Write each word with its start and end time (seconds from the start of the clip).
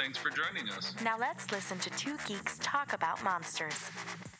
thanks 0.00 0.16
for 0.16 0.30
joining 0.30 0.66
us. 0.70 0.94
Now 1.04 1.18
let's 1.18 1.50
listen 1.52 1.78
to 1.80 1.90
two 1.90 2.16
geeks 2.26 2.58
talk 2.62 2.94
about 2.94 3.22
monsters. 3.22 3.90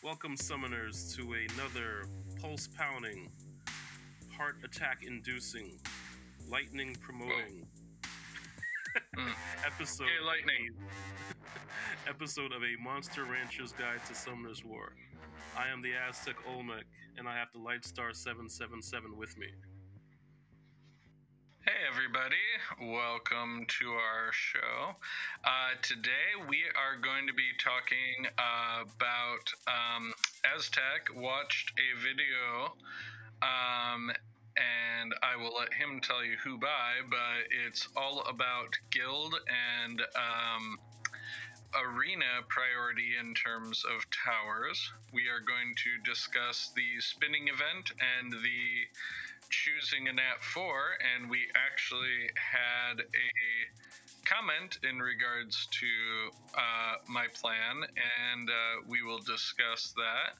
Welcome, 0.02 0.36
summoners, 0.36 1.14
to 1.16 1.34
another 1.54 2.06
pulse 2.40 2.66
pounding, 2.66 3.30
heart 4.34 4.56
attack 4.64 5.02
inducing, 5.06 5.78
hmm. 6.42 6.50
lightning 6.50 6.96
promoting 7.02 7.66
episode. 9.66 10.04
Hey, 10.04 10.24
lightning. 10.24 10.70
episode 12.08 12.52
of 12.52 12.62
a 12.62 12.82
Monster 12.82 13.24
Rancher's 13.24 13.72
Guide 13.72 14.00
to 14.08 14.14
Summoner's 14.14 14.64
War. 14.64 14.94
I 15.58 15.68
am 15.68 15.82
the 15.82 15.92
Aztec 16.08 16.36
Olmec, 16.48 16.86
and 17.18 17.28
I 17.28 17.36
have 17.36 17.48
the 17.52 17.58
Lightstar 17.58 18.16
777 18.16 19.14
with 19.14 19.36
me. 19.36 19.48
Hey, 21.70 21.86
everybody. 21.86 22.50
Welcome 22.82 23.64
to 23.78 23.90
our 23.92 24.32
show. 24.32 24.96
Uh, 25.44 25.78
today, 25.82 26.34
we 26.48 26.64
are 26.74 26.98
going 26.98 27.28
to 27.28 27.32
be 27.32 27.46
talking 27.62 28.26
uh, 28.36 28.82
about 28.82 29.46
um, 29.70 30.12
Aztec 30.52 31.14
watched 31.14 31.72
a 31.78 31.94
video, 32.02 32.74
um, 33.42 34.10
and 34.58 35.14
I 35.22 35.36
will 35.36 35.54
let 35.54 35.72
him 35.72 36.00
tell 36.02 36.24
you 36.24 36.34
who 36.42 36.58
by, 36.58 37.06
but 37.08 37.46
it's 37.64 37.86
all 37.96 38.24
about 38.28 38.74
guild 38.90 39.36
and 39.86 40.02
um, 40.18 40.76
arena 41.78 42.42
priority 42.48 43.14
in 43.20 43.32
terms 43.34 43.84
of 43.84 44.02
towers. 44.10 44.90
We 45.12 45.28
are 45.28 45.38
going 45.38 45.74
to 45.76 46.10
discuss 46.10 46.72
the 46.74 46.98
spinning 46.98 47.46
event 47.46 47.92
and 48.18 48.32
the 48.32 48.90
choosing 49.50 50.08
a 50.08 50.12
nat 50.12 50.40
4 50.40 50.62
and 51.14 51.28
we 51.28 51.46
actually 51.54 52.30
had 52.38 53.00
a 53.00 53.30
comment 54.24 54.78
in 54.88 54.98
regards 54.98 55.66
to 55.70 55.86
uh, 56.54 56.94
my 57.08 57.26
plan 57.34 57.82
and 57.82 58.48
uh, 58.48 58.86
we 58.86 59.02
will 59.02 59.18
discuss 59.18 59.92
that. 59.96 60.38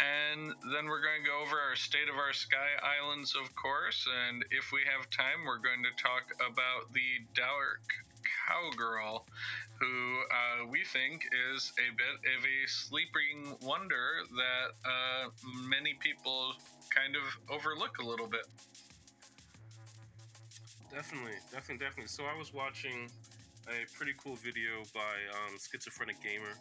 And 0.00 0.52
then 0.72 0.86
we're 0.86 1.02
going 1.02 1.22
to 1.22 1.28
go 1.28 1.42
over 1.42 1.60
our 1.60 1.76
state 1.76 2.08
of 2.08 2.16
our 2.16 2.32
sky 2.32 2.74
islands 2.82 3.36
of 3.36 3.54
course 3.54 4.06
and 4.26 4.44
if 4.50 4.72
we 4.72 4.80
have 4.88 5.10
time 5.10 5.44
we're 5.46 5.62
going 5.62 5.84
to 5.84 6.02
talk 6.02 6.24
about 6.40 6.92
the 6.92 7.22
dark 7.34 7.84
cowgirl 8.50 9.24
who 9.78 9.86
uh, 9.86 10.66
we 10.68 10.84
think 10.84 11.24
is 11.54 11.72
a 11.78 11.94
bit 11.96 12.32
of 12.36 12.44
a 12.44 12.68
sleeping 12.68 13.56
wonder 13.62 14.24
that 14.36 14.88
uh, 14.88 15.28
many 15.68 15.94
people 16.00 16.52
kind 16.90 17.16
of 17.16 17.22
overlook 17.54 17.98
a 17.98 18.06
little 18.06 18.26
bit. 18.26 18.46
Definitely, 20.92 21.38
definitely, 21.52 21.84
definitely. 21.84 22.08
So 22.08 22.24
I 22.24 22.36
was 22.36 22.52
watching 22.52 23.08
a 23.68 23.86
pretty 23.96 24.12
cool 24.22 24.34
video 24.36 24.82
by 24.92 25.14
um, 25.32 25.56
Schizophrenic 25.58 26.20
Gamer, 26.22 26.52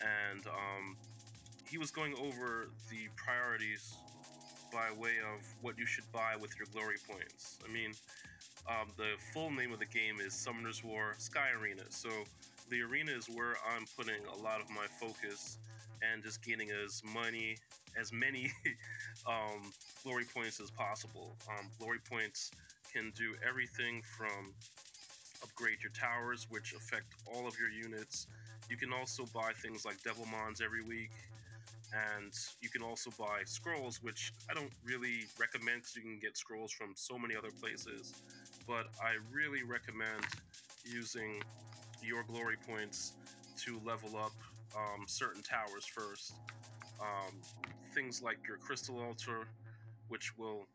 and 0.00 0.46
um, 0.46 0.96
he 1.68 1.78
was 1.78 1.90
going 1.90 2.14
over 2.14 2.68
the 2.90 3.08
priorities 3.16 3.96
by 4.72 4.88
way 5.00 5.16
of 5.34 5.42
what 5.62 5.78
you 5.78 5.86
should 5.86 6.10
buy 6.12 6.36
with 6.40 6.52
your 6.58 6.66
glory 6.72 6.96
points. 7.08 7.58
I 7.66 7.72
mean, 7.72 7.92
um, 8.68 8.88
the 8.96 9.14
full 9.32 9.50
name 9.50 9.72
of 9.72 9.78
the 9.78 9.86
game 9.86 10.20
is 10.24 10.32
Summoner's 10.32 10.84
War 10.84 11.14
Sky 11.18 11.48
Arena. 11.60 11.82
So 11.88 12.08
the 12.68 12.82
arena 12.82 13.12
is 13.12 13.26
where 13.26 13.54
I'm 13.74 13.84
putting 13.96 14.24
a 14.26 14.42
lot 14.42 14.60
of 14.60 14.70
my 14.70 14.86
focus 15.00 15.58
and 16.02 16.22
just 16.22 16.44
gaining 16.44 16.70
as 16.70 17.02
money, 17.04 17.56
as 17.98 18.12
many 18.12 18.50
um, 19.26 19.72
glory 20.02 20.24
points 20.24 20.60
as 20.60 20.70
possible. 20.70 21.36
Um, 21.48 21.66
glory 21.78 21.98
points 22.08 22.50
can 22.92 23.12
do 23.16 23.34
everything 23.46 24.02
from 24.02 24.52
upgrade 25.42 25.78
your 25.82 25.92
towers, 25.92 26.46
which 26.50 26.72
affect 26.72 27.14
all 27.32 27.46
of 27.46 27.58
your 27.58 27.70
units. 27.70 28.26
You 28.70 28.76
can 28.76 28.92
also 28.92 29.24
buy 29.34 29.52
things 29.60 29.84
like 29.84 30.02
Devil 30.02 30.26
Mons 30.26 30.60
every 30.60 30.82
week, 30.82 31.10
and 31.92 32.32
you 32.60 32.68
can 32.68 32.82
also 32.82 33.10
buy 33.18 33.42
scrolls, 33.44 34.02
which 34.02 34.32
I 34.50 34.54
don't 34.54 34.70
really 34.84 35.26
recommend 35.38 35.82
you 35.94 36.02
can 36.02 36.18
get 36.20 36.36
scrolls 36.36 36.72
from 36.72 36.92
so 36.94 37.18
many 37.18 37.36
other 37.36 37.50
places. 37.60 38.14
But 38.66 38.86
I 39.00 39.16
really 39.32 39.62
recommend 39.62 40.24
using 40.84 41.42
your 42.02 42.22
glory 42.24 42.56
points 42.68 43.12
to 43.64 43.80
level 43.84 44.16
up 44.16 44.32
um, 44.76 45.04
certain 45.06 45.42
towers 45.42 45.84
first. 45.84 46.34
Um, 47.00 47.34
things 47.94 48.22
like 48.22 48.38
your 48.46 48.56
crystal 48.56 49.00
altar, 49.00 49.46
which 50.08 50.36
will, 50.38 50.66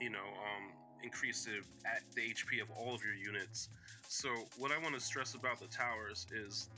you 0.00 0.10
know, 0.10 0.18
um, 0.18 0.72
increase 1.02 1.44
the, 1.44 1.58
at 1.86 2.02
the 2.14 2.22
HP 2.22 2.62
of 2.62 2.68
all 2.70 2.94
of 2.94 3.02
your 3.04 3.14
units. 3.14 3.68
So 4.08 4.28
what 4.58 4.72
I 4.72 4.78
want 4.78 4.94
to 4.94 5.00
stress 5.00 5.34
about 5.34 5.60
the 5.60 5.66
towers 5.66 6.26
is 6.34 6.68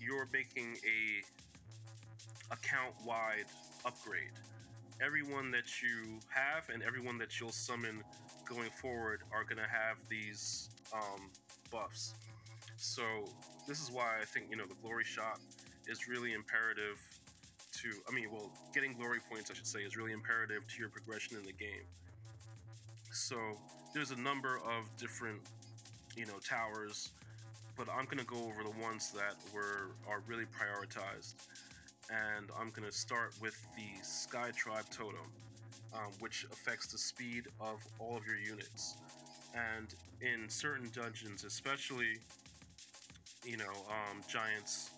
you're 0.00 0.28
making 0.32 0.76
a 0.84 2.52
account-wide 2.52 3.46
upgrade. 3.84 4.30
Everyone 5.04 5.50
that 5.50 5.82
you 5.82 6.20
have 6.28 6.68
and 6.72 6.82
everyone 6.82 7.18
that 7.18 7.40
you'll 7.40 7.50
summon 7.50 8.02
going 8.44 8.70
forward 8.70 9.22
are 9.32 9.44
going 9.44 9.58
to 9.58 9.68
have 9.70 9.96
these 10.08 10.70
um, 10.92 11.30
buffs. 11.70 12.14
So 12.76 13.02
this 13.66 13.80
is 13.80 13.90
why 13.90 14.18
I 14.20 14.24
think 14.24 14.46
you 14.50 14.56
know 14.56 14.66
the 14.66 14.74
glory 14.82 15.04
shot 15.04 15.38
is 15.86 16.08
really 16.08 16.32
imperative 16.32 17.00
to. 17.80 17.88
I 18.08 18.14
mean, 18.14 18.26
well, 18.30 18.50
getting 18.72 18.92
glory 18.94 19.18
points, 19.30 19.50
I 19.50 19.54
should 19.54 19.66
say, 19.66 19.80
is 19.80 19.96
really 19.96 20.12
imperative 20.12 20.66
to 20.66 20.78
your 20.78 20.88
progression 20.88 21.36
in 21.38 21.44
the 21.44 21.52
game. 21.52 21.86
So 23.12 23.36
there's 23.94 24.10
a 24.10 24.16
number 24.16 24.56
of 24.58 24.94
different, 24.98 25.40
you 26.16 26.26
know, 26.26 26.38
towers, 26.46 27.10
but 27.76 27.88
I'm 27.88 28.06
gonna 28.06 28.24
go 28.24 28.36
over 28.36 28.62
the 28.62 28.82
ones 28.82 29.12
that 29.12 29.36
were 29.54 29.92
are 30.08 30.22
really 30.26 30.46
prioritized, 30.46 31.34
and 32.10 32.50
I'm 32.58 32.70
gonna 32.70 32.92
start 32.92 33.34
with 33.40 33.56
the 33.76 34.04
Sky 34.04 34.50
Tribe 34.56 34.86
Totem, 34.90 35.30
um, 35.94 36.12
which 36.20 36.46
affects 36.52 36.86
the 36.88 36.98
speed 36.98 37.44
of 37.60 37.80
all 37.98 38.16
of 38.16 38.26
your 38.26 38.36
units, 38.36 38.96
and 39.54 39.94
in 40.20 40.48
certain 40.48 40.90
dungeons, 40.94 41.44
especially, 41.44 42.18
you 43.44 43.56
know, 43.56 43.72
um, 43.88 44.20
giants, 44.28 44.90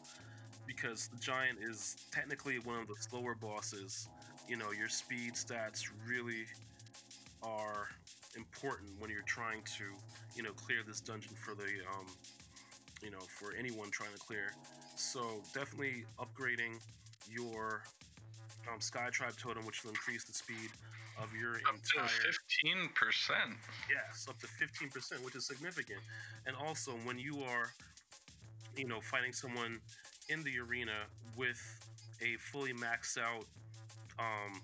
because 0.67 1.09
the 1.09 1.19
giant 1.19 1.59
is 1.61 1.97
technically 2.11 2.59
one 2.59 2.81
of 2.81 2.89
the 2.89 2.95
slower 2.99 3.35
bosses. 3.35 4.09
You 4.49 4.57
know, 4.57 4.73
your 4.73 4.89
speed 4.89 5.35
stats 5.35 5.85
really 6.09 6.47
are 7.43 7.89
important 8.37 8.91
when 8.99 9.11
you're 9.11 9.23
trying 9.23 9.63
to, 9.79 9.85
you 10.35 10.43
know, 10.43 10.53
clear 10.53 10.79
this 10.87 11.01
dungeon 11.01 11.35
for 11.35 11.55
the, 11.55 11.69
um, 11.95 12.07
you 13.03 13.11
know, 13.11 13.21
for 13.21 13.55
anyone 13.59 13.91
trying 13.91 14.13
to 14.13 14.19
clear. 14.19 14.53
So 14.97 15.43
definitely 15.53 16.05
upgrading 16.19 16.81
your 17.31 17.83
um, 18.73 18.81
Sky 18.81 19.09
Tribe 19.11 19.35
Totem, 19.39 19.65
which 19.65 19.85
will 19.85 19.91
increase 19.91 20.25
the 20.25 20.33
speed 20.33 20.71
of 21.23 21.33
your 21.35 21.57
Up 21.69 21.77
to 21.83 22.01
entire. 22.01 22.09
15%. 23.09 23.57
Yes, 23.91 24.27
up 24.29 24.39
to 24.41 24.47
15%, 24.47 25.25
which 25.25 25.35
is 25.35 25.47
significant. 25.47 26.01
And 26.47 26.55
also, 26.57 26.93
when 27.05 27.19
you 27.19 27.43
are, 27.43 27.73
you 28.77 28.87
know, 28.87 29.01
fighting 29.01 29.33
someone 29.33 29.81
in 30.29 30.43
the 30.43 30.59
arena 30.59 30.93
with 31.37 31.61
a 32.23 32.37
fully 32.39 32.73
maxed 32.73 33.19
out 33.19 33.45
um, 34.19 34.61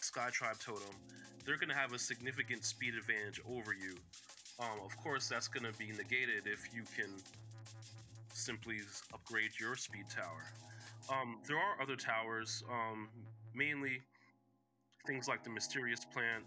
Sky 0.00 0.28
Tribe 0.32 0.58
totem, 0.58 0.94
they're 1.44 1.56
going 1.58 1.68
to 1.68 1.74
have 1.74 1.92
a 1.92 1.98
significant 1.98 2.64
speed 2.64 2.94
advantage 2.94 3.40
over 3.48 3.72
you. 3.72 3.94
Um, 4.58 4.80
of 4.84 4.96
course, 4.96 5.28
that's 5.28 5.48
going 5.48 5.70
to 5.70 5.76
be 5.78 5.88
negated 5.88 6.46
if 6.46 6.74
you 6.74 6.82
can 6.96 7.10
simply 8.32 8.78
upgrade 9.12 9.50
your 9.60 9.76
speed 9.76 10.04
tower. 10.14 10.52
Um, 11.10 11.38
there 11.46 11.56
are 11.56 11.80
other 11.82 11.96
towers, 11.96 12.62
um, 12.70 13.08
mainly 13.54 14.00
things 15.06 15.28
like 15.28 15.44
the 15.44 15.50
Mysterious 15.50 16.04
Plant 16.04 16.44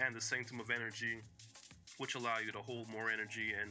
and 0.00 0.14
the 0.14 0.20
Sanctum 0.20 0.60
of 0.60 0.70
Energy, 0.70 1.20
which 1.98 2.14
allow 2.14 2.38
you 2.38 2.52
to 2.52 2.58
hold 2.58 2.88
more 2.88 3.10
energy 3.10 3.52
and 3.60 3.70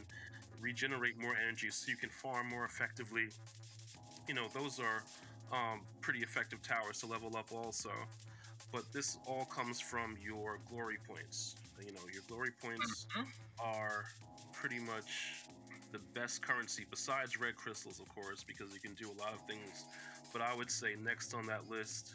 regenerate 0.60 1.18
more 1.18 1.34
energy 1.40 1.70
so 1.70 1.90
you 1.90 1.96
can 1.96 2.10
farm 2.10 2.48
more 2.48 2.64
effectively. 2.64 3.28
You 4.26 4.34
know, 4.34 4.48
those 4.52 4.80
are 4.80 5.02
um, 5.52 5.80
pretty 6.00 6.20
effective 6.20 6.62
towers 6.62 6.98
to 7.00 7.06
level 7.06 7.36
up 7.36 7.52
also. 7.52 7.90
But 8.72 8.92
this 8.92 9.18
all 9.26 9.46
comes 9.46 9.80
from 9.80 10.16
your 10.22 10.58
glory 10.68 10.98
points. 11.06 11.54
You 11.80 11.92
know, 11.92 12.00
your 12.12 12.22
glory 12.28 12.50
points 12.60 13.06
Mhm. 13.16 13.26
are 13.58 14.04
pretty 14.52 14.78
much 14.78 15.44
the 15.92 15.98
best 15.98 16.42
currency 16.42 16.84
besides 16.90 17.38
red 17.40 17.56
crystals, 17.56 17.98
of 17.98 18.08
course, 18.10 18.44
because 18.44 18.74
you 18.74 18.80
can 18.80 18.94
do 18.94 19.10
a 19.10 19.16
lot 19.18 19.32
of 19.32 19.40
things. 19.46 19.86
But 20.32 20.42
I 20.42 20.54
would 20.54 20.70
say 20.70 20.94
next 21.02 21.34
on 21.34 21.46
that 21.46 21.70
list 21.70 22.14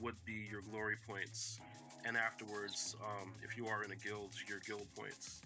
would 0.00 0.16
be 0.24 0.46
your 0.50 0.62
glory 0.62 0.96
points, 1.06 1.60
and 2.04 2.16
afterwards, 2.16 2.96
um, 3.02 3.32
if 3.42 3.56
you 3.56 3.66
are 3.66 3.84
in 3.84 3.92
a 3.92 3.96
guild, 3.96 4.30
your 4.48 4.60
guild 4.66 4.86
points. 4.96 5.40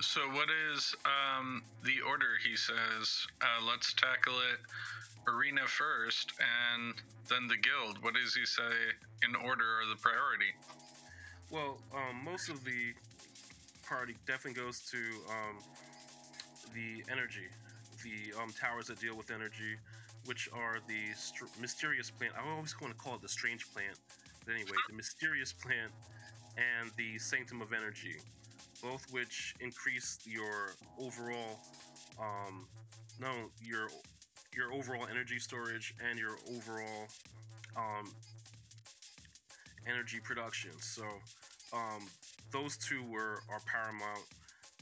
So, 0.00 0.20
what 0.32 0.48
is 0.72 0.94
um, 1.04 1.62
the 1.84 2.00
order? 2.06 2.38
He 2.42 2.56
says, 2.56 3.26
uh, 3.42 3.64
let's 3.66 3.92
tackle 3.94 4.38
it 4.52 4.60
arena 5.28 5.66
first 5.66 6.32
and 6.40 6.94
then 7.28 7.46
the 7.46 7.56
guild. 7.56 8.02
What 8.02 8.14
does 8.14 8.34
he 8.34 8.46
say 8.46 8.72
in 9.26 9.34
order 9.36 9.80
or 9.80 9.86
the 9.88 9.96
priority? 10.00 10.52
Well, 11.50 11.78
um, 11.94 12.24
most 12.24 12.48
of 12.48 12.64
the 12.64 12.94
priority 13.82 14.14
definitely 14.26 14.60
goes 14.60 14.80
to 14.90 14.98
um, 15.28 15.58
the 16.74 17.04
energy, 17.10 17.48
the 18.02 18.40
um, 18.40 18.52
towers 18.52 18.86
that 18.86 19.00
deal 19.00 19.16
with 19.16 19.30
energy, 19.30 19.76
which 20.26 20.48
are 20.52 20.78
the 20.86 21.14
str- 21.16 21.44
mysterious 21.60 22.10
plant. 22.10 22.32
I 22.36 22.48
always 22.50 22.78
want 22.80 22.96
to 22.96 22.98
call 22.98 23.14
it 23.14 23.22
the 23.22 23.28
strange 23.28 23.72
plant. 23.72 23.98
But 24.44 24.54
anyway, 24.54 24.76
the 24.88 24.94
mysterious 24.94 25.52
plant 25.52 25.92
and 26.56 26.90
the 26.96 27.18
sanctum 27.18 27.62
of 27.62 27.72
energy, 27.72 28.16
both 28.82 29.04
which 29.10 29.54
increase 29.60 30.18
your 30.24 30.72
overall, 30.98 31.60
um, 32.18 32.66
no, 33.20 33.30
your 33.62 33.88
your 34.54 34.72
overall 34.72 35.06
energy 35.08 35.38
storage 35.38 35.94
and 36.08 36.18
your 36.18 36.36
overall 36.52 37.06
um, 37.76 38.12
energy 39.86 40.18
production. 40.22 40.72
So 40.80 41.04
um, 41.72 42.08
those 42.52 42.76
two 42.76 43.02
were 43.04 43.42
are 43.48 43.60
paramount. 43.66 44.24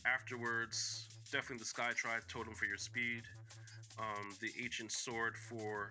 Afterwards, 0.06 1.08
definitely 1.30 1.58
the 1.58 1.64
Sky 1.66 1.90
Tribe 1.94 2.22
totem 2.28 2.54
for 2.54 2.64
your 2.64 2.78
speed, 2.78 3.22
um, 3.98 4.34
the 4.40 4.50
Ancient 4.62 4.92
Sword 4.92 5.36
for 5.36 5.90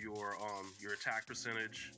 your 0.00 0.36
um, 0.40 0.72
your 0.80 0.94
attack 0.94 1.26
percentage, 1.26 1.92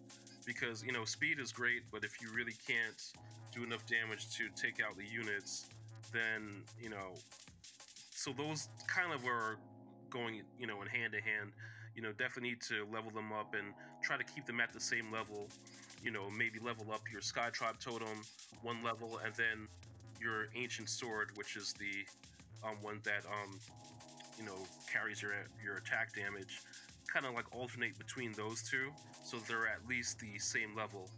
because 0.46 0.84
you 0.84 0.92
know 0.92 1.04
speed 1.04 1.38
is 1.38 1.52
great, 1.52 1.82
but 1.92 2.04
if 2.04 2.20
you 2.20 2.28
really 2.34 2.54
can't 2.66 3.12
do 3.52 3.62
enough 3.62 3.86
damage 3.86 4.34
to 4.36 4.48
take 4.60 4.82
out 4.82 4.96
the 4.96 5.04
units, 5.04 5.66
then 6.12 6.62
you 6.80 6.88
know. 6.88 7.14
So 8.10 8.32
those 8.32 8.68
kind 8.86 9.12
of 9.12 9.22
were 9.22 9.58
going, 10.08 10.42
you 10.58 10.66
know, 10.66 10.80
in 10.82 10.88
hand 10.88 11.12
to 11.12 11.20
hand. 11.20 11.52
You 11.94 12.02
know, 12.02 12.10
definitely 12.12 12.50
need 12.50 12.62
to 12.62 12.86
level 12.92 13.10
them 13.10 13.32
up 13.32 13.54
and 13.54 13.74
try 14.02 14.16
to 14.16 14.24
keep 14.24 14.46
them 14.46 14.60
at 14.60 14.72
the 14.72 14.80
same 14.80 15.12
level. 15.12 15.48
You 16.02 16.10
know, 16.10 16.30
maybe 16.30 16.58
level 16.58 16.86
up 16.92 17.02
your 17.12 17.20
Sky 17.20 17.50
Tribe 17.52 17.78
totem 17.80 18.22
one 18.62 18.82
level, 18.82 19.20
and 19.24 19.34
then 19.34 19.68
your 20.20 20.48
Ancient 20.56 20.88
Sword, 20.88 21.30
which 21.34 21.56
is 21.56 21.74
the 21.74 22.06
um, 22.66 22.76
one 22.80 23.00
that 23.04 23.24
um, 23.26 23.58
you 24.38 24.44
know 24.44 24.56
carries 24.90 25.22
your 25.22 25.32
your 25.64 25.76
attack 25.76 26.14
damage. 26.14 26.60
Kind 27.12 27.26
of 27.26 27.34
like 27.34 27.44
alternate 27.54 27.96
between 27.98 28.32
those 28.32 28.62
two, 28.62 28.90
so 29.24 29.36
they're 29.46 29.68
at 29.68 29.86
least 29.88 30.18
the 30.18 30.38
same 30.38 30.74
level. 30.74 31.08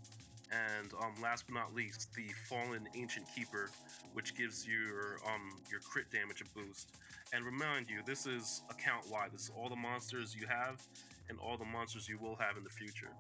And 0.52 0.92
um, 1.02 1.14
last 1.22 1.44
but 1.46 1.54
not 1.54 1.74
least, 1.74 2.12
the 2.14 2.28
Fallen 2.48 2.86
Ancient 2.94 3.26
Keeper, 3.34 3.70
which 4.12 4.36
gives 4.36 4.66
your 4.66 5.18
um, 5.26 5.60
your 5.70 5.80
crit 5.80 6.10
damage 6.10 6.42
a 6.42 6.58
boost. 6.58 6.90
And 7.32 7.44
remind 7.44 7.90
you, 7.90 8.02
this 8.06 8.26
is 8.26 8.62
account 8.70 9.10
wide. 9.10 9.30
This 9.32 9.42
is 9.42 9.50
all 9.56 9.68
the 9.68 9.76
monsters 9.76 10.36
you 10.38 10.46
have 10.46 10.80
and 11.28 11.38
all 11.38 11.56
the 11.56 11.64
monsters 11.64 12.08
you 12.08 12.18
will 12.18 12.36
have 12.36 12.56
in 12.56 12.64
the 12.64 12.70
future. 12.70 13.10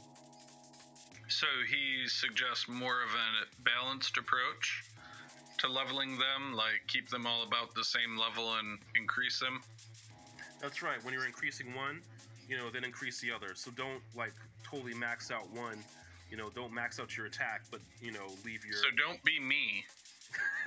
So 1.28 1.46
he 1.68 2.06
suggests 2.06 2.68
more 2.68 3.02
of 3.02 3.10
a 3.10 3.62
balanced 3.62 4.16
approach 4.16 4.84
to 5.58 5.68
leveling 5.68 6.18
them, 6.18 6.54
like 6.54 6.82
keep 6.86 7.08
them 7.08 7.26
all 7.26 7.42
about 7.42 7.74
the 7.74 7.84
same 7.84 8.16
level 8.18 8.54
and 8.54 8.78
increase 8.96 9.40
them. 9.40 9.60
That's 10.60 10.82
right. 10.82 11.02
When 11.04 11.12
you're 11.12 11.26
increasing 11.26 11.74
one, 11.74 12.00
you 12.48 12.56
know, 12.56 12.70
then 12.70 12.84
increase 12.84 13.20
the 13.20 13.32
other. 13.32 13.54
So 13.54 13.70
don't 13.72 14.02
like 14.16 14.34
totally 14.64 14.94
max 14.94 15.30
out 15.30 15.50
one. 15.52 15.78
You 16.30 16.36
know, 16.36 16.50
don't 16.54 16.72
max 16.72 16.98
out 16.98 17.16
your 17.16 17.26
attack, 17.26 17.62
but 17.70 17.80
you 18.00 18.12
know, 18.12 18.26
leave 18.44 18.64
your. 18.64 18.76
So 18.76 18.88
don't 18.96 19.22
be 19.22 19.38
me. 19.38 19.84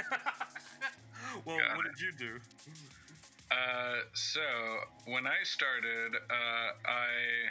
well, 1.45 1.57
Got 1.57 1.77
what 1.77 1.85
it. 1.85 1.95
did 1.95 2.01
you 2.01 2.11
do? 2.17 2.39
Uh, 3.51 4.01
so 4.13 4.41
when 5.05 5.25
I 5.25 5.43
started, 5.43 6.15
uh, 6.15 6.71
I 6.85 7.49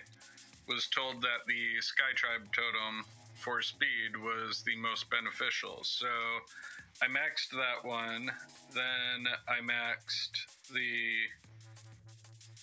was 0.69 0.87
told 0.87 1.23
that 1.23 1.45
the 1.47 1.81
Sky 1.81 2.13
Tribe 2.15 2.43
totem 2.53 3.05
for 3.35 3.63
speed 3.63 4.17
was 4.17 4.63
the 4.63 4.77
most 4.77 5.11
beneficial. 5.11 5.81
So 5.83 6.07
I 7.01 7.07
maxed 7.07 7.51
that 7.51 7.89
one. 7.89 8.31
Then 8.75 9.29
I 9.47 9.61
maxed 9.61 10.47
the 10.73 11.29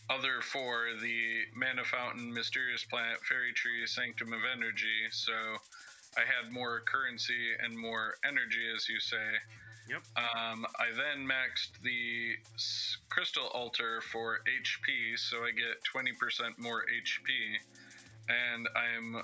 other 0.10 0.42
four 0.42 0.88
the 1.02 1.46
Mana 1.56 1.84
Fountain, 1.84 2.34
Mysterious 2.34 2.84
Plant, 2.84 3.20
Fairy 3.22 3.54
Tree, 3.54 3.88
Sanctum 3.88 4.34
of 4.34 4.40
Energy. 4.52 5.10
So 5.12 5.34
I 6.18 6.22
had 6.22 6.52
more 6.52 6.82
currency 6.82 7.54
and 7.64 7.78
more 7.78 8.16
energy, 8.26 8.62
as 8.76 8.88
you 8.90 9.00
say. 9.00 9.40
Yep. 9.90 10.02
Um, 10.18 10.66
I 10.80 10.88
then 10.96 11.28
maxed 11.28 11.80
the 11.84 12.36
crystal 13.10 13.48
altar 13.48 14.02
for 14.02 14.40
HP, 14.40 15.18
so 15.18 15.38
I 15.44 15.52
get 15.52 15.84
20% 15.84 16.58
more 16.58 16.84
HP. 16.84 17.60
And 18.28 18.68
I'm, 18.76 19.16
uh, 19.16 19.18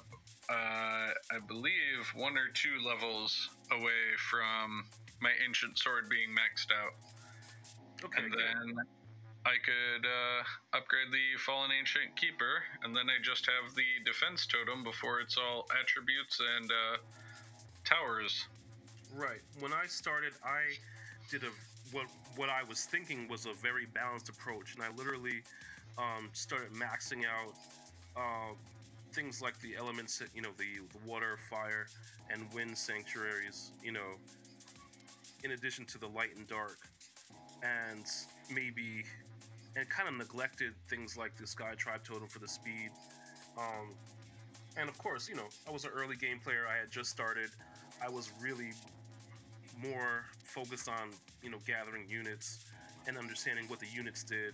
I 0.49 1.39
believe, 1.47 2.11
one 2.13 2.37
or 2.37 2.47
two 2.53 2.77
levels 2.85 3.49
away 3.71 4.15
from 4.29 4.85
my 5.21 5.31
ancient 5.45 5.77
sword 5.77 6.09
being 6.09 6.29
maxed 6.29 6.71
out. 6.71 6.93
Okay. 8.03 8.23
and 8.23 8.31
good. 8.31 8.41
then 8.41 8.85
I 9.45 9.57
could 9.63 10.05
uh, 10.05 10.77
upgrade 10.77 11.11
the 11.11 11.39
Fallen 11.39 11.71
Ancient 11.71 12.15
Keeper, 12.15 12.61
and 12.83 12.95
then 12.95 13.09
I 13.09 13.21
just 13.23 13.45
have 13.47 13.73
the 13.75 13.85
defense 14.05 14.45
totem 14.45 14.83
before 14.83 15.19
it's 15.19 15.37
all 15.37 15.65
attributes 15.79 16.39
and 16.57 16.69
uh, 16.69 16.97
towers. 17.83 18.45
Right. 19.15 19.41
When 19.59 19.73
I 19.73 19.85
started, 19.87 20.33
I 20.43 20.77
did 21.29 21.43
a 21.43 21.51
what 21.91 22.05
what 22.35 22.49
I 22.49 22.63
was 22.63 22.85
thinking 22.85 23.27
was 23.27 23.45
a 23.45 23.53
very 23.53 23.85
balanced 23.85 24.29
approach, 24.29 24.75
and 24.75 24.83
I 24.83 24.95
literally 24.95 25.41
um, 25.97 26.29
started 26.33 26.71
maxing 26.73 27.23
out 27.25 27.53
uh, 28.15 28.53
things 29.11 29.41
like 29.41 29.59
the 29.59 29.75
elements, 29.75 30.21
you 30.33 30.41
know, 30.41 30.49
the, 30.57 30.81
the 30.91 31.09
water, 31.09 31.37
fire, 31.49 31.87
and 32.31 32.51
wind 32.53 32.77
sanctuaries. 32.77 33.71
You 33.83 33.91
know, 33.91 34.17
in 35.43 35.51
addition 35.51 35.85
to 35.85 35.97
the 35.97 36.07
light 36.07 36.35
and 36.35 36.47
dark, 36.47 36.79
and 37.63 38.05
maybe 38.53 39.03
and 39.75 39.87
kind 39.89 40.09
of 40.09 40.15
neglected 40.15 40.73
things 40.89 41.17
like 41.17 41.35
the 41.37 41.47
Sky 41.47 41.73
Tribe 41.77 42.03
totem 42.03 42.27
for 42.27 42.39
the 42.39 42.47
speed. 42.47 42.91
Um, 43.57 43.93
and 44.77 44.89
of 44.89 44.97
course, 44.97 45.29
you 45.29 45.35
know, 45.35 45.47
I 45.67 45.71
was 45.71 45.85
an 45.85 45.91
early 45.93 46.15
game 46.15 46.39
player. 46.39 46.65
I 46.69 46.79
had 46.79 46.91
just 46.91 47.09
started. 47.09 47.49
I 48.03 48.09
was 48.09 48.31
really 48.41 48.71
more 49.81 50.25
focused 50.43 50.89
on 50.89 51.09
you 51.41 51.49
know 51.49 51.57
gathering 51.65 52.05
units 52.07 52.65
and 53.07 53.17
understanding 53.17 53.65
what 53.67 53.79
the 53.79 53.87
units 53.93 54.23
did 54.23 54.53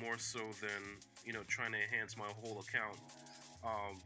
more 0.00 0.16
so 0.18 0.38
than 0.60 0.82
you 1.24 1.32
know 1.32 1.40
trying 1.48 1.72
to 1.72 1.78
enhance 1.78 2.16
my 2.16 2.28
whole 2.40 2.60
account 2.60 2.96
um, 3.64 3.96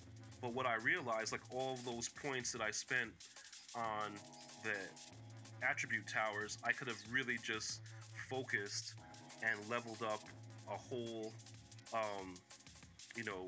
but 0.41 0.53
what 0.53 0.67
i 0.67 0.77
realized 0.77 1.33
like 1.33 1.41
all 1.55 1.79
those 1.85 2.09
points 2.09 2.53
that 2.53 2.61
i 2.61 2.71
spent 2.71 3.11
on 3.75 4.13
the 4.63 5.67
attribute 5.67 6.07
towers 6.07 6.59
i 6.65 6.73
could 6.73 6.89
have 6.89 7.01
really 7.11 7.39
just 7.43 7.81
focused 8.29 8.95
and 9.43 9.59
leveled 9.71 10.03
up 10.03 10.21
a 10.69 10.77
whole 10.77 11.33
um, 11.95 12.35
you 13.17 13.25
know 13.25 13.47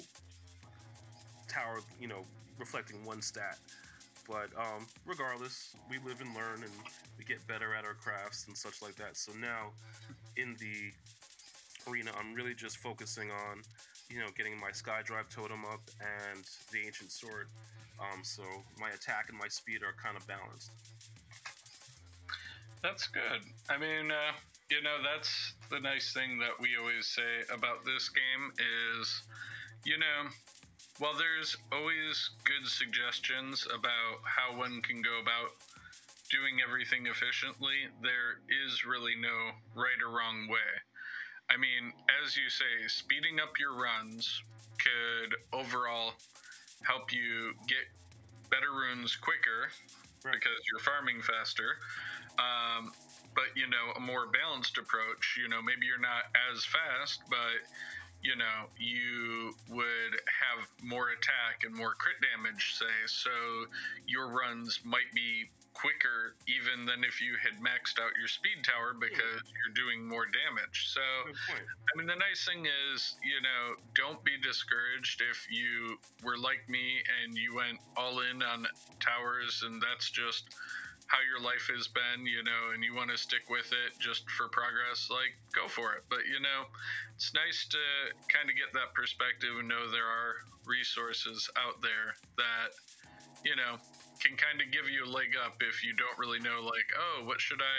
tower 1.49 1.81
you 2.01 2.09
know 2.09 2.25
reflecting 2.59 3.05
one 3.05 3.23
stat 3.23 3.59
but 4.29 4.51
um, 4.59 4.87
regardless, 5.07 5.75
we 5.91 5.97
live 6.07 6.21
and 6.21 6.35
learn, 6.35 6.63
and 6.63 6.73
we 7.17 7.25
get 7.25 7.45
better 7.47 7.75
at 7.75 7.87
our 7.87 7.95
crafts 7.95 8.47
and 8.47 8.57
such 8.57 8.83
like 8.83 8.95
that. 8.97 9.17
So 9.17 9.33
now, 9.41 9.71
in 10.37 10.55
the 10.61 10.93
arena, 11.91 12.11
I'm 12.19 12.35
really 12.35 12.55
just 12.55 12.77
focusing 12.77 13.31
on, 13.31 13.63
you 14.11 14.19
know, 14.19 14.29
getting 14.37 14.59
my 14.59 14.73
Sky 14.73 15.01
Tribe 15.05 15.27
totem 15.31 15.65
up 15.65 15.81
and 16.01 16.45
the 16.73 16.87
Ancient 16.87 17.13
Sword. 17.13 17.49
Um, 18.01 18.23
so 18.23 18.43
my 18.79 18.91
attack 18.91 19.27
and 19.29 19.39
my 19.39 19.49
speed 19.49 19.83
are 19.83 19.95
kind 20.03 20.17
of 20.17 20.27
balanced. 20.27 20.71
That's 22.83 23.09
good. 23.09 23.43
I 23.69 23.77
mean, 23.77 24.11
uh, 24.13 24.33
you 24.71 24.83
know, 24.83 24.97
that's 25.03 25.55
the 25.71 25.81
nice 25.81 26.13
thing 26.13 26.39
that 26.39 26.61
we 26.61 26.77
always 26.79 27.07
say 27.07 27.43
about 27.53 27.85
this 27.85 28.09
game 28.09 28.53
is, 29.01 29.23
you 29.85 29.99
know, 29.99 30.31
while 30.99 31.15
there's 31.15 31.57
always 31.73 32.31
good 32.45 32.67
suggestions 32.67 33.67
about 33.67 34.23
how 34.25 34.57
one 34.57 34.81
can 34.83 35.03
go 35.03 35.21
about 35.21 35.55
doing 36.31 36.61
everything 36.63 37.07
efficiently, 37.07 37.89
there 38.03 38.41
is 38.67 38.85
really 38.85 39.15
no 39.21 39.53
right 39.75 39.99
or 40.05 40.11
wrong 40.11 40.47
way. 40.49 40.71
I 41.51 41.57
mean, 41.57 41.93
as 42.23 42.37
you 42.37 42.49
say, 42.51 42.87
speeding 42.89 43.41
up 43.41 43.59
your 43.59 43.75
runs 43.75 44.43
could 44.79 45.35
overall 45.53 46.13
help 46.83 47.13
you 47.13 47.53
get 47.67 47.89
better 48.51 48.73
runes 48.73 49.17
quicker 49.17 49.69
Right. 50.25 50.35
because 50.35 50.59
you're 50.71 50.81
farming 50.81 51.23
faster. 51.23 51.79
Um, 52.39 52.93
but 53.35 53.55
you 53.55 53.69
know, 53.69 53.93
a 53.97 54.01
more 54.01 54.27
balanced 54.27 54.79
approach. 54.79 55.37
You 55.41 55.49
know, 55.49 55.63
maybe 55.63 55.87
you're 55.87 55.99
not 55.99 56.25
as 56.53 56.65
fast, 56.65 57.23
but 57.31 57.63
you 58.23 58.35
know, 58.35 58.67
you 58.79 59.55
would 59.71 60.13
have 60.27 60.67
more 60.83 61.11
attack 61.11 61.63
and 61.65 61.75
more 61.75 61.95
crit 61.95 62.17
damage, 62.21 62.75
say, 62.75 62.91
so 63.07 63.31
your 64.07 64.29
runs 64.29 64.81
might 64.85 65.07
be 65.15 65.49
quicker 65.79 66.35
even 66.51 66.83
than 66.83 67.07
if 67.07 67.23
you 67.23 67.39
had 67.39 67.55
maxed 67.63 68.03
out 68.03 68.11
your 68.19 68.27
speed 68.27 68.67
tower 68.67 68.99
hmm. 68.99 68.99
because 68.99 69.47
you're 69.47 69.77
doing 69.79 70.03
more 70.03 70.27
damage. 70.27 70.91
So, 70.91 71.01
I 71.55 71.93
mean, 71.95 72.11
the 72.11 72.19
nice 72.19 72.43
thing 72.43 72.67
is, 72.67 73.15
you 73.23 73.39
know, 73.39 73.79
don't 73.95 74.19
be 74.27 74.35
discouraged 74.43 75.23
if 75.23 75.47
you 75.47 75.97
were 76.27 76.37
like 76.37 76.67
me 76.67 76.99
and 77.23 77.39
you 77.39 77.55
went 77.55 77.79
all 77.97 78.27
in 78.27 78.43
on 78.43 78.67
towers 78.99 79.63
and 79.63 79.79
that's 79.79 80.11
just 80.11 80.51
how 81.07 81.23
your 81.25 81.41
life 81.41 81.71
has 81.73 81.89
been, 81.89 82.27
you 82.27 82.45
know, 82.45 82.75
and 82.75 82.85
you 82.85 82.93
want 82.93 83.09
to 83.09 83.17
stick 83.17 83.49
with 83.49 83.73
it 83.73 83.97
just 83.99 84.29
for 84.29 84.49
progress, 84.49 85.09
like 85.09 85.33
go 85.57 85.67
for 85.67 85.95
it. 85.95 86.05
But, 86.11 86.29
you 86.29 86.43
know, 86.43 86.69
it's 87.17 87.33
nice 87.33 87.65
to 87.71 87.81
kind 88.29 88.51
of 88.51 88.57
get 88.59 88.75
that 88.75 88.93
perspective 88.93 89.57
and 89.57 89.69
know 89.71 89.89
there 89.89 90.05
are 90.05 90.45
resources 90.67 91.49
out 91.57 91.81
there 91.81 92.13
that, 92.37 92.77
you 93.41 93.57
know, 93.57 93.81
can 94.21 94.37
kind 94.37 94.61
of 94.61 94.71
give 94.71 94.91
you 94.91 95.05
a 95.05 95.11
leg 95.11 95.35
up 95.45 95.63
if 95.63 95.85
you 95.85 95.95
don't 95.95 96.19
really 96.19 96.41
know 96.41 96.61
like 96.63 96.91
oh 96.99 97.25
what 97.25 97.41
should 97.41 97.61
i 97.63 97.79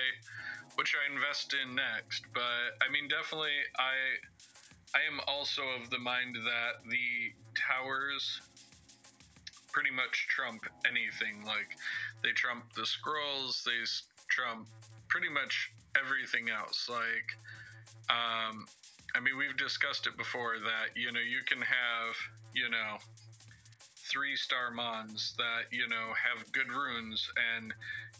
what 0.75 0.87
should 0.87 0.99
i 1.03 1.13
invest 1.13 1.53
in 1.53 1.75
next? 1.75 2.23
But 2.33 2.79
i 2.81 2.91
mean 2.91 3.07
definitely 3.07 3.57
i 3.77 3.95
i 4.95 5.01
am 5.03 5.19
also 5.27 5.63
of 5.81 5.89
the 5.89 5.99
mind 5.99 6.35
that 6.35 6.83
the 6.89 7.33
towers 7.55 8.41
pretty 9.71 9.91
much 9.91 10.27
trump 10.29 10.63
anything. 10.87 11.45
Like 11.45 11.77
they 12.23 12.31
trump 12.31 12.73
the 12.75 12.85
scrolls 12.85 13.63
they 13.65 13.83
trump 14.27 14.67
pretty 15.07 15.29
much 15.29 15.71
everything 15.97 16.49
else. 16.49 16.89
Like 16.89 17.29
um 18.09 18.65
i 19.15 19.19
mean 19.19 19.37
we've 19.37 19.57
discussed 19.57 20.07
it 20.07 20.17
before 20.17 20.57
that 20.59 20.95
you 20.95 21.11
know 21.11 21.19
you 21.19 21.41
can 21.45 21.61
have 21.61 22.15
you 22.53 22.69
know 22.69 22.97
three 24.09 24.35
star 24.35 24.71
mons 24.71 25.33
that 25.37 25.71
you 25.71 25.87
know 25.87 26.13
have 26.17 26.51
good 26.51 26.69
runes 26.71 27.29
and 27.55 27.73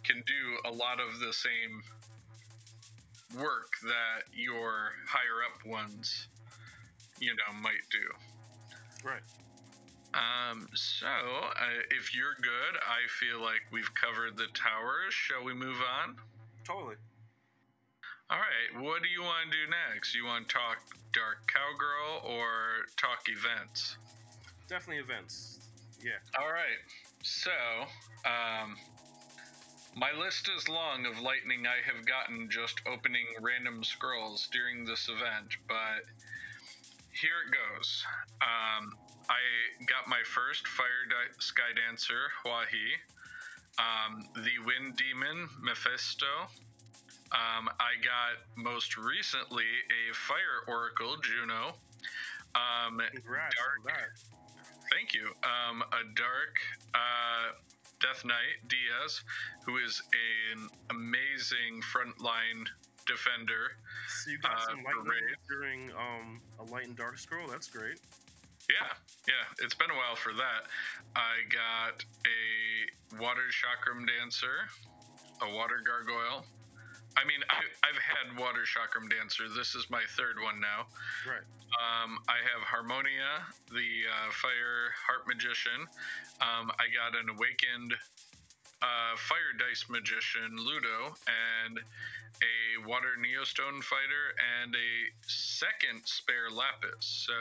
can 0.04 0.24
do 0.26 0.70
a 0.70 0.72
lot 0.72 1.00
of 1.00 1.20
the 1.20 1.34
same 1.34 1.84
work 3.38 3.74
that 3.84 4.24
your 4.34 4.94
higher 5.08 5.44
up 5.46 5.66
ones 5.66 6.28
you 7.20 7.32
know 7.32 7.60
might 7.62 7.86
do. 7.92 9.08
Right. 9.08 9.22
Um 10.14 10.68
so 10.74 11.08
uh, 11.08 11.82
if 11.92 12.16
you're 12.16 12.34
good 12.42 12.74
i 12.82 13.06
feel 13.08 13.40
like 13.40 13.62
we've 13.72 13.94
covered 13.94 14.38
the 14.38 14.48
towers. 14.54 15.14
Shall 15.14 15.44
we 15.44 15.54
move 15.54 15.78
on? 16.02 16.16
Totally. 16.66 16.96
All 18.30 18.38
right 18.38 18.82
what 18.82 19.04
do 19.04 19.10
you 19.10 19.22
want 19.22 19.52
to 19.52 19.58
do 19.58 19.70
next? 19.94 20.16
You 20.16 20.26
want 20.26 20.48
to 20.48 20.54
talk 20.54 20.78
dark 21.14 21.52
cowgirl 21.52 22.26
or 22.26 22.88
talk 22.98 23.26
events? 23.28 23.98
Definitely 24.68 25.02
events 25.02 25.69
yeah. 26.04 26.20
All 26.40 26.52
right. 26.52 26.80
So, 27.24 27.52
um, 28.26 28.76
my 29.96 30.12
list 30.18 30.50
is 30.56 30.70
long 30.70 31.06
of 31.06 31.20
lightning 31.20 31.66
I 31.68 31.84
have 31.86 32.06
gotten 32.06 32.50
just 32.50 32.82
opening 32.88 33.26
random 33.42 33.84
scrolls 33.84 34.48
during 34.52 34.86
this 34.86 35.10
event, 35.10 35.58
but 35.68 36.06
here 37.12 37.44
it 37.48 37.52
goes. 37.52 38.04
Um, 38.42 38.94
I 39.30 39.40
got 39.86 40.08
my 40.08 40.22
first 40.24 40.68
Fire 40.68 41.06
Di- 41.10 41.36
Sky 41.40 41.76
Dancer, 41.76 42.32
Hwahee, 42.44 42.96
um, 43.78 44.24
the 44.36 44.64
Wind 44.66 44.96
Demon, 44.98 45.50
Mephisto. 45.62 46.48
Um, 47.32 47.70
I 47.80 47.94
got 48.02 48.42
most 48.56 48.98
recently 48.98 49.66
a 49.66 50.14
Fire 50.16 50.66
Oracle, 50.68 51.18
Juno. 51.22 51.76
Um, 52.56 53.02
Congrats 53.12 53.56
Dark, 53.56 53.80
on 53.80 53.86
that 53.86 54.39
Thank 54.92 55.14
you. 55.14 55.28
Um, 55.44 55.82
a 55.82 56.04
dark 56.16 56.56
uh, 56.94 57.54
Death 58.02 58.24
Knight 58.26 58.58
Diaz, 58.68 59.22
who 59.66 59.78
is 59.78 60.02
an 60.54 60.70
amazing 60.90 61.82
frontline 61.84 62.66
defender. 63.06 63.76
So 64.08 64.32
you 64.32 64.40
got 64.40 64.58
uh, 64.58 64.66
some 64.68 64.84
lightning 64.84 65.36
during 65.48 65.92
um, 65.92 66.42
a 66.60 66.64
light 66.72 66.88
and 66.88 66.96
dark 66.96 67.18
scroll. 67.18 67.48
That's 67.48 67.68
great. 67.68 68.00
Yeah, 68.70 68.94
yeah. 69.28 69.66
It's 69.66 69.74
been 69.74 69.90
a 69.90 69.96
while 69.96 70.16
for 70.16 70.34
that. 70.34 70.70
I 71.16 71.42
got 71.50 72.06
a 72.26 73.22
water 73.22 73.50
chakram 73.50 74.06
dancer, 74.06 74.70
a 75.42 75.56
water 75.56 75.82
gargoyle. 75.86 76.46
I 77.18 77.26
mean, 77.26 77.42
I, 77.50 77.62
have 77.90 77.98
had 77.98 78.40
water 78.40 78.64
chakram 78.64 79.10
dancer. 79.10 79.50
This 79.50 79.76
is 79.76 79.90
my 79.90 80.04
third 80.16 80.38
one 80.42 80.60
now. 80.60 80.86
Right. 81.28 81.44
Um, 81.74 82.20
I 82.28 82.38
have 82.38 82.62
Harmonia, 82.64 83.46
the 83.70 84.08
uh, 84.08 84.32
fire 84.32 84.94
heart 84.94 85.28
magician. 85.28 85.90
Um, 86.42 86.72
I 86.78 86.86
got 86.94 87.20
an 87.20 87.30
awakened 87.30 87.94
uh, 88.82 89.14
fire 89.18 89.54
dice 89.58 89.86
magician, 89.90 90.56
Ludo, 90.56 91.16
and 91.28 91.80
a 91.80 92.88
water 92.88 93.18
neostone 93.20 93.84
fighter, 93.84 94.34
and 94.62 94.74
a 94.74 94.92
second 95.28 96.06
spare 96.06 96.50
lapis. 96.50 97.28
So 97.28 97.34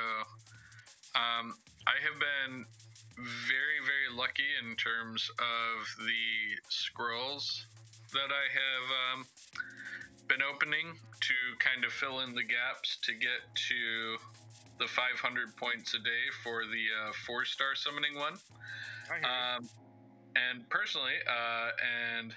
um, 1.15 1.55
I 1.87 1.97
have 2.03 2.19
been 2.19 2.67
very, 3.17 3.79
very 3.83 4.17
lucky 4.17 4.49
in 4.63 4.77
terms 4.77 5.31
of 5.39 6.05
the 6.05 6.59
scrolls 6.69 7.67
that 8.13 8.31
I 8.33 8.47
have 8.53 9.19
um, 9.19 9.27
been 10.29 10.43
opening 10.43 10.95
to 11.21 11.35
kind 11.59 11.85
of 11.85 11.93
fill 11.93 12.21
in 12.21 12.35
the 12.35 12.43
gaps 12.43 12.99
to 13.03 13.13
get 13.13 13.43
to 13.69 14.17
the 14.79 14.87
500 14.87 15.57
points 15.57 15.95
a 15.95 15.99
day 15.99 16.25
for 16.43 16.65
the 16.65 16.87
uh, 17.09 17.13
four 17.27 17.45
star 17.45 17.75
summoning 17.75 18.15
one. 18.15 18.35
Um, 19.25 19.69
and 20.37 20.69
personally, 20.69 21.17
uh, 21.27 21.71
and 21.83 22.33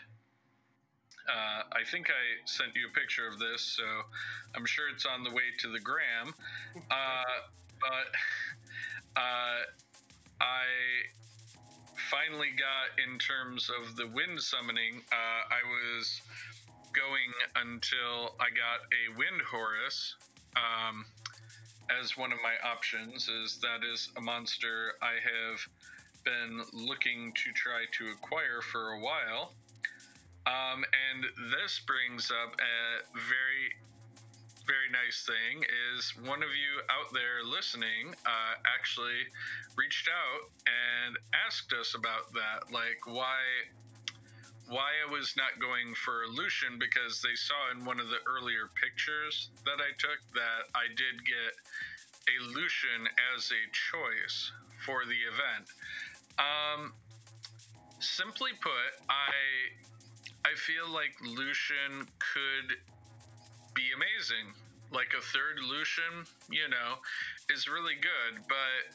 uh, 1.29 1.63
I 1.71 1.83
think 1.89 2.09
I 2.09 2.45
sent 2.45 2.75
you 2.75 2.87
a 2.87 2.93
picture 2.99 3.27
of 3.27 3.39
this, 3.39 3.61
so 3.61 3.83
I'm 4.55 4.65
sure 4.65 4.89
it's 4.89 5.05
on 5.05 5.23
the 5.23 5.29
way 5.29 5.53
to 5.59 5.71
the 5.71 5.79
gram. 5.79 6.33
Uh, 6.89 7.23
but 7.81 9.19
uh, 9.19 9.59
I 10.39 10.63
finally 12.11 12.49
got 12.59 12.91
in 13.07 13.17
terms 13.17 13.71
of 13.71 13.95
the 13.95 14.05
wind 14.07 14.39
summoning. 14.41 15.01
Uh, 15.13 15.47
I 15.49 15.63
was 15.63 16.21
going 16.91 17.31
until 17.55 18.35
I 18.37 18.51
got 18.51 18.83
a 18.91 19.17
Wind 19.17 19.41
Horus 19.49 20.15
um, 20.57 21.05
as 22.01 22.17
one 22.17 22.33
of 22.33 22.39
my 22.43 22.69
options. 22.69 23.29
Is 23.29 23.59
that 23.61 23.87
is 23.89 24.09
a 24.17 24.21
monster 24.21 24.95
I 25.01 25.13
have 25.23 25.59
been 26.25 26.61
looking 26.73 27.31
to 27.33 27.51
try 27.53 27.85
to 27.97 28.11
acquire 28.11 28.61
for 28.61 28.91
a 28.91 28.99
while. 28.99 29.53
Um, 30.45 30.83
and 31.11 31.51
this 31.51 31.79
brings 31.87 32.29
up 32.29 32.59
a 32.59 33.17
very 33.17 33.71
very 34.71 34.87
nice 34.87 35.27
thing 35.27 35.67
is 35.91 36.15
one 36.23 36.39
of 36.39 36.47
you 36.55 36.79
out 36.87 37.11
there 37.11 37.43
listening 37.43 38.15
uh, 38.23 38.55
actually 38.63 39.27
reached 39.75 40.07
out 40.07 40.47
and 40.63 41.19
asked 41.35 41.75
us 41.75 41.91
about 41.91 42.31
that 42.31 42.71
like 42.71 43.03
why 43.03 43.35
why 44.71 44.95
I 45.03 45.11
was 45.11 45.35
not 45.35 45.59
going 45.59 45.91
for 45.91 46.23
Lushen 46.31 46.79
because 46.79 47.19
they 47.19 47.35
saw 47.35 47.75
in 47.75 47.83
one 47.83 47.99
of 47.99 48.07
the 48.07 48.23
earlier 48.23 48.71
pictures 48.79 49.51
that 49.67 49.83
I 49.83 49.91
took 49.99 50.23
that 50.39 50.71
I 50.71 50.87
did 50.87 51.19
get 51.27 51.53
a 52.31 52.37
Lushen 52.55 53.11
as 53.35 53.51
a 53.51 53.63
choice 53.75 54.55
for 54.87 55.03
the 55.03 55.19
event. 55.27 55.67
Um, 56.39 56.93
simply 57.99 58.51
put, 58.63 58.95
I 59.11 59.35
I 60.47 60.55
feel 60.55 60.87
like 60.87 61.19
Lushen 61.19 62.07
could 62.23 62.79
be 63.75 63.91
amazing. 63.91 64.55
Like 64.91 65.13
a 65.17 65.21
third 65.21 65.57
Lushen, 65.63 66.27
you 66.49 66.67
know, 66.67 66.99
is 67.49 67.67
really 67.67 67.95
good, 67.95 68.43
but 68.47 68.91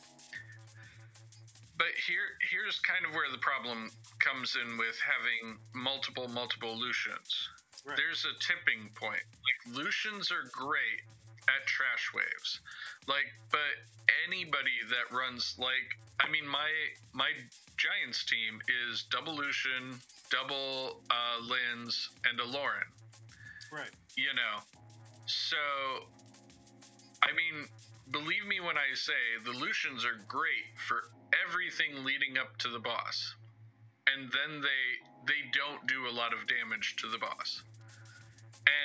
but 1.78 1.92
here 2.06 2.36
here's 2.50 2.78
kind 2.80 3.04
of 3.06 3.12
where 3.12 3.30
the 3.30 3.38
problem 3.38 3.90
comes 4.18 4.56
in 4.56 4.76
with 4.76 4.96
having 5.00 5.58
multiple 5.74 6.28
multiple 6.28 6.76
Lushens. 6.76 7.48
Right. 7.84 7.96
There's 7.96 8.24
a 8.24 8.34
tipping 8.44 8.90
point. 8.94 9.22
Like 9.44 9.76
Lushens 9.76 10.30
are 10.30 10.48
great 10.52 11.00
at 11.48 11.66
trash 11.66 12.12
waves. 12.14 12.60
Like 13.06 13.32
but 13.50 13.72
anybody 14.26 14.84
that 14.90 15.14
runs 15.14 15.56
like 15.58 15.96
I 16.20 16.30
mean 16.30 16.46
my 16.46 16.68
my 17.12 17.30
Giants 17.76 18.24
team 18.24 18.60
is 18.88 19.04
double 19.10 19.36
Lushen, 19.36 20.00
double 20.30 21.02
uh, 21.10 21.42
Lins, 21.44 22.08
and 22.28 22.40
a 22.40 22.44
Lauren. 22.44 22.88
Right. 23.70 23.90
You 24.16 24.32
know. 24.34 24.60
So 25.26 25.56
I 27.22 27.32
mean, 27.34 27.66
believe 28.10 28.46
me 28.46 28.60
when 28.60 28.76
I 28.76 28.94
say 28.94 29.12
the 29.44 29.52
Lushens 29.52 30.04
are 30.04 30.20
great 30.28 30.70
for 30.76 31.10
everything 31.46 32.04
leading 32.04 32.38
up 32.38 32.56
to 32.58 32.68
the 32.68 32.78
boss. 32.78 33.34
And 34.06 34.30
then 34.30 34.60
they 34.60 35.06
they 35.26 35.50
don't 35.52 35.86
do 35.88 36.06
a 36.06 36.14
lot 36.14 36.32
of 36.32 36.46
damage 36.46 36.96
to 37.00 37.08
the 37.08 37.18
boss. 37.18 37.62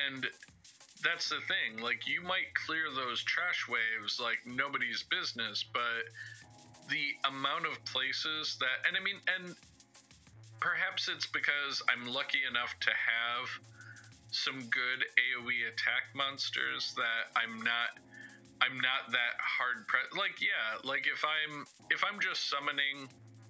And 0.07 0.25
that's 1.03 1.29
the 1.29 1.41
thing. 1.47 1.83
Like, 1.83 2.07
you 2.07 2.21
might 2.21 2.53
clear 2.65 2.85
those 2.93 3.21
trash 3.23 3.67
waves 3.67 4.19
like 4.19 4.37
nobody's 4.45 5.03
business, 5.03 5.63
but 5.71 6.09
the 6.89 7.13
amount 7.25 7.65
of 7.65 7.83
places 7.85 8.57
that, 8.59 8.87
and 8.87 8.97
I 8.97 9.03
mean, 9.03 9.17
and 9.37 9.55
perhaps 10.59 11.07
it's 11.07 11.27
because 11.27 11.81
I'm 11.89 12.07
lucky 12.07 12.41
enough 12.49 12.73
to 12.81 12.89
have 12.89 13.49
some 14.31 14.59
good 14.71 15.03
AoE 15.19 15.67
attack 15.67 16.15
monsters 16.15 16.93
that 16.95 17.31
I'm 17.35 17.61
not 17.61 17.99
I'm 18.61 18.77
not 18.77 19.11
that 19.11 19.35
hard 19.41 19.87
pressed. 19.87 20.15
Like 20.15 20.39
yeah, 20.41 20.79
like 20.83 21.07
if 21.07 21.25
I'm 21.25 21.65
if 21.89 22.03
I'm 22.03 22.19
just 22.19 22.49
summoning 22.49 23.09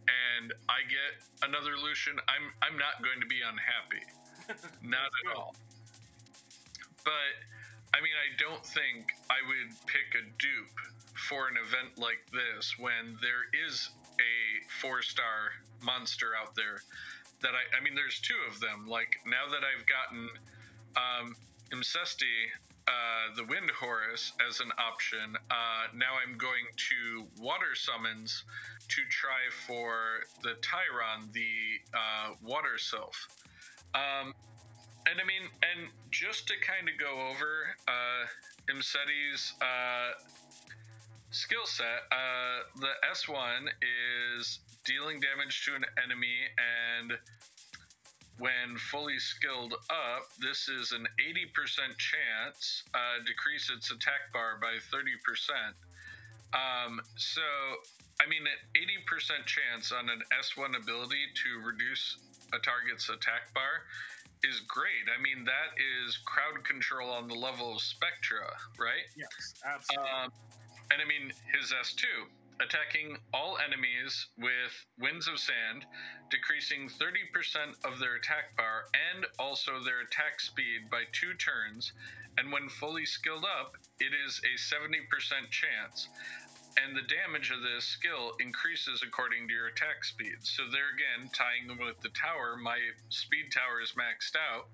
and 0.09 0.53
I 0.67 0.81
get 0.89 1.21
another 1.43 1.77
Lushen, 1.77 2.17
I'm 2.27 2.50
I'm 2.61 2.77
not 2.77 3.03
going 3.03 3.19
to 3.21 3.27
be 3.27 3.39
unhappy. 3.43 4.03
not 4.81 5.11
at 5.11 5.38
all. 5.38 5.55
But 7.03 7.33
I 7.93 8.00
mean, 8.00 8.15
I 8.15 8.31
don't 8.39 8.65
think 8.65 9.11
I 9.29 9.43
would 9.45 9.69
pick 9.85 10.15
a 10.15 10.23
dupe 10.39 10.79
for 11.13 11.47
an 11.47 11.55
event 11.59 12.00
like 12.00 12.23
this 12.31 12.73
when 12.79 13.19
there 13.21 13.45
is 13.67 13.89
a 14.17 14.33
four 14.81 15.01
star 15.01 15.51
monster 15.83 16.31
out 16.39 16.55
there 16.55 16.81
that 17.41 17.51
I 17.51 17.63
I 17.75 17.83
mean 17.83 17.95
there's 17.95 18.19
two 18.21 18.39
of 18.50 18.59
them. 18.59 18.88
Like 18.88 19.19
now 19.25 19.51
that 19.51 19.61
I've 19.67 19.85
gotten 19.85 20.29
um 20.95 21.36
Imesety 21.71 22.51
uh, 22.88 23.36
the 23.36 23.45
Wind 23.45 23.69
Horus 23.79 24.33
as 24.48 24.60
an 24.60 24.71
option. 24.77 25.38
Uh, 25.50 25.88
now 25.95 26.17
I'm 26.21 26.38
going 26.38 26.65
to 26.89 27.27
water 27.39 27.75
summons 27.75 28.43
to 28.89 29.01
try 29.10 29.48
for 29.67 30.25
the 30.43 30.55
Tyron, 30.62 31.31
the 31.31 31.79
uh, 31.93 32.33
water 32.43 32.77
sylph. 32.77 33.27
Um, 33.93 34.33
and 35.05 35.19
I 35.19 35.25
mean, 35.25 35.50
and 35.62 35.89
just 36.12 36.48
to 36.48 36.53
kind 36.60 36.89
of 36.89 36.98
go 37.00 37.29
over 37.29 37.75
uh, 37.88 38.25
Imesety's 38.69 39.53
uh, 39.62 40.12
skill 41.31 41.65
set, 41.65 42.03
uh, 42.12 42.67
the 42.79 42.91
S1 43.12 43.67
is 44.38 44.60
dealing 44.83 45.19
damage 45.19 45.65
to 45.65 45.75
an 45.75 45.86
enemy 46.03 46.36
and 46.57 47.17
when 48.38 48.77
fully 48.77 49.19
skilled 49.19 49.73
up, 49.89 50.29
this 50.39 50.67
is 50.69 50.91
an 50.91 51.07
80% 51.19 51.97
chance, 51.97 52.83
uh, 52.93 53.23
decrease 53.25 53.69
its 53.69 53.91
attack 53.91 54.33
bar 54.33 54.57
by 54.61 54.77
30%. 54.91 55.73
Um, 56.53 57.01
so, 57.15 57.41
I 58.19 58.27
mean, 58.27 58.41
an 58.43 58.59
80% 58.75 59.45
chance 59.45 59.91
on 59.91 60.09
an 60.09 60.21
S1 60.41 60.75
ability 60.75 61.31
to 61.43 61.65
reduce 61.65 62.17
a 62.53 62.59
target's 62.59 63.09
attack 63.09 63.53
bar 63.53 63.85
is 64.43 64.59
great. 64.61 65.05
I 65.07 65.21
mean, 65.21 65.45
that 65.45 65.77
is 65.77 66.17
crowd 66.25 66.63
control 66.65 67.09
on 67.11 67.27
the 67.27 67.35
level 67.35 67.75
of 67.75 67.81
Spectra, 67.81 68.47
right? 68.79 69.05
Yes, 69.15 69.53
absolutely. 69.63 70.09
Um, 70.09 70.31
and 70.91 71.00
I 71.00 71.05
mean, 71.05 71.31
his 71.53 71.71
S2 71.71 72.03
attacking 72.61 73.17
all 73.33 73.57
enemies 73.57 74.27
with 74.37 74.73
Winds 74.99 75.27
of 75.27 75.39
Sand, 75.39 75.85
decreasing 76.29 76.89
30% 76.89 77.75
of 77.83 77.99
their 77.99 78.15
attack 78.15 78.55
bar 78.55 78.85
and 78.93 79.25
also 79.39 79.83
their 79.83 80.01
attack 80.01 80.39
speed 80.39 80.89
by 80.89 81.03
two 81.11 81.33
turns. 81.33 81.91
And 82.37 82.51
when 82.51 82.69
fully 82.69 83.05
skilled 83.05 83.45
up, 83.45 83.75
it 83.99 84.13
is 84.13 84.39
a 84.45 84.55
70% 84.55 85.49
chance. 85.49 86.07
And 86.77 86.95
the 86.95 87.03
damage 87.03 87.51
of 87.51 87.61
this 87.61 87.83
skill 87.83 88.31
increases 88.39 89.03
according 89.03 89.47
to 89.47 89.53
your 89.53 89.67
attack 89.67 90.05
speed. 90.05 90.39
So, 90.43 90.63
there 90.71 90.95
again, 90.95 91.29
tying 91.33 91.67
them 91.67 91.85
with 91.85 91.99
the 91.99 92.15
tower, 92.15 92.55
my 92.55 92.79
speed 93.09 93.51
tower 93.51 93.81
is 93.81 93.91
maxed 93.99 94.37
out. 94.39 94.67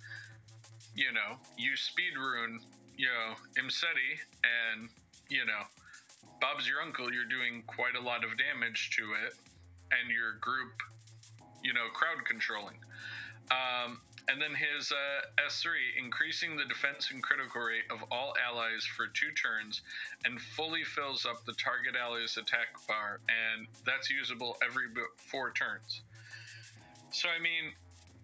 You 0.93 1.11
know, 1.11 1.37
you 1.57 1.75
speed 1.75 2.13
rune, 2.15 2.59
you 2.95 3.07
know, 3.07 3.33
Imesety, 3.57 4.21
and, 4.45 4.89
you 5.29 5.45
know, 5.45 5.65
Bob's 6.39 6.67
your 6.67 6.81
uncle, 6.81 7.11
you're 7.11 7.25
doing 7.25 7.63
quite 7.65 7.95
a 7.95 8.01
lot 8.01 8.23
of 8.23 8.31
damage 8.37 8.91
to 8.97 9.13
it, 9.25 9.33
and 9.91 10.11
your 10.11 10.33
group, 10.39 10.73
you 11.63 11.73
know, 11.73 11.87
crowd 11.93 12.25
controlling. 12.25 12.77
Um, 13.49 13.99
and 14.29 14.41
then 14.41 14.53
his 14.53 14.91
uh, 14.91 15.45
S3, 15.47 16.03
increasing 16.03 16.57
the 16.57 16.65
defense 16.65 17.11
and 17.11 17.23
critical 17.23 17.61
rate 17.61 17.87
of 17.89 18.03
all 18.11 18.33
allies 18.45 18.83
for 18.83 19.07
two 19.07 19.31
turns 19.31 19.81
and 20.25 20.39
fully 20.39 20.83
fills 20.83 21.25
up 21.25 21.45
the 21.45 21.53
target 21.53 21.95
ally's 21.95 22.35
attack 22.35 22.75
bar, 22.87 23.21
and 23.29 23.67
that's 23.85 24.09
usable 24.09 24.57
every 24.63 24.87
four 25.15 25.53
turns. 25.53 26.01
So, 27.11 27.29
I 27.29 27.39
mean, 27.41 27.71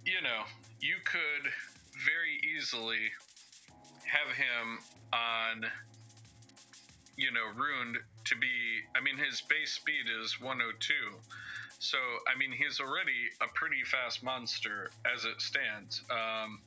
you 0.06 0.21
know, 0.21 0.43
you 0.82 0.95
could 1.06 1.52
very 2.06 2.41
easily 2.58 3.12
have 4.04 4.36
him 4.36 4.80
on 5.13 5.71
you 7.17 7.32
know, 7.32 7.45
ruined 7.56 7.97
to 8.26 8.36
be. 8.36 8.82
I 8.95 9.02
mean, 9.02 9.17
his 9.17 9.41
base 9.41 9.71
speed 9.71 10.06
is 10.21 10.39
102. 10.39 10.93
So, 11.80 11.97
I 12.34 12.38
mean, 12.38 12.52
he's 12.52 12.80
already 12.80 13.30
a 13.41 13.47
pretty 13.54 13.84
fast 13.84 14.23
monster 14.23 14.89
as 15.13 15.26
it 15.26 15.41
stands. 15.41 16.02
Um, 16.10 16.62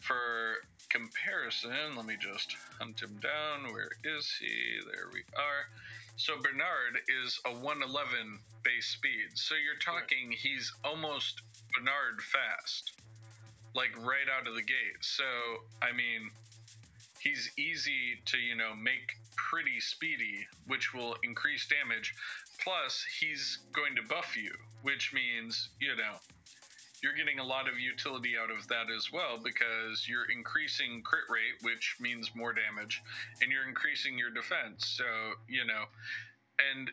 for 0.00 0.56
comparison, 0.88 1.94
let 1.96 2.04
me 2.04 2.16
just 2.18 2.56
hunt 2.80 3.00
him 3.00 3.20
down. 3.22 3.72
Where 3.72 3.90
is 4.04 4.30
he? 4.40 4.80
There 4.90 5.06
we 5.12 5.20
are. 5.36 5.68
So, 6.16 6.36
Bernard 6.36 6.98
is 7.22 7.40
a 7.46 7.52
111 7.52 8.40
base 8.64 8.86
speed. 8.86 9.30
So, 9.34 9.54
you're 9.54 9.78
talking 9.78 10.32
he's 10.32 10.72
almost 10.84 11.42
Bernard 11.72 12.20
fast, 12.20 12.92
like 13.74 13.96
right 13.98 14.26
out 14.36 14.48
of 14.48 14.56
the 14.56 14.62
gate. 14.62 14.98
So, 15.00 15.22
I 15.80 15.92
mean, 15.92 16.30
he's 17.20 17.50
easy 17.56 18.18
to, 18.26 18.38
you 18.38 18.56
know, 18.56 18.74
make 18.74 19.16
pretty 19.38 19.80
speedy, 19.80 20.46
which 20.66 20.92
will 20.92 21.16
increase 21.22 21.66
damage. 21.66 22.14
Plus, 22.62 23.04
he's 23.20 23.58
going 23.72 23.94
to 23.96 24.02
buff 24.02 24.36
you, 24.36 24.52
which 24.82 25.12
means, 25.14 25.70
you 25.80 25.96
know, 25.96 26.16
you're 27.02 27.14
getting 27.14 27.38
a 27.38 27.44
lot 27.44 27.68
of 27.68 27.78
utility 27.78 28.34
out 28.36 28.50
of 28.50 28.66
that 28.68 28.90
as 28.94 29.12
well 29.12 29.38
because 29.42 30.06
you're 30.08 30.30
increasing 30.34 31.02
crit 31.04 31.24
rate, 31.30 31.62
which 31.62 31.96
means 32.00 32.34
more 32.34 32.52
damage, 32.52 33.00
and 33.40 33.52
you're 33.52 33.68
increasing 33.68 34.18
your 34.18 34.30
defense. 34.30 34.86
So, 34.98 35.04
you 35.48 35.64
know, 35.64 35.84
and 36.72 36.90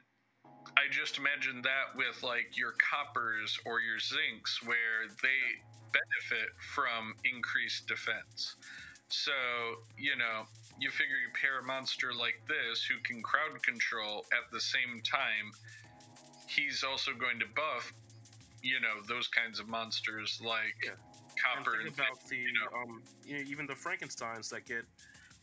I 0.78 0.92
just 0.92 1.18
imagine 1.18 1.62
that 1.64 1.96
with 1.96 2.22
like 2.22 2.58
your 2.58 2.74
coppers 2.78 3.58
or 3.66 3.80
your 3.82 3.98
zincs 3.98 4.66
where 4.66 5.10
they 5.24 5.42
benefit 5.92 6.50
from 6.74 7.16
increased 7.24 7.88
defense. 7.88 8.56
So, 9.10 9.32
you 9.98 10.16
know, 10.18 10.44
you 10.80 10.90
figure 10.90 11.16
you 11.16 11.30
pair 11.40 11.60
a 11.60 11.64
monster 11.64 12.12
like 12.14 12.42
this 12.48 12.84
who 12.84 12.96
can 13.04 13.22
crowd 13.22 13.62
control 13.64 14.26
at 14.34 14.52
the 14.52 14.60
same 14.60 15.02
time, 15.04 15.52
he's 16.48 16.84
also 16.84 17.12
going 17.14 17.40
to 17.40 17.46
buff, 17.56 17.94
you 18.62 18.80
know, 18.80 19.02
those 19.08 19.28
kinds 19.28 19.60
of 19.60 19.68
monsters 19.68 20.42
like 20.44 20.76
yeah. 20.84 20.92
Copper. 21.36 21.80
And, 21.82 21.90
about 21.90 22.28
the 22.30 22.38
you 22.38 22.54
know, 22.54 22.78
um, 22.78 23.02
you 23.26 23.38
know, 23.38 23.44
even 23.48 23.68
the 23.68 23.76
Frankenstein's 23.76 24.50
that 24.50 24.66
get 24.66 24.86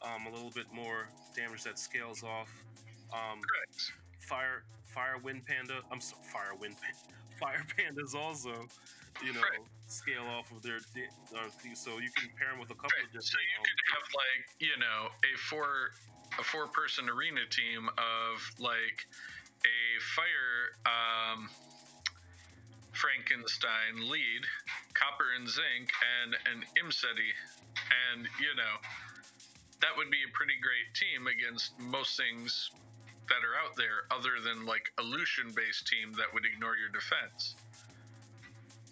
um, 0.03 0.27
a 0.27 0.35
little 0.35 0.51
bit 0.51 0.67
more 0.73 1.09
damage 1.37 1.63
that 1.65 1.79
scales 1.79 2.23
off. 2.23 2.51
Um, 3.13 3.41
Correct. 3.41 3.93
Fire, 4.21 4.65
fire, 4.87 5.19
wind 5.23 5.45
panda. 5.47 5.81
I'm 5.91 6.01
sorry, 6.01 6.23
fire, 6.25 6.55
wind, 6.59 6.77
fire 7.41 7.65
pandas 7.79 8.15
also 8.15 8.67
you 9.21 9.33
know, 9.33 9.41
right. 9.41 9.61
Scale 9.93 10.25
off 10.25 10.49
of 10.57 10.63
their 10.65 10.81
uh, 11.37 11.53
so 11.77 12.01
you 12.01 12.09
can 12.17 12.33
pair 12.41 12.49
them 12.49 12.57
with 12.57 12.73
a 12.73 12.79
couple 12.81 12.97
right. 12.97 13.05
of 13.05 13.13
different. 13.13 13.29
So 13.29 13.37
you 13.37 13.61
um, 13.61 13.69
could 13.69 13.83
have 13.93 14.09
like 14.17 14.45
you 14.57 14.77
know 14.81 15.13
a 15.13 15.33
four 15.37 15.93
a 16.41 16.45
four 16.45 16.65
person 16.73 17.13
arena 17.13 17.45
team 17.53 17.93
of 18.01 18.41
like 18.57 19.05
a 19.69 19.81
fire 20.17 20.81
um, 20.89 21.53
Frankenstein 22.97 24.09
lead, 24.09 24.49
copper 24.97 25.37
and 25.37 25.45
zinc, 25.45 25.93
and 26.25 26.41
an 26.49 26.65
Imesety, 26.81 27.37
and 28.09 28.25
you 28.41 28.57
know 28.57 28.81
that 29.85 29.93
would 30.01 30.09
be 30.09 30.25
a 30.25 30.33
pretty 30.33 30.57
great 30.57 30.89
team 30.97 31.29
against 31.29 31.77
most 31.77 32.17
things 32.17 32.73
that 33.29 33.45
are 33.45 33.61
out 33.61 33.77
there, 33.77 34.09
other 34.09 34.41
than 34.41 34.65
like 34.65 34.89
a 34.97 35.05
Lushen 35.05 35.53
based 35.53 35.85
team 35.85 36.17
that 36.17 36.33
would 36.33 36.49
ignore 36.49 36.81
your 36.81 36.89
defense 36.89 37.61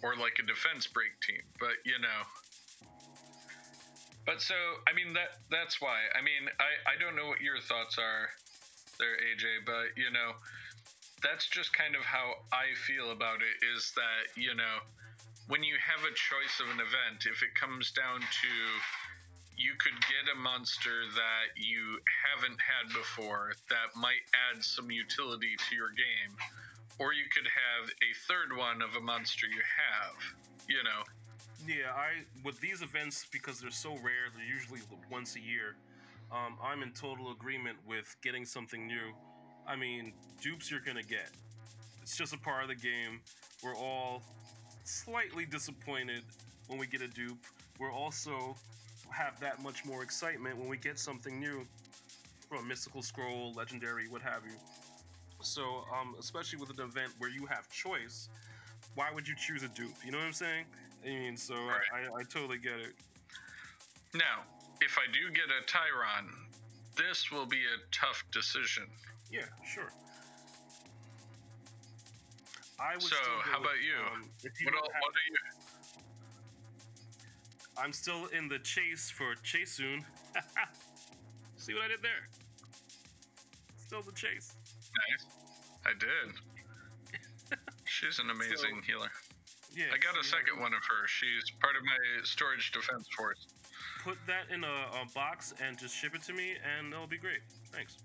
or 0.03 0.15
like 0.15 0.37
a 0.39 0.45
defense 0.45 0.87
break 0.87 1.13
team. 1.21 1.41
But 1.59 1.77
you 1.85 1.97
know, 2.01 2.21
but 4.25 4.41
so 4.41 4.55
I 4.87 4.93
mean 4.93 5.13
that 5.13 5.41
that's 5.49 5.81
why. 5.81 6.09
I 6.13 6.21
mean 6.21 6.49
I 6.59 6.71
I 6.89 6.95
don't 6.99 7.15
know 7.15 7.27
what 7.27 7.41
your 7.41 7.59
thoughts 7.61 7.97
are 7.97 8.29
there, 8.99 9.17
AJ, 9.17 9.65
but 9.65 9.97
you 9.97 10.11
know 10.11 10.37
that's 11.21 11.47
just 11.47 11.73
kind 11.73 11.95
of 11.95 12.01
how 12.01 12.33
I 12.51 12.73
feel 12.87 13.11
about 13.11 13.41
it. 13.45 13.55
Is 13.75 13.93
that 13.95 14.33
you 14.35 14.53
know 14.55 14.81
when 15.47 15.63
you 15.63 15.75
have 15.81 16.05
a 16.05 16.13
choice 16.13 16.61
of 16.61 16.69
an 16.69 16.81
event, 16.81 17.25
if 17.29 17.41
it 17.43 17.53
comes 17.57 17.91
down 17.91 18.21
to 18.21 18.53
you 19.57 19.77
could 19.77 19.97
get 20.09 20.25
a 20.33 20.37
monster 20.37 21.05
that 21.13 21.53
you 21.53 22.01
haven't 22.07 22.57
had 22.57 22.89
before 22.97 23.53
that 23.69 23.93
might 23.93 24.25
add 24.33 24.63
some 24.63 24.89
utility 24.89 25.53
to 25.69 25.75
your 25.75 25.93
game 25.93 26.33
or 27.01 27.13
you 27.13 27.23
could 27.33 27.47
have 27.47 27.89
a 27.89 28.13
third 28.27 28.55
one 28.55 28.81
of 28.83 28.95
a 28.95 29.01
monster 29.01 29.47
you 29.47 29.61
have, 29.89 30.13
you 30.69 30.83
know, 30.83 31.01
Yeah, 31.67 31.91
I 31.95 32.23
with 32.43 32.59
these 32.61 32.83
events 32.83 33.25
because 33.31 33.59
they're 33.59 33.71
so 33.71 33.93
rare, 33.93 34.29
they're 34.35 34.45
usually 34.45 34.81
once 35.09 35.35
a 35.35 35.39
year. 35.39 35.75
Um, 36.31 36.57
I'm 36.63 36.83
in 36.83 36.91
total 36.91 37.31
agreement 37.31 37.77
with 37.87 38.15
getting 38.21 38.45
something 38.45 38.85
new. 38.85 39.13
I 39.67 39.75
mean, 39.75 40.13
dupes 40.41 40.69
you're 40.69 40.79
gonna 40.79 41.01
get. 41.01 41.31
It's 42.03 42.15
just 42.15 42.33
a 42.33 42.37
part 42.37 42.61
of 42.61 42.69
the 42.69 42.75
game. 42.75 43.19
We're 43.63 43.75
all 43.75 44.21
slightly 44.83 45.45
disappointed 45.45 46.23
when 46.67 46.77
we 46.77 46.85
get 46.85 47.01
a 47.01 47.07
dupe. 47.07 47.45
We're 47.79 47.91
also 47.91 48.55
have 49.09 49.39
that 49.39 49.61
much 49.61 49.85
more 49.85 50.03
excitement 50.03 50.57
when 50.57 50.67
we 50.67 50.77
get 50.77 50.99
something 50.99 51.39
new 51.39 51.65
from 52.47 52.67
mystical 52.67 53.01
scroll, 53.01 53.53
legendary, 53.53 54.07
what 54.07 54.21
have 54.21 54.43
you. 54.45 54.57
So, 55.41 55.83
um, 55.99 56.15
especially 56.19 56.59
with 56.59 56.69
an 56.69 56.79
event 56.83 57.11
where 57.17 57.29
you 57.29 57.45
have 57.47 57.69
choice, 57.69 58.29
why 58.95 59.09
would 59.13 59.27
you 59.27 59.35
choose 59.35 59.63
a 59.63 59.67
dupe? 59.69 59.93
You 60.05 60.11
know 60.11 60.17
what 60.19 60.27
I'm 60.27 60.33
saying? 60.33 60.65
I 61.03 61.07
mean, 61.09 61.37
so 61.37 61.55
Right. 61.55 61.81
I, 61.93 62.19
I 62.19 62.23
totally 62.23 62.57
get 62.57 62.73
it. 62.79 62.93
Now, 64.13 64.43
if 64.81 64.97
I 64.97 65.11
do 65.11 65.31
get 65.33 65.45
a 65.45 65.63
Tyron, 65.65 66.27
this 66.97 67.31
will 67.31 67.45
be 67.45 67.57
a 67.61 67.77
tough 67.91 68.23
decision. 68.31 68.83
Yeah, 69.31 69.41
sure. 69.65 69.91
I 72.79 72.95
would 72.95 73.03
So, 73.03 73.15
how 73.43 73.59
with, 73.59 73.67
about 73.69 73.81
you? 73.83 73.95
Um, 74.13 74.29
you 74.43 74.49
What, 74.65 74.73
have- 74.75 74.83
what 74.83 75.13
are 75.13 75.27
you? 75.29 75.37
I'm 77.77 77.93
still 77.93 78.25
in 78.27 78.47
the 78.49 78.59
chase 78.59 79.09
for 79.09 79.33
Chasun. 79.43 80.03
See 81.57 81.73
what 81.73 81.83
I 81.83 81.87
did 81.87 82.01
there? 82.01 82.27
Still 83.87 84.01
the 84.01 84.11
chase. 84.11 84.53
Nice. 84.95 85.25
I 85.85 85.91
did. 85.97 87.57
She's 87.85 88.19
an 88.19 88.29
amazing 88.29 88.81
healer. 88.85 89.09
Yeah. 89.73 89.85
I 89.93 89.97
got 89.97 90.19
a 90.19 90.23
second 90.23 90.59
one 90.59 90.73
of 90.73 90.81
her. 90.83 91.07
She's 91.07 91.49
part 91.61 91.75
of 91.75 91.83
my 91.83 92.23
storage 92.23 92.71
defense 92.71 93.07
force. 93.15 93.47
Put 94.03 94.17
that 94.27 94.53
in 94.53 94.63
a, 94.63 94.67
a 94.67 95.05
box 95.15 95.53
and 95.65 95.77
just 95.77 95.95
ship 95.95 96.13
it 96.15 96.23
to 96.23 96.33
me, 96.33 96.53
and 96.77 96.91
that'll 96.91 97.07
be 97.07 97.17
great. 97.17 97.39
Thanks. 97.71 97.97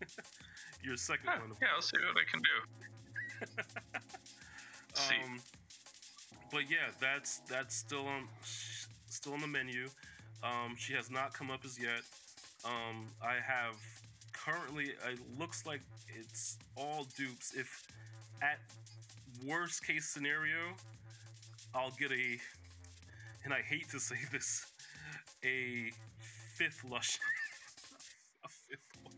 Your 0.82 0.96
second 0.96 1.26
Huh, 1.28 1.38
one. 1.40 1.50
of 1.52 1.56
yeah, 1.60 1.68
I'll 1.74 1.82
see 1.82 1.96
what 1.98 2.16
I 2.16 2.24
can 2.30 2.40
do. 2.40 3.62
see. 4.94 5.14
Um, 5.24 5.40
but 6.52 6.70
yeah, 6.70 6.92
that's 7.00 7.38
that's 7.48 7.74
still 7.74 8.06
on 8.06 8.28
still 9.08 9.32
on 9.32 9.40
the 9.40 9.46
menu. 9.46 9.88
Um, 10.42 10.76
she 10.78 10.92
has 10.92 11.10
not 11.10 11.32
come 11.32 11.50
up 11.50 11.64
as 11.64 11.78
yet. 11.80 12.02
Um, 12.64 13.08
I 13.22 13.34
have 13.34 13.76
currently. 14.44 14.86
It 15.08 15.18
looks 15.38 15.66
like 15.66 15.80
it's 16.20 16.58
all 16.76 17.06
dupes. 17.16 17.52
If 17.54 17.82
at 18.42 18.58
worst 19.46 19.86
case 19.86 20.06
scenario, 20.06 20.74
I'll 21.74 21.90
get 21.98 22.12
a, 22.12 22.38
and 23.44 23.52
I 23.52 23.60
hate 23.60 23.88
to 23.90 24.00
say 24.00 24.16
this, 24.32 24.66
a 25.44 25.90
fifth 26.56 26.84
lush. 26.88 27.18
a 28.44 28.48
fifth 28.48 28.90
one. 29.02 29.14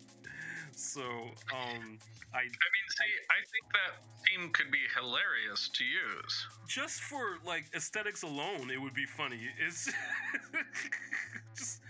So 0.77 1.03
um, 1.03 1.99
I 2.35 2.39
I 2.39 2.43
mean, 2.43 2.87
see, 2.99 3.12
I 3.31 3.41
think 3.53 3.67
that 3.75 3.93
theme 4.27 4.51
could 4.53 4.71
be 4.71 4.83
hilarious 4.97 5.71
to 5.75 5.85
use. 5.85 6.47
just 6.69 7.01
for 7.01 7.39
like 7.45 7.65
aesthetics 7.75 8.23
alone, 8.23 8.71
it 8.71 8.81
would 8.81 8.95
be 8.95 9.07
funny. 9.07 9.41
It's 9.67 9.87
just 11.57 11.81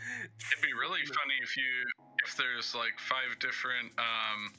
It'd 0.53 0.62
be 0.62 0.72
really 0.72 1.05
funny 1.07 1.37
if 1.42 1.57
you 1.57 2.06
if 2.26 2.36
there's 2.36 2.74
like 2.74 2.98
five 2.98 3.38
different 3.40 3.92
um 3.98 4.52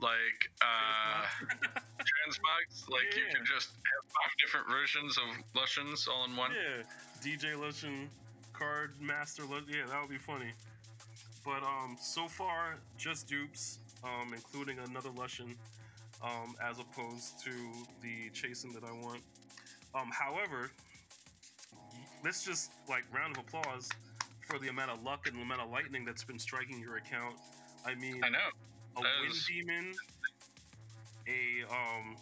like 0.00 0.50
uh 0.60 1.24
transmogs. 1.98 2.88
Like 2.90 3.14
you 3.16 3.22
Yeah. 3.26 3.34
could 3.34 3.46
just 3.46 3.70
have 3.70 4.04
five 4.12 4.32
different 4.44 4.68
versions 4.68 5.16
of 5.18 5.24
Lushens 5.54 6.06
all 6.08 6.24
in 6.26 6.36
one. 6.36 6.52
Yeah, 6.52 6.82
DJ 7.22 7.54
Lushen, 7.56 8.08
Card 8.52 8.92
Master. 9.00 9.44
Lu- 9.44 9.64
Yeah, 9.68 9.86
that 9.88 10.00
would 10.00 10.10
be 10.10 10.18
funny. 10.18 10.52
But 11.44 11.62
um, 11.62 11.96
so 12.00 12.26
far, 12.28 12.74
just 12.98 13.28
dupes, 13.28 13.78
um, 14.04 14.34
including 14.34 14.78
another 14.80 15.10
Lushen, 15.10 15.54
um, 16.22 16.56
as 16.62 16.78
opposed 16.80 17.38
to 17.44 17.50
the 18.02 18.28
chasing 18.34 18.72
that 18.72 18.82
I 18.84 18.90
want. 18.92 19.22
Um, 19.94 20.10
however, 20.12 20.70
let's 22.24 22.44
just 22.44 22.72
like 22.88 23.04
round 23.14 23.36
of 23.38 23.44
applause 23.44 23.88
for 24.46 24.58
the 24.58 24.68
amount 24.68 24.90
of 24.92 25.02
luck 25.02 25.26
and 25.26 25.36
the 25.36 25.42
amount 25.42 25.60
of 25.60 25.70
lightning 25.70 26.04
that's 26.04 26.24
been 26.24 26.38
striking 26.38 26.78
your 26.80 26.96
account. 26.96 27.34
I 27.84 27.94
mean, 27.94 28.20
I 28.24 28.28
know. 28.30 28.38
a 28.96 29.02
That 29.02 29.10
wind 29.22 29.32
is- 29.34 29.44
demon, 29.46 29.92
a 31.26 31.72
um, 31.72 32.16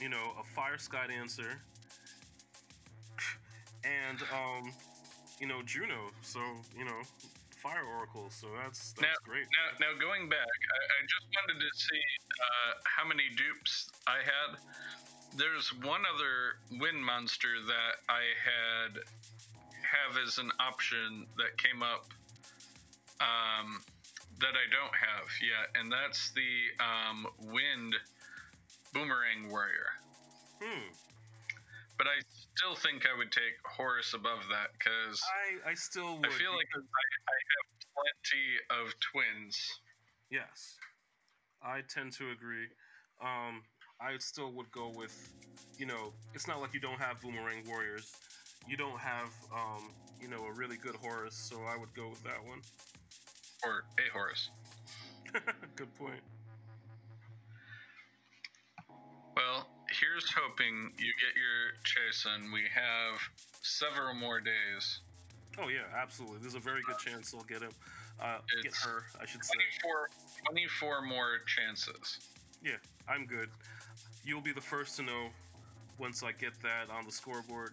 you 0.00 0.08
know, 0.08 0.32
a 0.40 0.44
fire 0.54 0.78
sky 0.78 1.06
dancer, 1.06 1.60
and 3.84 4.18
um, 4.34 4.72
you 5.40 5.46
know, 5.46 5.62
Juno. 5.64 6.10
So 6.22 6.40
you 6.76 6.84
know, 6.84 7.00
fire 7.62 7.84
oracle. 7.96 8.26
So 8.30 8.48
that's 8.62 8.92
that's 8.92 9.02
Now- 9.02 9.14
great. 9.24 9.46
Now, 9.80 9.86
now 9.92 9.98
going 10.00 10.28
back, 10.28 10.38
I, 10.38 10.78
I 10.98 11.00
just 11.06 11.26
wanted 11.34 11.60
to 11.62 11.78
see 11.78 12.02
uh, 12.42 12.72
how 12.84 13.06
many 13.06 13.24
dupes 13.36 13.88
I 14.06 14.18
had. 14.18 14.58
There's 15.36 15.68
one 15.84 16.00
other 16.08 16.56
wind 16.80 17.04
monster 17.04 17.60
that 17.66 18.00
I 18.08 18.22
had 18.40 19.02
have 19.96 20.18
as 20.26 20.38
an 20.38 20.50
option 20.60 21.26
that 21.36 21.56
came 21.56 21.82
up 21.82 22.12
um, 23.20 23.80
that 24.40 24.52
I 24.52 24.66
don't 24.68 24.94
have 24.94 25.28
yet, 25.40 25.72
and 25.80 25.90
that's 25.90 26.32
the 26.32 26.52
um, 26.82 27.26
wind 27.52 27.94
boomerang 28.92 29.48
warrior. 29.50 29.96
Hmm. 30.60 30.92
But 31.98 32.08
I 32.08 32.20
still 32.54 32.76
think 32.76 33.06
I 33.06 33.16
would 33.16 33.32
take 33.32 33.56
Horus 33.64 34.12
above 34.12 34.44
that 34.50 34.76
because 34.76 35.20
I 35.64 35.70
I 35.70 35.74
still 35.74 36.16
would. 36.16 36.26
I 36.26 36.30
feel 36.30 36.52
like 36.52 36.68
I, 36.74 36.80
I 36.80 37.38
have 37.56 37.66
plenty 37.96 38.46
of 38.84 38.94
twins. 39.00 39.56
Yes, 40.30 40.76
I 41.62 41.80
tend 41.88 42.12
to 42.20 42.30
agree. 42.30 42.68
Um, 43.22 43.62
I 44.00 44.18
still 44.18 44.52
would 44.52 44.70
go 44.72 44.92
with, 44.94 45.14
you 45.78 45.86
know, 45.86 46.12
it's 46.34 46.46
not 46.46 46.60
like 46.60 46.74
you 46.74 46.80
don't 46.80 47.00
have 47.00 47.22
boomerang 47.22 47.64
warriors. 47.66 48.12
You 48.68 48.76
don't 48.76 48.98
have, 48.98 49.30
um, 49.54 49.90
you 50.20 50.28
know, 50.28 50.44
a 50.44 50.52
really 50.52 50.76
good 50.76 50.96
Horus, 50.96 51.34
so 51.34 51.56
I 51.62 51.78
would 51.78 51.94
go 51.94 52.08
with 52.08 52.22
that 52.24 52.44
one. 52.44 52.60
Or 53.64 53.84
a 53.98 54.12
Horus. 54.12 54.50
good 55.76 55.94
point. 55.96 56.20
Well, 59.36 59.68
here's 60.00 60.32
hoping 60.32 60.92
you 60.98 61.12
get 61.20 61.36
your 61.36 61.76
Chasun. 61.84 62.52
We 62.52 62.62
have 62.74 63.20
several 63.62 64.14
more 64.14 64.40
days. 64.40 65.00
Oh 65.58 65.68
yeah, 65.68 65.84
absolutely. 65.94 66.38
There's 66.40 66.54
a 66.54 66.60
very 66.60 66.80
good 66.86 66.98
chance 66.98 67.30
they'll 67.30 67.42
get 67.42 67.62
him. 67.62 67.72
Uh, 68.20 68.38
get 68.62 68.74
her, 68.76 69.04
I 69.20 69.26
should 69.26 69.44
say. 69.44 69.54
24, 69.82 70.08
24 70.50 71.02
more 71.02 71.38
chances. 71.46 72.18
Yeah, 72.62 72.76
I'm 73.08 73.26
good. 73.26 73.50
You'll 74.24 74.40
be 74.40 74.52
the 74.52 74.60
first 74.60 74.96
to 74.96 75.02
know 75.02 75.28
once 75.98 76.22
I 76.22 76.32
get 76.32 76.52
that 76.62 76.90
on 76.90 77.04
the 77.04 77.12
scoreboard. 77.12 77.72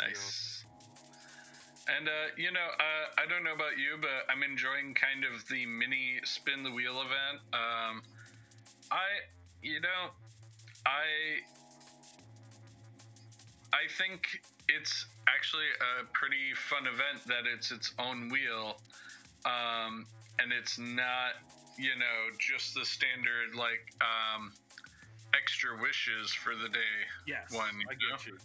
Nice. 0.00 0.64
And, 1.88 2.06
uh, 2.06 2.36
you 2.36 2.52
know, 2.52 2.68
uh, 2.78 3.20
I 3.22 3.26
don't 3.28 3.44
know 3.44 3.54
about 3.54 3.78
you, 3.78 3.96
but 4.00 4.30
I'm 4.30 4.42
enjoying 4.42 4.94
kind 4.94 5.24
of 5.24 5.46
the 5.48 5.64
mini 5.64 6.20
spin 6.24 6.62
the 6.62 6.70
wheel 6.70 7.00
event. 7.00 7.40
Um, 7.52 8.02
I, 8.90 9.08
you 9.62 9.80
know, 9.80 10.12
I, 10.84 11.40
I 13.72 13.88
think 13.96 14.26
it's 14.68 15.06
actually 15.26 15.64
a 15.80 16.04
pretty 16.12 16.52
fun 16.54 16.86
event 16.86 17.24
that 17.26 17.48
it's 17.52 17.70
its 17.70 17.92
own 17.98 18.28
wheel, 18.28 18.76
um, 19.46 20.06
and 20.38 20.52
it's 20.52 20.78
not, 20.78 21.40
you 21.78 21.96
know, 21.96 22.36
just 22.38 22.74
the 22.74 22.84
standard 22.84 23.54
like 23.56 23.80
um, 24.04 24.52
extra 25.34 25.80
wishes 25.80 26.32
for 26.32 26.54
the 26.54 26.68
day 26.68 26.98
Yes, 27.28 27.52
One, 27.52 27.76
I 27.88 27.92
you 27.92 28.08
get 28.08 28.26
you. 28.26 28.38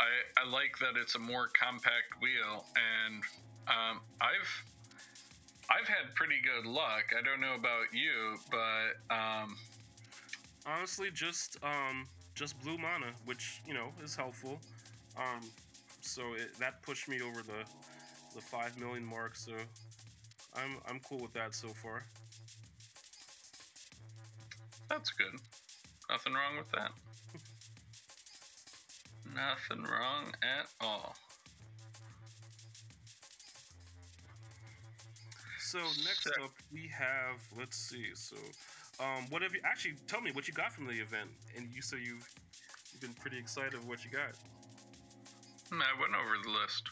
I, 0.00 0.42
I 0.44 0.50
like 0.50 0.78
that 0.80 1.00
it's 1.00 1.14
a 1.14 1.18
more 1.18 1.48
compact 1.48 2.20
wheel, 2.20 2.64
and 2.76 3.22
um, 3.68 4.00
I've 4.20 4.64
I've 5.70 5.88
had 5.88 6.14
pretty 6.14 6.36
good 6.42 6.68
luck. 6.68 7.04
I 7.18 7.22
don't 7.22 7.40
know 7.40 7.54
about 7.54 7.92
you, 7.92 8.36
but 8.50 9.14
um, 9.14 9.56
Honestly, 10.66 11.10
just 11.12 11.58
um, 11.62 12.06
just 12.34 12.58
blue 12.62 12.78
mana, 12.78 13.12
which 13.26 13.60
you 13.66 13.74
know 13.74 13.92
is 14.02 14.16
helpful. 14.16 14.60
Um, 15.16 15.42
so 16.00 16.22
it, 16.34 16.58
that 16.58 16.82
pushed 16.82 17.08
me 17.08 17.20
over 17.20 17.42
the 17.42 17.64
the 18.34 18.40
five 18.40 18.78
million 18.78 19.04
mark. 19.04 19.36
So 19.36 19.52
I'm 20.56 20.76
I'm 20.88 21.00
cool 21.00 21.18
with 21.18 21.34
that 21.34 21.54
so 21.54 21.68
far. 21.68 22.04
that's 24.88 25.10
good. 25.10 25.40
Nothing 26.10 26.34
wrong 26.34 26.56
with 26.56 26.70
that. 26.72 26.90
Nothing 29.34 29.82
wrong 29.84 30.32
at 30.42 30.66
all. 30.80 31.16
So 35.58 35.78
next 36.04 36.28
up 36.42 36.52
we 36.72 36.88
have 36.96 37.40
let's 37.58 37.76
see. 37.76 38.10
So 38.14 38.36
um, 39.00 39.26
what 39.30 39.42
have 39.42 39.52
you 39.54 39.60
actually 39.64 39.94
tell 40.06 40.20
me 40.20 40.30
what 40.32 40.46
you 40.46 40.54
got 40.54 40.72
from 40.72 40.86
the 40.86 40.92
event? 40.94 41.30
And 41.56 41.68
you 41.74 41.82
so 41.82 41.96
you 41.96 42.14
you 42.92 43.00
been 43.00 43.14
pretty 43.14 43.38
excited 43.38 43.74
of 43.74 43.88
what 43.88 44.04
you 44.04 44.10
got. 44.10 44.36
Hmm, 45.72 45.80
I 45.82 45.98
went 46.00 46.14
over 46.14 46.36
the 46.42 46.50
list. 46.50 46.90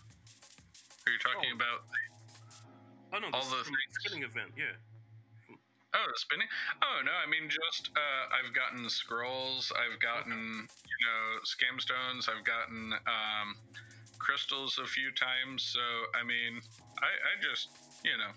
Are 1.07 1.13
you 1.13 1.19
talking 1.19 1.51
Oh. 1.53 1.57
about 1.57 1.81
Oh 3.15 3.19
no, 3.19 3.29
All 3.37 3.43
this 3.45 3.51
the 3.51 3.57
is 3.61 3.67
from 3.67 3.75
the 3.75 3.79
things. 3.87 3.97
spinning 4.01 4.25
event. 4.25 4.51
Yeah. 4.57 4.73
Oh, 5.95 6.07
the 6.09 6.17
spinning? 6.19 6.49
Oh, 6.81 7.05
no, 7.05 7.13
I 7.13 7.29
mean, 7.29 7.51
just, 7.53 7.91
uh, 7.97 8.25
I've 8.33 8.55
gotten 8.55 8.89
scrolls, 8.89 9.71
I've 9.77 10.01
gotten, 10.01 10.65
you 10.89 10.99
know, 11.05 11.21
scam 11.45 11.81
stones, 11.81 12.29
I've 12.33 12.45
gotten, 12.45 12.95
um, 13.05 13.57
crystals 14.19 14.79
a 14.83 14.87
few 14.87 15.13
times, 15.13 15.63
so, 15.65 15.81
I 16.17 16.25
mean, 16.25 16.63
I, 17.03 17.13
I 17.13 17.33
just, 17.45 17.69
you 18.05 18.17
know, 18.17 18.33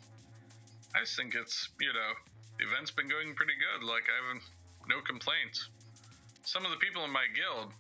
I 0.96 1.00
just 1.02 1.16
think 1.16 1.36
it's, 1.36 1.70
you 1.80 1.94
know, 1.94 2.12
the 2.60 2.66
event's 2.68 2.92
been 2.92 3.08
going 3.08 3.36
pretty 3.36 3.54
good. 3.60 3.86
Like, 3.86 4.04
I 4.10 4.34
have 4.34 4.42
no 4.88 5.02
complaints. 5.02 5.70
Some 6.46 6.66
of 6.66 6.72
the 6.72 6.78
people 6.78 7.06
in 7.06 7.12
my 7.12 7.26
guild, 7.36 7.74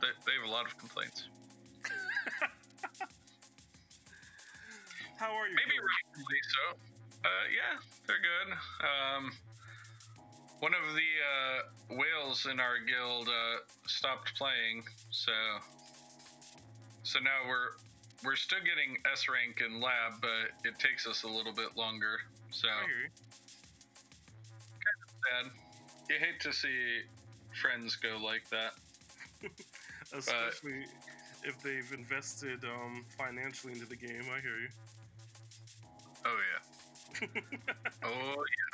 they, 0.00 0.08
they 0.26 0.32
have 0.40 0.48
a 0.48 0.52
lot 0.52 0.66
of 0.66 0.76
complaints. 0.78 1.28
How 5.16 5.32
are 5.32 5.48
you? 5.48 5.56
Maybe 5.56 5.76
rightfully 5.80 6.40
so. 6.52 6.76
Uh, 7.26 7.46
yeah, 7.50 7.74
they're 8.06 8.22
good. 8.22 8.54
Um, 8.86 9.32
one 10.60 10.72
of 10.74 10.94
the 10.94 11.10
uh, 11.26 11.98
whales 11.98 12.46
in 12.46 12.60
our 12.60 12.78
guild 12.78 13.28
uh, 13.28 13.58
stopped 13.86 14.36
playing, 14.38 14.84
so 15.10 15.32
so 17.02 17.18
now 17.18 17.48
we're 17.48 17.74
we're 18.24 18.36
still 18.36 18.60
getting 18.60 18.96
S 19.10 19.26
rank 19.28 19.60
in 19.60 19.80
lab, 19.80 20.20
but 20.20 20.54
it 20.64 20.78
takes 20.78 21.06
us 21.06 21.24
a 21.24 21.28
little 21.28 21.52
bit 21.52 21.76
longer. 21.76 22.18
So 22.50 22.68
I 22.68 22.86
hear 22.86 23.00
you. 23.02 23.10
sad. 25.42 25.50
You 26.08 26.16
hate 26.20 26.40
to 26.40 26.52
see 26.52 27.00
friends 27.60 27.96
go 27.96 28.18
like 28.22 28.48
that. 28.50 28.74
Especially 30.16 30.86
if 31.42 31.60
they've 31.60 31.92
invested 31.92 32.64
um, 32.64 33.04
financially 33.18 33.72
into 33.72 33.86
the 33.86 33.96
game. 33.96 34.22
I 34.32 34.40
hear 34.40 34.58
you. 34.58 34.68
Oh 36.24 36.36
yeah. 36.54 36.75
Oh 38.04 38.08
yeah. 38.08 38.66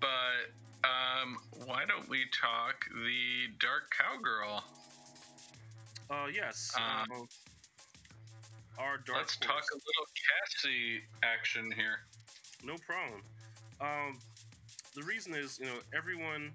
But 0.00 0.88
um, 0.88 1.36
why 1.66 1.84
don't 1.86 2.08
we 2.08 2.24
talk 2.32 2.84
the 2.90 3.52
Dark 3.60 3.92
Cowgirl? 3.96 4.64
Uh, 6.10 6.26
yes. 6.32 6.74
Um, 6.76 7.26
our 8.78 8.98
dark. 8.98 9.18
Let's 9.18 9.36
Horse. 9.36 9.38
talk 9.38 9.64
a 9.72 9.76
little 9.76 10.08
Cassie 10.14 11.02
action 11.22 11.70
here. 11.72 12.00
No 12.64 12.74
problem. 12.86 13.22
Um, 13.80 14.18
the 14.94 15.02
reason 15.02 15.34
is, 15.34 15.58
you 15.58 15.66
know, 15.66 15.78
everyone 15.96 16.50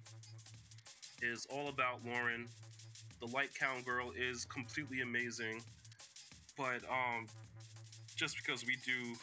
is 1.21 1.47
all 1.49 1.69
about 1.69 1.99
Lauren. 2.05 2.47
The 3.19 3.27
light 3.27 3.49
Cowgirl 3.59 4.11
is 4.17 4.45
completely 4.45 5.01
amazing, 5.01 5.61
but 6.55 6.81
um, 6.89 7.27
just 8.17 8.35
because 8.35 8.65
we 8.65 8.75
do 8.83 9.15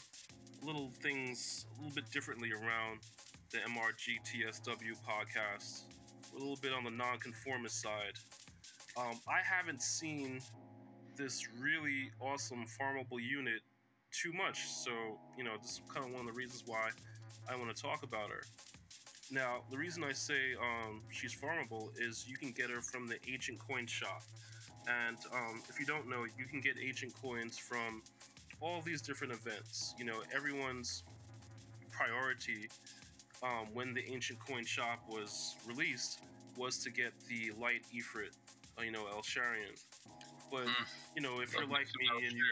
little 0.65 0.91
things 1.03 1.67
a 1.75 1.83
little 1.83 1.95
bit 1.95 2.09
differently 2.13 2.53
around 2.53 3.01
the 3.51 3.59
MRG 3.59 4.21
TSW 4.25 4.95
podcast, 5.07 5.83
a 6.35 6.39
little 6.39 6.57
bit 6.63 6.73
on 6.73 6.85
the 6.85 6.91
non-conformist 6.91 7.83
side. 7.83 8.15
Um, 8.97 9.19
I 9.29 9.41
haven't 9.43 9.83
seen 9.83 10.41
this 11.17 11.49
really 11.59 12.11
awesome 12.21 12.67
farmable 12.81 13.21
unit 13.21 13.61
too 14.13 14.33
much, 14.33 14.69
so 14.69 14.93
you 15.37 15.43
know, 15.43 15.57
this 15.61 15.73
is 15.73 15.81
kind 15.93 16.07
of 16.07 16.13
one 16.13 16.21
of 16.21 16.33
the 16.33 16.39
reasons 16.39 16.63
why 16.65 16.91
I 17.51 17.57
want 17.57 17.75
to 17.75 17.83
talk 17.83 18.05
about 18.05 18.31
her. 18.31 18.43
Now, 19.33 19.63
the 19.73 19.77
reason 19.77 20.05
I 20.05 20.13
say 20.13 20.55
um, 20.61 21.03
she's 21.11 21.35
farmable 21.35 21.89
is 21.99 22.27
you 22.29 22.37
can 22.37 22.53
get 22.53 22.71
her 22.71 22.81
from 22.81 23.09
the 23.09 23.17
Ancient 23.29 23.59
Coin 23.59 23.87
Shop. 23.87 24.23
And 24.87 25.17
um, 25.33 25.63
if 25.69 25.81
you 25.81 25.87
don't 25.87 26.09
know, 26.09 26.25
you 26.39 26.45
can 26.45 26.61
get 26.61 26.75
Ancient 26.81 27.13
Coins 27.21 27.59
from 27.59 28.03
all 28.65 28.81
these 28.81 29.03
different 29.03 29.33
events. 29.33 29.95
You 29.99 30.07
know, 30.07 30.23
everyone's 30.35 31.03
priority 31.91 32.69
um, 33.43 33.67
when 33.75 33.93
the 33.93 34.03
Ancient 34.11 34.39
Coin 34.41 34.65
Shop 34.65 35.01
was 35.09 35.57
released 35.69 36.21
was 36.57 36.79
to 36.79 36.91
get 36.91 37.13
the 37.29 37.53
Light 37.61 37.83
Ifrit, 37.95 38.31
uh, 38.79 38.83
you 38.83 38.91
know, 38.91 39.05
Elsharion. 39.15 39.79
But, 40.51 40.67
Mm. 40.67 40.87
you 41.17 41.23
know, 41.23 41.41
if 41.41 41.53
you're 41.53 41.67
like 41.67 41.87
me 41.99 42.05
me 42.05 42.07
some 42.07 42.17
El 42.17 42.23
and 42.25 42.33
you, 42.33 42.45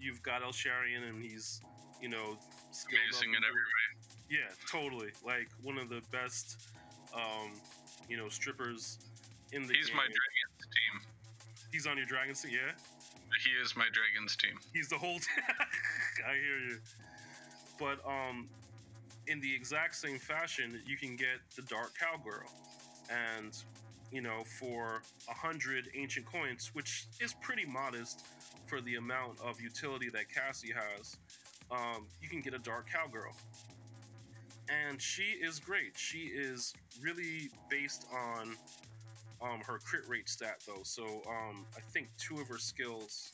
you've 0.00 0.22
got 0.22 0.42
Elsharion 0.42 1.06
and 1.08 1.22
he's, 1.22 1.60
you 2.00 2.08
know, 2.08 2.38
Amazing 2.88 3.30
in 3.30 3.44
every 3.44 3.62
way. 3.62 3.86
yeah, 4.30 4.50
totally. 4.70 5.10
Like 5.24 5.48
one 5.62 5.76
of 5.78 5.88
the 5.88 6.00
best, 6.10 6.68
um, 7.14 7.52
you 8.08 8.16
know, 8.16 8.28
strippers 8.28 8.98
in 9.52 9.66
the 9.66 9.74
He's 9.74 9.88
game. 9.88 9.96
my 9.96 10.02
Dragons 10.04 10.66
team. 10.74 11.00
He's 11.72 11.86
on 11.86 11.96
your 11.96 12.06
Dragon 12.06 12.34
team, 12.34 12.52
yeah. 12.52 12.72
He 13.42 13.50
is 13.62 13.76
my 13.76 13.86
Dragons 13.92 14.36
team. 14.36 14.58
He's 14.72 14.88
the 14.88 14.98
whole. 14.98 15.16
I 16.26 16.34
hear 16.34 16.58
you. 16.68 16.78
But 17.78 17.98
um, 18.06 18.48
in 19.26 19.40
the 19.40 19.54
exact 19.54 19.96
same 19.96 20.18
fashion, 20.18 20.80
you 20.86 20.96
can 20.96 21.16
get 21.16 21.40
the 21.56 21.62
Dark 21.62 21.92
Cowgirl, 21.98 22.48
and 23.10 23.56
you 24.12 24.20
know, 24.20 24.44
for 24.44 25.02
a 25.28 25.34
hundred 25.34 25.88
ancient 25.96 26.26
coins, 26.26 26.70
which 26.72 27.06
is 27.20 27.34
pretty 27.34 27.64
modest 27.66 28.24
for 28.66 28.80
the 28.80 28.96
amount 28.96 29.40
of 29.44 29.60
utility 29.60 30.08
that 30.10 30.32
Cassie 30.32 30.72
has, 30.72 31.16
um, 31.70 32.06
you 32.22 32.28
can 32.28 32.40
get 32.40 32.54
a 32.54 32.58
Dark 32.58 32.86
Cowgirl. 32.90 33.34
And 34.68 35.00
she 35.00 35.22
is 35.22 35.58
great. 35.58 35.92
She 35.96 36.30
is 36.34 36.74
really 37.02 37.50
based 37.68 38.06
on 38.12 38.56
um, 39.42 39.60
her 39.66 39.78
crit 39.78 40.02
rate 40.08 40.28
stat, 40.28 40.62
though. 40.66 40.82
So 40.82 41.04
um, 41.04 41.66
I 41.76 41.80
think 41.92 42.08
two 42.18 42.40
of 42.40 42.48
her 42.48 42.58
skills 42.58 43.32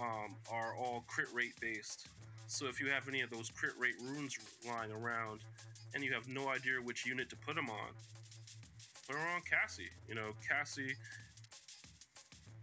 um, 0.00 0.36
are 0.50 0.74
all 0.76 1.04
crit 1.06 1.28
rate 1.32 1.54
based. 1.60 2.08
So 2.46 2.66
if 2.66 2.80
you 2.80 2.88
have 2.90 3.08
any 3.08 3.20
of 3.22 3.30
those 3.30 3.50
crit 3.50 3.72
rate 3.78 3.94
runes 4.02 4.38
lying 4.66 4.92
around 4.92 5.40
and 5.94 6.02
you 6.04 6.12
have 6.12 6.28
no 6.28 6.48
idea 6.48 6.74
which 6.82 7.06
unit 7.06 7.28
to 7.30 7.36
put 7.36 7.56
them 7.56 7.70
on, 7.70 7.88
put 9.06 9.16
her 9.16 9.28
on 9.34 9.40
Cassie. 9.42 9.90
You 10.08 10.14
know, 10.14 10.32
Cassie. 10.46 10.94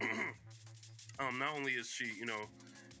um, 1.20 1.38
not 1.38 1.54
only 1.56 1.72
is 1.72 1.88
she, 1.88 2.06
you 2.18 2.26
know, 2.26 2.46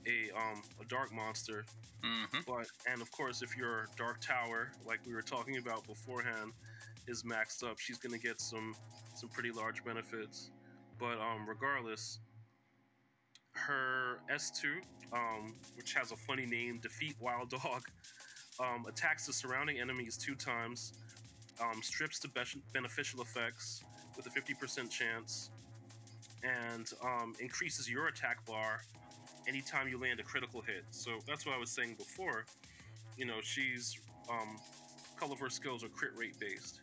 a 0.06 0.30
um 0.36 0.62
a 0.80 0.84
dark 0.86 1.12
monster, 1.12 1.64
hmm 2.02 2.24
but 2.46 2.66
and 2.90 3.02
of 3.02 3.10
course, 3.12 3.42
if 3.42 3.56
your 3.56 3.88
dark 3.96 4.20
tower, 4.20 4.70
like 4.86 5.00
we 5.06 5.14
were 5.14 5.22
talking 5.22 5.56
about 5.58 5.86
beforehand, 5.86 6.52
is 7.10 7.24
maxed 7.24 7.62
up, 7.68 7.78
she's 7.78 7.98
gonna 7.98 8.18
get 8.18 8.40
some 8.40 8.74
some 9.14 9.28
pretty 9.28 9.50
large 9.50 9.84
benefits. 9.84 10.50
But 10.98 11.18
um, 11.18 11.46
regardless, 11.48 12.20
her 13.52 14.20
S2, 14.32 14.66
um, 15.12 15.54
which 15.76 15.94
has 15.94 16.12
a 16.12 16.16
funny 16.16 16.46
name, 16.46 16.78
Defeat 16.78 17.16
Wild 17.20 17.50
Dog, 17.50 17.82
um, 18.60 18.86
attacks 18.88 19.26
the 19.26 19.32
surrounding 19.32 19.80
enemies 19.80 20.16
two 20.16 20.34
times, 20.34 20.92
um, 21.60 21.82
strips 21.82 22.18
the 22.18 22.28
be- 22.28 22.62
beneficial 22.72 23.20
effects 23.22 23.82
with 24.16 24.26
a 24.26 24.30
50% 24.30 24.90
chance, 24.90 25.50
and 26.42 26.92
um, 27.02 27.34
increases 27.40 27.90
your 27.90 28.08
attack 28.08 28.44
bar 28.46 28.80
anytime 29.48 29.88
you 29.88 29.98
land 29.98 30.20
a 30.20 30.22
critical 30.22 30.60
hit. 30.60 30.84
So 30.90 31.12
that's 31.26 31.46
what 31.46 31.54
I 31.54 31.58
was 31.58 31.70
saying 31.70 31.94
before. 31.96 32.44
You 33.16 33.24
know, 33.26 33.40
she's 33.42 33.98
um, 34.28 34.56
a 35.16 35.18
couple 35.18 35.34
of 35.34 35.40
her 35.40 35.50
skills 35.50 35.82
are 35.84 35.88
crit 35.88 36.12
rate 36.16 36.38
based, 36.38 36.80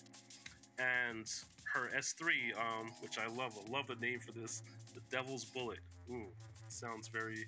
and 0.79 1.31
her 1.73 1.89
S3, 1.97 2.55
um, 2.57 2.91
which 3.01 3.17
I 3.17 3.27
love, 3.27 3.57
I 3.67 3.71
love 3.71 3.87
the 3.87 3.95
name 3.95 4.19
for 4.19 4.31
this, 4.31 4.63
the 4.93 5.01
Devil's 5.11 5.45
Bullet. 5.45 5.79
Ooh, 6.09 6.27
sounds 6.69 7.07
very 7.07 7.45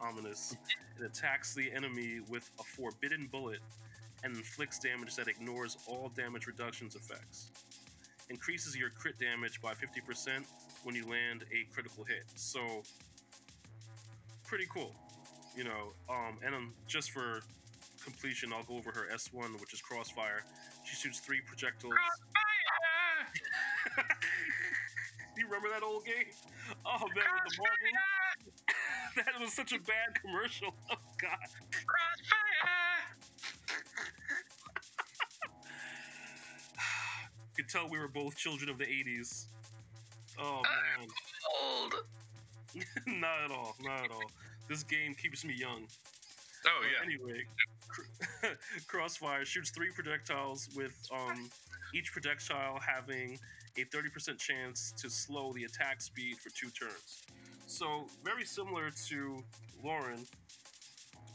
ominous. 0.00 0.56
It 0.98 1.04
attacks 1.04 1.54
the 1.54 1.70
enemy 1.72 2.20
with 2.28 2.50
a 2.60 2.62
forbidden 2.62 3.28
bullet 3.30 3.60
and 4.24 4.36
inflicts 4.36 4.78
damage 4.78 5.14
that 5.16 5.28
ignores 5.28 5.76
all 5.86 6.10
damage 6.16 6.46
reductions 6.46 6.96
effects. 6.96 7.50
Increases 8.30 8.76
your 8.76 8.90
crit 8.90 9.18
damage 9.18 9.60
by 9.60 9.72
50% 9.72 10.44
when 10.84 10.94
you 10.94 11.08
land 11.08 11.44
a 11.52 11.72
critical 11.72 12.04
hit. 12.04 12.24
So, 12.34 12.82
pretty 14.44 14.66
cool. 14.72 14.94
You 15.56 15.64
know, 15.64 15.92
um, 16.08 16.38
and 16.44 16.54
um, 16.54 16.74
just 16.86 17.10
for 17.10 17.40
completion, 18.02 18.52
I'll 18.52 18.64
go 18.64 18.76
over 18.76 18.90
her 18.90 19.06
S1, 19.12 19.60
which 19.60 19.72
is 19.72 19.80
Crossfire. 19.80 20.44
She 20.84 20.96
shoots 20.96 21.20
three 21.20 21.40
projectiles. 21.40 21.94
you 25.36 25.37
remember 25.48 25.68
that 25.72 25.82
old 25.82 26.04
game? 26.04 26.30
Oh 26.84 27.00
man, 27.00 27.24
with 27.44 27.70
the 29.16 29.22
that 29.24 29.40
was 29.40 29.52
such 29.52 29.72
a 29.72 29.78
bad 29.80 30.14
commercial. 30.20 30.74
Oh 30.90 30.96
god. 31.20 31.38
Crossfire 31.72 33.08
Could 37.56 37.68
tell 37.68 37.88
we 37.90 37.98
were 37.98 38.08
both 38.08 38.36
children 38.36 38.70
of 38.70 38.78
the 38.78 38.84
'80s. 38.84 39.46
Oh 40.38 40.62
man, 40.62 41.08
Old. 41.62 41.94
not 43.06 43.42
at 43.44 43.50
all, 43.50 43.74
not 43.82 44.04
at 44.04 44.10
all. 44.10 44.30
This 44.68 44.82
game 44.84 45.14
keeps 45.14 45.44
me 45.44 45.54
young. 45.54 45.86
Oh 46.66 46.82
yeah. 46.82 47.04
Anyway, 47.04 47.44
Crossfire 48.86 49.44
shoots 49.44 49.70
three 49.70 49.90
projectiles 49.90 50.68
with 50.76 50.94
um 51.12 51.50
each 51.94 52.12
projectile 52.12 52.78
having 52.78 53.38
a 53.80 53.84
30% 53.86 54.38
chance 54.38 54.92
to 54.96 55.08
slow 55.08 55.52
the 55.52 55.64
attack 55.64 56.00
speed 56.00 56.36
for 56.38 56.50
two 56.50 56.68
turns. 56.70 57.22
So, 57.66 58.06
very 58.24 58.44
similar 58.44 58.90
to 59.08 59.44
Lauren, 59.84 60.26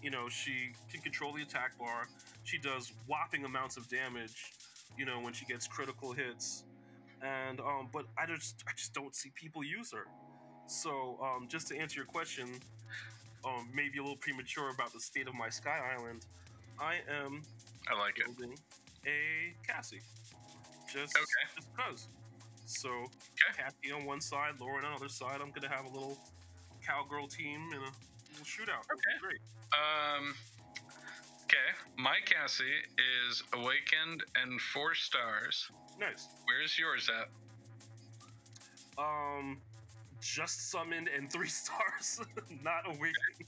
you 0.01 0.09
know, 0.09 0.27
she 0.29 0.73
can 0.91 1.01
control 1.01 1.31
the 1.33 1.43
attack 1.43 1.77
bar. 1.77 2.07
She 2.43 2.57
does 2.57 2.91
whopping 3.07 3.45
amounts 3.45 3.77
of 3.77 3.87
damage, 3.87 4.51
you 4.97 5.05
know, 5.05 5.19
when 5.21 5.31
she 5.33 5.45
gets 5.45 5.67
critical 5.67 6.11
hits. 6.11 6.65
And 7.21 7.61
um, 7.61 7.87
but 7.93 8.05
I 8.17 8.25
just 8.25 8.63
I 8.67 8.71
just 8.75 8.93
don't 8.93 9.15
see 9.15 9.31
people 9.33 9.63
use 9.63 9.93
her. 9.93 10.05
So 10.67 11.17
um, 11.23 11.47
just 11.47 11.67
to 11.69 11.77
answer 11.77 11.97
your 11.97 12.05
question, 12.05 12.49
um, 13.45 13.69
maybe 13.73 13.99
a 13.99 14.01
little 14.01 14.17
premature 14.17 14.71
about 14.71 14.91
the 14.91 14.99
state 14.99 15.27
of 15.27 15.33
my 15.35 15.49
Sky 15.49 15.79
Island. 15.97 16.25
I 16.79 16.95
am 17.09 17.43
I 17.89 17.97
like 17.97 18.17
it. 18.19 18.25
a 19.07 19.53
Cassie. 19.65 20.01
Just 20.91 21.15
Okay. 21.15 21.25
just 21.55 21.67
cause. 21.77 22.07
So 22.73 22.89
Okay. 22.89 23.63
Cassie 23.63 23.91
on 23.93 24.05
one 24.05 24.21
side, 24.21 24.53
Lauren 24.59 24.85
on 24.85 24.91
the 24.91 24.97
other 24.97 25.09
side. 25.09 25.39
I'm 25.41 25.51
gonna 25.51 25.69
have 25.73 25.85
a 25.85 25.89
little 25.89 26.17
cowgirl 26.85 27.27
team 27.27 27.61
in 27.71 27.77
a 27.77 27.81
little 27.81 28.45
shootout. 28.45 28.83
Okay. 28.91 29.17
Great. 29.21 29.39
Um. 29.73 30.33
Okay, 31.45 31.77
my 31.97 32.15
Cassie 32.25 32.63
is 33.29 33.43
awakened 33.53 34.23
and 34.41 34.59
four 34.59 34.95
stars. 34.95 35.69
Nice. 35.99 36.27
Where's 36.45 36.79
yours 36.79 37.09
at? 37.09 37.29
Um, 38.97 39.61
just 40.21 40.71
summoned 40.71 41.09
and 41.15 41.31
three 41.31 41.47
stars. 41.61 42.21
Not 42.63 42.85
awakened. 42.87 43.47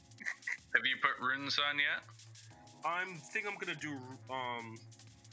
Have 0.75 0.85
you 0.85 0.97
put 1.01 1.23
runes 1.25 1.57
on 1.69 1.77
yet? 1.79 2.03
I'm 2.85 3.15
think 3.17 3.47
I'm 3.47 3.57
gonna 3.57 3.79
do 3.79 3.97
um 4.29 4.77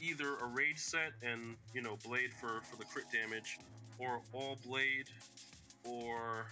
either 0.01 0.37
a 0.37 0.45
rage 0.47 0.79
set 0.79 1.11
and 1.21 1.55
you 1.73 1.81
know 1.81 1.97
blade 2.03 2.31
for 2.39 2.61
for 2.63 2.75
the 2.77 2.85
crit 2.85 3.05
damage, 3.11 3.59
or 3.99 4.21
all 4.33 4.57
blade, 4.65 5.09
or 5.83 6.45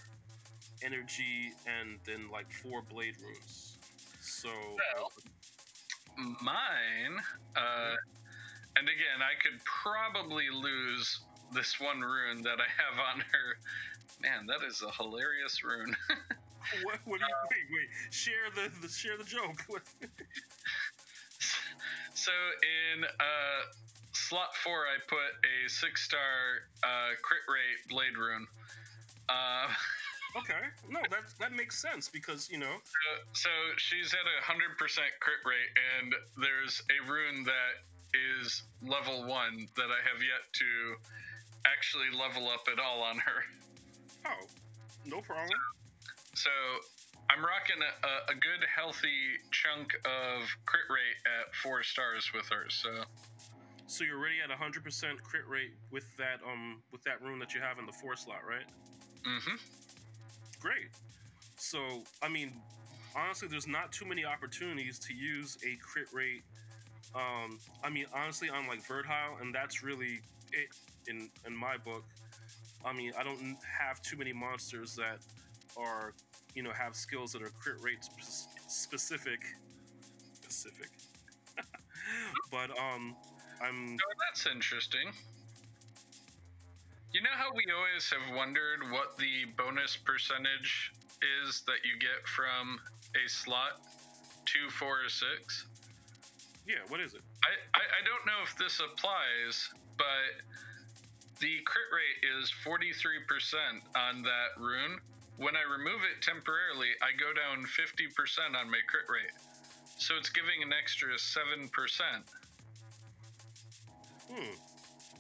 energy 0.84 1.54
and 1.67 1.99
then 2.06 2.30
like 2.32 2.51
four 2.51 2.82
blade 2.82 3.15
runes. 3.21 3.77
So 4.21 4.49
Well, 4.97 5.12
Mine, 6.17 7.17
uh, 7.56 7.95
and 8.75 8.88
again, 8.88 9.21
I 9.21 9.34
could 9.41 9.60
probably 9.63 10.49
lose 10.51 11.21
this 11.54 11.80
one 11.80 12.01
rune 12.01 12.43
that 12.43 12.60
I 12.60 12.69
have 12.77 12.99
on 13.13 13.19
her. 13.21 13.58
Man, 14.21 14.45
that 14.47 14.65
is 14.67 14.84
a 14.84 14.91
hilarious 14.91 15.63
rune. 15.63 15.95
what, 16.84 16.99
what 17.06 17.19
do 17.19 17.25
you 17.25 17.36
wait 17.49 17.65
wait 17.71 18.13
share 18.13 18.49
the, 18.54 18.71
the 18.82 18.88
share 18.88 19.17
the 19.17 19.23
joke. 19.23 19.63
What- 19.67 19.82
so 22.13 22.32
in 22.62 23.04
uh, 23.04 23.62
slot 24.13 24.56
four, 24.56 24.86
I 24.88 24.97
put 25.08 25.32
a 25.43 25.69
six 25.69 26.04
star 26.04 26.67
uh, 26.84 27.15
crit 27.21 27.41
rate 27.47 27.89
blade 27.89 28.17
rune. 28.17 28.47
Uh, 29.30 29.67
okay, 30.38 30.67
no 30.89 31.00
that 31.10 31.24
that 31.39 31.54
makes 31.54 31.82
sense 31.82 32.10
because 32.10 32.50
you 32.50 32.58
know 32.58 32.76
so 33.34 33.50
she's 33.78 34.13
at 34.13 34.26
a 34.26 34.43
hundred 34.43 34.78
percent 34.78 35.08
crit 35.19 35.39
rate, 35.45 35.71
and 36.00 36.13
there's 36.38 36.82
a 36.91 37.12
rune 37.12 37.43
that 37.43 37.84
is 38.13 38.63
level 38.84 39.26
one 39.26 39.67
that 39.78 39.88
I 39.88 40.00
have 40.12 40.21
yet 40.21 40.43
to 40.54 40.95
actually 41.65 42.12
level 42.17 42.50
up 42.50 42.67
at 42.71 42.80
all 42.80 43.02
on 43.02 43.17
her. 43.17 43.43
oh 44.26 44.45
no 45.06 45.21
problem. 45.21 45.50
So 46.34 46.50
I'm 47.30 47.43
rocking 47.43 47.80
a, 47.80 48.08
a, 48.08 48.13
a 48.32 48.36
good 48.36 48.65
healthy 48.67 49.39
chunk 49.52 49.93
of 50.04 50.43
crit 50.65 50.88
rate 50.89 51.19
at 51.26 51.54
four 51.56 51.84
stars 51.84 52.32
with 52.34 52.47
her. 52.50 52.65
So 52.69 52.89
So 53.91 54.06
you're 54.06 54.17
already 54.17 54.36
at 54.41 54.49
100% 54.49 55.21
crit 55.21 55.45
rate 55.49 55.73
with 55.91 56.06
that 56.15 56.39
um 56.49 56.82
with 56.93 57.04
that 57.04 57.21
rune 57.21 57.39
that 57.39 57.54
you 57.54 57.60
have 57.60 57.77
in 57.77 57.86
the 57.86 57.91
four 57.91 58.15
slot, 58.15 58.39
right? 58.47 58.63
Mm-hmm. 59.27 59.56
Great. 60.62 60.88
So 61.58 61.80
I 62.23 62.30
mean, 62.30 62.54
honestly, 63.17 63.49
there's 63.49 63.67
not 63.67 63.91
too 63.91 64.06
many 64.06 64.23
opportunities 64.23 64.97
to 64.99 65.13
use 65.13 65.58
a 65.65 65.75
crit 65.82 66.08
rate. 66.13 66.41
Um, 67.13 67.60
I 67.84 67.89
mean, 67.89 68.06
honestly, 68.15 68.47
on 68.49 68.65
like 68.65 68.82
Vertile, 68.82 69.41
and 69.41 69.54
that's 69.54 69.84
really 69.84 70.21
it 70.54 70.69
in 71.10 71.30
in 71.45 71.54
my 71.54 71.75
book. 71.75 72.06
I 72.86 72.93
mean, 72.93 73.12
I 73.19 73.23
don't 73.23 73.58
have 73.77 74.01
too 74.01 74.15
many 74.15 74.32
monsters 74.32 74.95
that 74.95 75.17
are 75.75 76.13
you 76.56 76.63
know 76.63 76.71
have 76.71 76.95
skills 76.95 77.34
that 77.34 77.41
are 77.41 77.51
crit 77.60 77.75
rate 77.82 78.06
spe- 78.06 78.69
specific. 78.69 79.41
Specific. 80.32 80.91
but 82.51 82.69
um, 82.80 83.17
I'm 83.62 83.97
So 83.97 84.06
that's 84.28 84.47
interesting. 84.47 85.13
You 87.13 87.21
know 87.21 87.36
how 87.36 87.52
we 87.56 87.65
always 87.76 88.10
have 88.12 88.36
wondered 88.36 88.91
what 88.91 89.17
the 89.17 89.45
bonus 89.58 89.97
percentage 89.97 90.93
is 91.45 91.63
that 91.67 91.84
you 91.84 92.00
get 92.00 92.28
from 92.28 92.80
a 93.15 93.30
slot 93.30 93.74
two, 94.45 94.69
four, 94.69 95.06
or 95.06 95.10
six? 95.10 95.67
yeah. 96.67 96.84
What 96.88 97.02
is 97.02 97.13
it? 97.13 97.21
I, 97.43 97.52
I, 97.78 97.84
I 97.84 98.02
don't 98.06 98.26
know 98.26 98.41
if 98.43 98.56
this 98.58 98.80
applies, 98.80 99.69
but 99.97 100.32
the 101.39 101.60
crit 101.65 101.89
rate 101.91 102.21
is 102.39 102.52
43% 102.65 103.82
on 103.97 104.24
that 104.24 104.50
rune. 104.58 105.00
When 105.38 105.56
I 105.58 105.63
remove 105.67 106.02
it 106.06 106.21
temporarily, 106.21 106.93
I 107.02 107.12
go 107.17 107.34
down 107.34 107.65
50% 107.65 108.56
on 108.56 108.69
my 108.71 108.82
crit 108.88 109.06
rate. 109.10 109.36
So 109.97 110.15
it's 110.17 110.30
giving 110.30 110.63
an 110.63 110.74
extra 110.74 111.15
7%. 111.15 111.69
Hmm. 114.32 114.54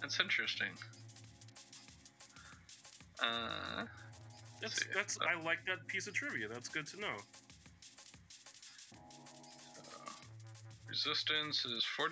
That's 0.01 0.19
interesting. 0.19 0.71
Uh, 3.21 3.85
That's 4.61 4.83
that's 4.95 5.17
I 5.21 5.41
like 5.43 5.59
that 5.67 5.85
piece 5.87 6.07
of 6.07 6.13
trivia. 6.13 6.47
That's 6.47 6.69
good 6.69 6.87
to 6.87 6.99
know. 6.99 7.17
resistance 10.91 11.63
is 11.65 11.85
44%. 11.97 12.11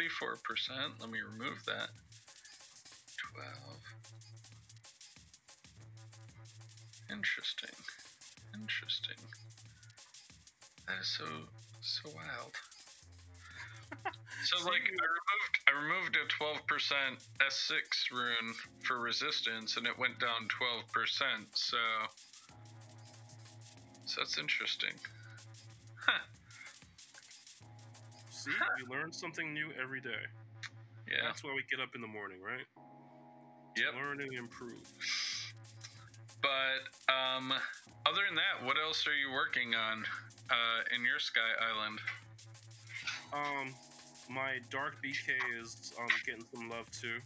Let 1.00 1.10
me 1.10 1.20
remove 1.20 1.64
that. 1.66 1.90
12. 3.36 3.58
Interesting. 7.12 7.76
Interesting. 8.54 9.18
That 10.88 11.02
is 11.02 11.08
so 11.08 11.26
so 11.82 12.10
wild. 12.16 12.54
So 14.43 14.65
like 14.65 14.82
I 14.82 15.06
removed 15.06 15.56
I 15.67 15.71
removed 15.84 16.17
a 16.17 16.25
12% 16.43 17.17
S6 17.41 18.12
rune 18.12 18.54
for 18.84 18.99
resistance 18.99 19.78
and 19.78 19.86
it 19.86 19.97
went 19.97 20.19
down 20.19 20.47
12%. 20.47 21.45
So 21.54 21.78
so 24.06 24.21
that's 24.21 24.38
interesting. 24.38 24.93
Huh. 25.95 26.19
See, 28.32 28.52
we 28.82 28.95
learn 28.95 29.12
something 29.12 29.54
new 29.54 29.69
every 29.80 30.02
day. 30.02 30.25
Yeah. 31.08 31.17
That's 31.23 31.43
why 31.43 31.54
we 31.54 31.63
get 31.69 31.80
up 31.80 31.93
in 31.93 32.02
the 32.02 32.08
morning, 32.08 32.38
right? 32.41 32.65
Yep. 33.78 33.93
Learn 33.95 34.21
and 34.21 34.34
improve. 34.34 34.82
But 36.41 37.13
um, 37.13 37.52
other 38.06 38.21
than 38.25 38.36
that, 38.36 38.65
what 38.65 38.78
else 38.84 39.06
are 39.08 39.13
you 39.13 39.32
working 39.32 39.75
on 39.75 40.04
uh, 40.49 40.95
in 40.95 41.04
your 41.04 41.19
Sky 41.19 41.41
Island? 41.62 41.99
Um, 43.34 43.75
my 44.30 44.60
dark 44.70 44.96
BK 45.04 45.62
is 45.62 45.92
um 46.00 46.08
getting 46.26 46.46
some 46.54 46.70
love 46.70 46.89
too. 46.92 47.18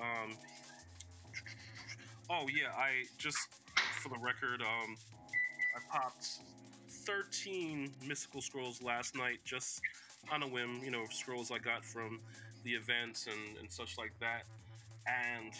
Um. 0.00 0.36
Oh 2.30 2.46
yeah, 2.48 2.70
I 2.76 3.04
just 3.18 3.48
for 4.02 4.08
the 4.08 4.18
record, 4.18 4.62
um, 4.62 4.96
I 5.76 5.98
popped 5.98 6.40
13 6.88 7.90
mystical 8.06 8.40
scrolls 8.40 8.82
last 8.82 9.16
night 9.16 9.38
just 9.44 9.80
on 10.30 10.42
a 10.42 10.46
whim. 10.48 10.80
You 10.84 10.90
know, 10.90 11.04
scrolls 11.10 11.50
I 11.50 11.58
got 11.58 11.84
from 11.84 12.20
the 12.64 12.72
events 12.72 13.26
and 13.26 13.58
and 13.58 13.70
such 13.70 13.96
like 13.98 14.12
that, 14.20 14.44
and 15.06 15.52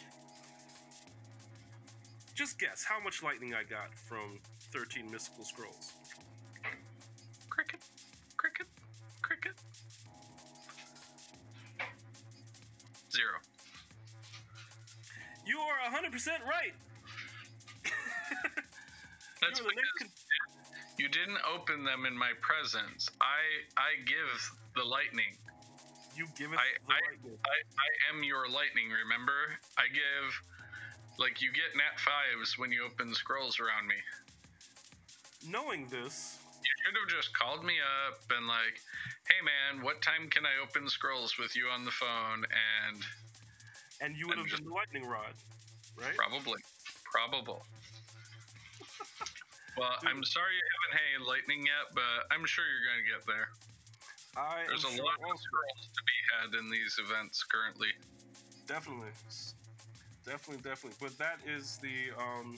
just 2.34 2.58
guess 2.58 2.84
how 2.84 3.02
much 3.02 3.22
lightning 3.22 3.54
I 3.54 3.62
got 3.62 3.94
from 3.94 4.38
13 4.72 5.10
mystical 5.10 5.44
scrolls. 5.44 5.92
100% 15.92 16.28
right. 16.48 16.72
That's 19.40 19.58
the 19.58 19.64
because 19.66 20.12
you 20.98 21.08
didn't 21.08 21.38
open 21.52 21.84
them 21.84 22.06
in 22.06 22.16
my 22.16 22.30
presence. 22.40 23.10
I 23.20 23.42
I 23.76 23.98
give 24.06 24.30
the 24.76 24.84
lightning. 24.84 25.34
You 26.16 26.26
give 26.38 26.52
it 26.52 26.58
I- 26.58 26.78
the 26.86 26.94
I- 26.94 27.00
lightning. 27.10 27.38
I, 27.44 27.56
I 27.58 27.88
am 28.14 28.22
your 28.22 28.48
lightning. 28.48 28.88
Remember? 28.90 29.58
I 29.76 29.88
give 29.92 30.30
like 31.18 31.42
you 31.42 31.50
get 31.52 31.74
nat 31.76 31.98
fives 31.98 32.56
when 32.56 32.70
you 32.72 32.84
open 32.86 33.12
scrolls 33.14 33.58
around 33.58 33.88
me. 33.88 33.98
Knowing 35.50 35.88
this, 35.90 36.38
You 36.62 36.70
should 36.86 36.94
have 37.02 37.10
just 37.10 37.34
called 37.36 37.64
me 37.64 37.74
up 38.06 38.22
and 38.30 38.46
like, 38.46 38.78
hey 39.26 39.42
man, 39.42 39.82
what 39.84 40.00
time 40.02 40.30
can 40.30 40.46
I 40.46 40.62
open 40.62 40.88
scrolls 40.88 41.36
with 41.36 41.56
you 41.56 41.66
on 41.66 41.84
the 41.84 41.90
phone? 41.90 42.46
And 42.46 43.02
and 44.00 44.16
you 44.16 44.28
would 44.28 44.38
I'm 44.38 44.46
have 44.46 44.56
been 44.56 44.66
the 44.68 44.72
lightning 44.72 45.04
rod, 45.04 45.34
right? 45.98 46.16
Probably. 46.16 46.60
Probable. 47.04 47.62
well, 49.76 49.94
Dude. 50.00 50.10
I'm 50.10 50.24
sorry 50.24 50.54
you 50.56 50.64
haven't 50.80 50.94
had 50.98 51.28
lightning 51.28 51.66
yet, 51.66 51.94
but 51.94 52.26
I'm 52.30 52.44
sure 52.46 52.64
you're 52.64 52.86
going 52.88 53.04
to 53.04 53.10
get 53.10 53.26
there. 53.26 53.48
I 54.36 54.64
There's 54.66 54.84
a 54.84 54.96
sure 54.96 55.04
lot 55.04 55.20
of 55.20 55.38
scrolls 55.38 55.88
to 55.92 56.02
be 56.08 56.18
had 56.32 56.64
in 56.64 56.70
these 56.70 56.96
events 56.98 57.44
currently. 57.44 57.88
Definitely, 58.66 59.12
definitely, 60.24 60.62
definitely. 60.62 60.96
But 61.00 61.18
that 61.18 61.36
is 61.46 61.78
the 61.82 62.16
um 62.16 62.56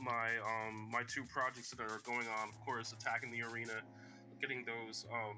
my 0.00 0.30
um 0.40 0.88
my 0.90 1.02
two 1.02 1.24
projects 1.24 1.70
that 1.70 1.80
are 1.80 2.00
going 2.04 2.26
on. 2.40 2.48
Of 2.48 2.58
course, 2.64 2.92
attacking 2.92 3.30
the 3.30 3.42
arena, 3.42 3.74
getting 4.40 4.64
those 4.64 5.04
um 5.12 5.36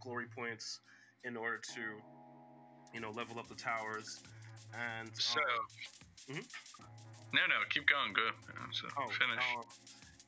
glory 0.00 0.26
points 0.36 0.80
in 1.22 1.36
order 1.36 1.58
to 1.74 1.80
you 2.92 3.00
know 3.00 3.10
level 3.10 3.38
up 3.38 3.48
the 3.48 3.54
towers 3.54 4.20
and 4.74 5.10
So, 5.22 5.40
um, 5.40 5.66
Mhm. 6.28 6.46
no, 7.32 7.46
no, 7.46 7.64
keep 7.70 7.86
going. 7.86 8.12
Go. 8.12 8.28
Uh, 8.28 8.72
So, 8.72 8.88
oh, 8.96 9.08
finish. 9.10 9.44
um, 9.44 9.64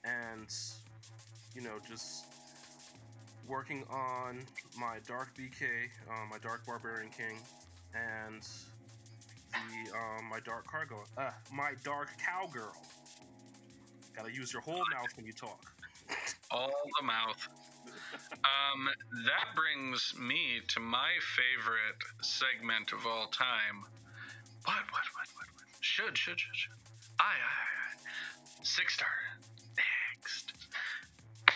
and 0.05 0.55
you 1.55 1.61
know 1.63 1.79
just 1.81 2.27
working 3.47 3.85
on 3.89 4.47
my 4.77 4.99
dark 5.01 5.35
BK, 5.35 5.91
um, 6.11 6.29
my 6.29 6.39
dark 6.39 6.65
barbarian 6.67 7.11
king, 7.13 7.39
and 7.95 8.43
the 9.53 9.93
um, 9.97 10.25
my 10.27 10.41
dark 10.41 10.67
cargo, 10.67 11.05
uh, 11.17 11.31
my 11.53 11.75
dark 11.85 12.17
cowgirl. 12.19 12.75
Gotta 14.15 14.33
use 14.33 14.53
your 14.53 14.63
whole 14.63 14.85
mouth 14.91 15.15
when 15.17 15.27
you 15.27 15.33
talk. 15.33 15.73
All 16.51 16.73
the 17.01 17.05
mouth. 17.05 17.49
Um, 18.45 18.89
that 19.27 19.55
brings 19.57 20.15
me 20.17 20.61
to 20.69 20.81
my 20.81 21.13
favorite 21.35 22.03
segment 22.23 22.93
of 22.93 23.05
all 23.07 23.27
time. 23.29 23.85
What, 24.67 24.83
what, 24.91 25.07
what, 25.15 25.29
what, 25.39 25.47
what? 25.55 25.65
Should, 25.81 26.19
should, 26.19 26.39
should, 26.39 26.55
should. 26.57 26.73
Aye, 27.21 27.39
aye, 27.39 27.71
aye. 27.87 27.99
Six 28.63 28.95
star. 28.95 29.09
Next. 29.79 30.53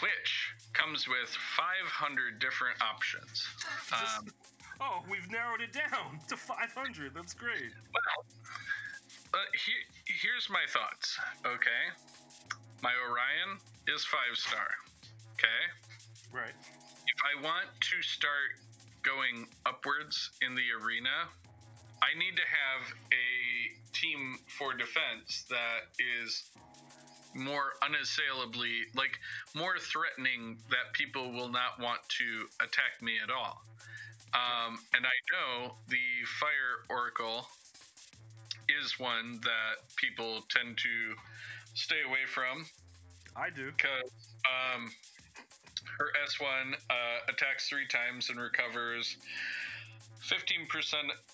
Which 0.00 0.54
comes 0.72 1.08
with 1.08 1.28
500 1.28 2.38
different 2.38 2.80
options. 2.80 3.46
Um, 3.92 4.28
oh, 4.80 5.02
we've 5.10 5.28
narrowed 5.30 5.60
it 5.60 5.72
down 5.72 6.20
to 6.28 6.36
500. 6.36 7.12
That's 7.14 7.34
great. 7.34 7.74
well, 7.92 8.24
uh, 9.34 9.38
he, 9.54 9.72
here's 10.06 10.48
my 10.48 10.64
thoughts, 10.70 11.18
okay? 11.44 11.90
My 12.82 12.92
Orion 13.08 13.58
is 13.88 14.04
five 14.04 14.36
star, 14.36 14.66
okay? 15.34 15.62
Right. 16.32 16.54
if 16.54 17.20
I 17.26 17.42
want 17.42 17.66
to 17.80 18.02
start 18.02 18.54
going 19.02 19.48
upwards 19.66 20.30
in 20.42 20.54
the 20.54 20.70
arena, 20.82 21.26
I 22.02 22.18
need 22.18 22.36
to 22.36 22.42
have 22.42 22.92
a 23.12 23.92
team 23.92 24.38
for 24.58 24.72
defense 24.72 25.44
that 25.50 25.92
is 26.24 26.44
more 27.34 27.74
unassailably, 27.82 28.86
like 28.94 29.18
more 29.54 29.78
threatening 29.78 30.58
that 30.70 30.92
people 30.92 31.32
will 31.32 31.48
not 31.48 31.78
want 31.80 32.00
to 32.08 32.46
attack 32.64 33.00
me 33.02 33.14
at 33.22 33.30
all. 33.30 33.62
Um, 34.32 34.78
and 34.94 35.04
I 35.04 35.16
know 35.32 35.74
the 35.88 36.26
Fire 36.40 36.86
Oracle 36.88 37.46
is 38.82 38.98
one 38.98 39.40
that 39.42 39.94
people 39.96 40.42
tend 40.48 40.78
to 40.78 41.14
stay 41.74 42.02
away 42.06 42.26
from 42.26 42.66
I 43.36 43.50
do. 43.50 43.70
because 43.76 44.10
um, 44.46 44.90
her 45.98 46.12
S1 46.26 46.74
uh, 46.74 47.32
attacks 47.32 47.68
three 47.68 47.86
times 47.86 48.30
and 48.30 48.40
recovers 48.40 49.16
15% 50.22 50.68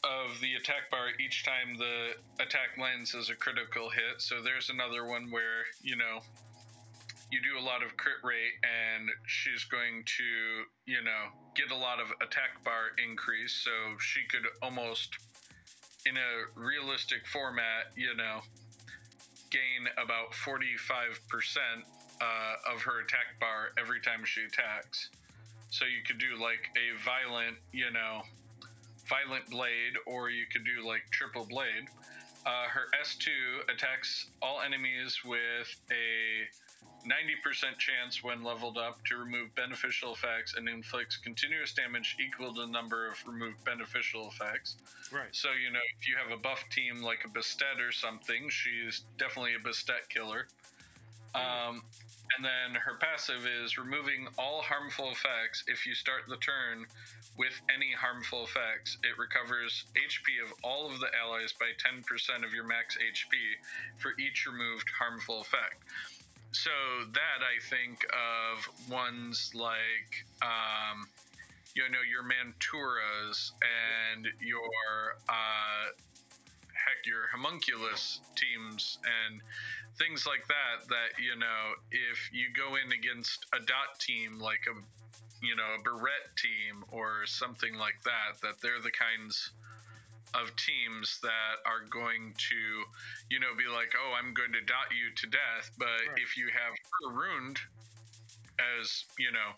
of 0.05 0.41
the 0.41 0.55
attack 0.55 0.91
bar 0.91 1.09
each 1.19 1.45
time 1.45 1.77
the 1.77 2.13
attack 2.43 2.79
lands 2.81 3.15
as 3.15 3.31
a 3.31 3.35
critical 3.35 3.91
hit. 3.91 4.21
So 4.21 4.43
there's 4.43 4.71
another 4.71 5.07
one 5.07 5.31
where, 5.31 5.67
you 5.83 5.97
know, 5.97 6.21
you 7.33 7.41
do 7.43 7.59
a 7.59 7.65
lot 7.65 7.83
of 7.83 7.97
crit 7.97 8.23
rate 8.23 8.55
and 8.63 9.09
she's 9.27 9.65
going 9.65 10.05
to, 10.05 10.25
you 10.87 11.03
know, 11.03 11.35
get 11.57 11.73
a 11.73 11.77
lot 11.77 11.99
of 11.99 12.13
attack 12.23 12.63
bar 12.65 12.95
increase. 13.03 13.53
So 13.53 13.71
she 13.99 14.21
could 14.31 14.47
almost, 14.63 15.11
in 16.07 16.17
a 16.17 16.31
realistic 16.55 17.27
format, 17.27 17.91
you 17.97 18.15
know, 18.15 18.41
gain 19.51 19.89
about 19.99 20.31
45% 20.33 20.77
uh, 22.21 22.73
of 22.73 22.83
her 22.83 23.01
attack 23.01 23.41
bar 23.41 23.71
every 23.79 24.01
time 24.01 24.25
she 24.25 24.43
attacks. 24.43 25.11
So 25.71 25.85
you 25.85 26.03
could 26.07 26.19
do 26.19 26.41
like 26.41 26.71
a 26.79 26.95
violent, 27.05 27.57
you 27.73 27.91
know, 27.91 28.23
violent 29.09 29.49
blade, 29.51 29.95
or 30.07 30.31
you 30.31 30.45
could 30.51 30.65
do 30.65 30.87
like 30.87 31.03
triple 31.11 31.45
blade. 31.45 31.89
Uh, 32.45 32.69
her 32.69 32.87
S2 33.03 33.75
attacks 33.75 34.27
all 34.41 34.61
enemies 34.61 35.19
with 35.25 35.75
a 35.91 36.47
90% 37.07 37.79
chance 37.79 38.23
when 38.23 38.43
leveled 38.43 38.79
up 38.79 39.05
to 39.05 39.17
remove 39.17 39.55
beneficial 39.55 40.13
effects 40.13 40.55
and 40.57 40.69
inflicts 40.69 41.17
continuous 41.17 41.73
damage 41.73 42.17
equal 42.21 42.53
to 42.55 42.63
the 42.63 42.67
number 42.67 43.09
of 43.09 43.17
removed 43.27 43.65
beneficial 43.65 44.29
effects. 44.29 44.77
Right. 45.13 45.29
So, 45.33 45.49
you 45.53 45.73
know, 45.73 45.81
if 45.99 46.09
you 46.09 46.17
have 46.17 46.37
a 46.37 46.41
buff 46.41 46.65
team 46.71 47.03
like 47.03 47.25
a 47.25 47.29
Bastet 47.29 47.81
or 47.81 47.93
something, 47.93 48.49
she's 48.49 49.03
definitely 49.19 49.55
a 49.55 49.59
Bastet 49.59 50.09
killer. 50.09 50.47
Um, 51.35 51.83
and 52.37 52.45
then 52.45 52.81
her 52.81 52.97
passive 52.99 53.47
is 53.47 53.79
removing 53.79 54.27
all 54.39 54.63
harmful 54.63 55.11
effects. 55.11 55.65
If 55.69 55.87
you 55.87 55.95
start 55.95 56.23
the 56.29 56.39
turn 56.39 56.87
with 57.39 57.61
any 57.75 57.93
harmful 57.93 58.45
effects, 58.45 58.99
it 59.03 59.19
recovers 59.19 59.85
HP 59.95 60.43
of 60.45 60.53
all 60.65 60.87
of 60.87 61.01
the 61.01 61.09
allies 61.15 61.53
by 61.53 61.73
10% 61.77 62.45
of 62.45 62.55
your 62.55 62.65
max 62.65 62.97
HP 62.97 63.37
for 63.99 64.13
each 64.19 64.47
removed 64.47 64.89
harmful 64.99 65.41
effect. 65.41 65.85
So, 66.53 66.71
that 67.13 67.41
I 67.45 67.61
think 67.69 68.07
of 68.13 68.91
ones 68.91 69.53
like. 69.55 70.25
Um, 70.41 71.09
you 71.77 71.85
know 71.93 72.01
your 72.09 72.25
Manturas 72.25 73.53
and 73.61 74.27
your 74.41 75.21
uh, 75.29 75.93
heck 76.73 77.05
your 77.05 77.29
homunculus 77.31 78.21
teams 78.35 78.99
and 79.05 79.43
things 79.99 80.27
like 80.27 80.49
that. 80.49 80.89
That 80.89 81.21
you 81.21 81.37
know 81.37 81.77
if 81.93 82.33
you 82.33 82.47
go 82.57 82.77
in 82.77 82.93
against 82.93 83.45
a 83.53 83.61
dot 83.61 84.01
team 84.01 84.41
like 84.41 84.65
a 84.65 84.96
you 85.43 85.57
know 85.57 85.77
a 85.79 85.83
Barrette 85.83 86.37
team 86.37 86.85
or 86.89 87.27
something 87.27 87.75
like 87.75 87.99
that, 88.05 88.41
that 88.43 88.61
they're 88.63 88.83
the 88.83 88.95
kinds 88.95 89.53
of 90.35 90.55
teams 90.57 91.19
that 91.23 91.65
are 91.65 91.89
going 91.89 92.35
to 92.37 92.61
you 93.31 93.41
know 93.41 93.55
be 93.57 93.69
like 93.69 93.93
oh 93.97 94.13
I'm 94.19 94.35
going 94.35 94.53
to 94.53 94.61
dot 94.65 94.93
you 94.93 95.15
to 95.15 95.27
death, 95.29 95.71
but 95.79 95.87
Right. 95.87 96.21
if 96.21 96.37
you 96.37 96.49
have 96.53 96.75
her 96.75 97.11
ruined 97.13 97.59
as 98.59 99.05
you 99.19 99.33
know 99.33 99.53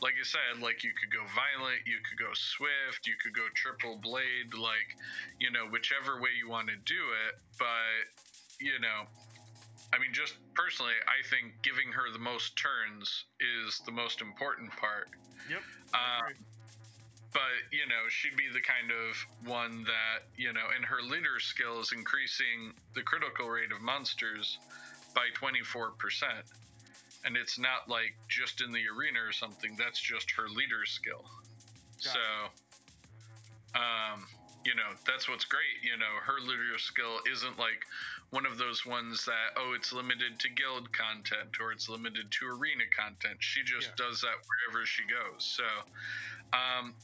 like 0.00 0.16
I 0.16 0.24
said, 0.24 0.64
like 0.64 0.82
you 0.82 0.92
could 0.96 1.12
go 1.12 1.20
violent, 1.36 1.84
you 1.84 2.00
could 2.00 2.16
go 2.16 2.32
swift, 2.32 3.04
you 3.06 3.14
could 3.20 3.36
go 3.36 3.44
triple 3.52 4.00
blade, 4.00 4.56
like, 4.56 4.88
you 5.38 5.52
know, 5.52 5.68
whichever 5.68 6.20
way 6.20 6.32
you 6.32 6.48
want 6.48 6.68
to 6.72 6.76
do 6.88 7.02
it. 7.28 7.34
But, 7.60 8.08
you 8.58 8.80
know, 8.80 9.04
I 9.92 9.98
mean, 9.98 10.12
just 10.12 10.34
personally, 10.54 10.94
I 11.06 11.26
think 11.28 11.54
giving 11.62 11.92
her 11.92 12.12
the 12.12 12.18
most 12.22 12.56
turns 12.56 13.24
is 13.40 13.80
the 13.86 13.92
most 13.92 14.20
important 14.20 14.70
part. 14.76 15.10
Yep. 15.48 15.62
Um, 15.94 16.34
but, 17.32 17.58
you 17.72 17.86
know, 17.86 18.06
she'd 18.08 18.36
be 18.36 18.48
the 18.52 18.62
kind 18.62 18.90
of 18.90 19.14
one 19.46 19.84
that, 19.84 20.30
you 20.36 20.52
know, 20.52 20.70
and 20.74 20.84
her 20.84 21.02
leader 21.02 21.38
skill 21.38 21.80
is 21.80 21.92
increasing 21.92 22.74
the 22.94 23.02
critical 23.02 23.48
rate 23.48 23.72
of 23.72 23.80
monsters 23.82 24.58
by 25.14 25.26
24% 25.40 25.90
and 27.24 27.36
it's 27.36 27.58
not 27.58 27.88
like 27.88 28.14
just 28.28 28.60
in 28.60 28.72
the 28.72 28.84
arena 28.88 29.20
or 29.20 29.32
something 29.32 29.76
that's 29.76 30.00
just 30.00 30.30
her 30.36 30.48
leader 30.48 30.84
skill 30.84 31.24
Gotcha. 32.02 32.16
so 32.16 32.24
um 33.78 34.26
you 34.64 34.74
know 34.74 34.96
that's 35.06 35.28
what's 35.28 35.44
great 35.44 35.78
you 35.82 35.96
know 35.96 36.14
her 36.24 36.40
leader 36.40 36.78
skill 36.78 37.20
isn't 37.30 37.58
like 37.58 37.84
one 38.30 38.46
of 38.46 38.58
those 38.58 38.86
ones 38.86 39.24
that 39.24 39.54
oh 39.56 39.74
it's 39.76 39.92
limited 39.92 40.38
to 40.38 40.48
guild 40.48 40.92
content 40.92 41.50
or 41.60 41.72
it's 41.72 41.88
limited 41.88 42.30
to 42.30 42.46
arena 42.46 42.84
content 42.96 43.36
she 43.40 43.62
just 43.62 43.88
Yeah. 43.88 44.06
does 44.06 44.20
that 44.20 44.36
wherever 44.46 44.86
she 44.86 45.02
goes 45.04 45.42
so 45.44 45.64
um 46.52 46.94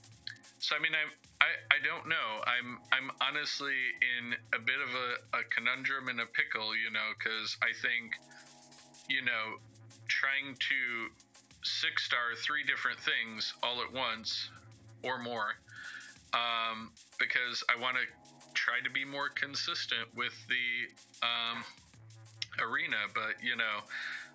so 0.59 0.77
i 0.77 0.79
mean 0.79 0.93
i'm 0.95 1.11
I, 1.39 1.77
I 1.77 1.79
don't 1.85 2.09
know. 2.09 2.41
I'm 2.47 2.79
I'm 2.93 3.11
honestly 3.21 3.77
in 4.01 4.33
a 4.55 4.59
bit 4.59 4.81
of 4.81 4.89
a, 4.89 5.39
a 5.41 5.43
conundrum 5.55 6.09
and 6.09 6.19
a 6.19 6.25
pickle, 6.25 6.75
you 6.75 6.91
know, 6.91 7.13
because 7.13 7.59
I 7.61 7.77
think, 7.83 8.13
you 9.07 9.21
know, 9.21 9.61
trying 10.09 10.57
to 10.57 11.13
six 11.63 12.05
star 12.05 12.35
three 12.43 12.65
different 12.65 12.99
things 13.01 13.53
all 13.63 13.83
at 13.83 13.93
once 13.93 14.49
or 15.05 15.19
more 15.19 15.61
um, 16.33 16.93
because 17.19 17.63
I 17.69 17.81
want 17.81 17.97
to 17.97 18.05
try 18.67 18.83
to 18.83 18.91
be 18.91 19.05
more 19.07 19.31
consistent 19.31 20.11
with 20.19 20.35
the 20.51 20.91
um, 21.23 21.63
arena. 22.59 22.99
But, 23.15 23.39
you 23.39 23.55
know, 23.55 23.87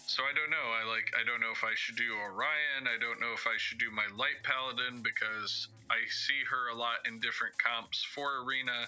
so 0.07 0.23
I 0.23 0.31
don't 0.31 0.49
know. 0.49 0.67
I 0.71 0.87
like 0.87 1.11
I 1.19 1.27
don't 1.27 1.39
know 1.43 1.51
if 1.51 1.63
I 1.63 1.75
should 1.75 1.95
do 1.95 2.15
Orion. 2.15 2.87
I 2.87 2.97
don't 2.99 3.19
know 3.19 3.35
if 3.35 3.45
I 3.45 3.59
should 3.59 3.77
do 3.77 3.91
my 3.91 4.07
light 4.15 4.39
paladin 4.43 5.03
because 5.03 5.67
I 5.91 6.03
see 6.09 6.41
her 6.49 6.71
a 6.71 6.75
lot 6.75 7.05
in 7.05 7.19
different 7.19 7.55
comps 7.59 8.03
for 8.03 8.43
arena. 8.43 8.87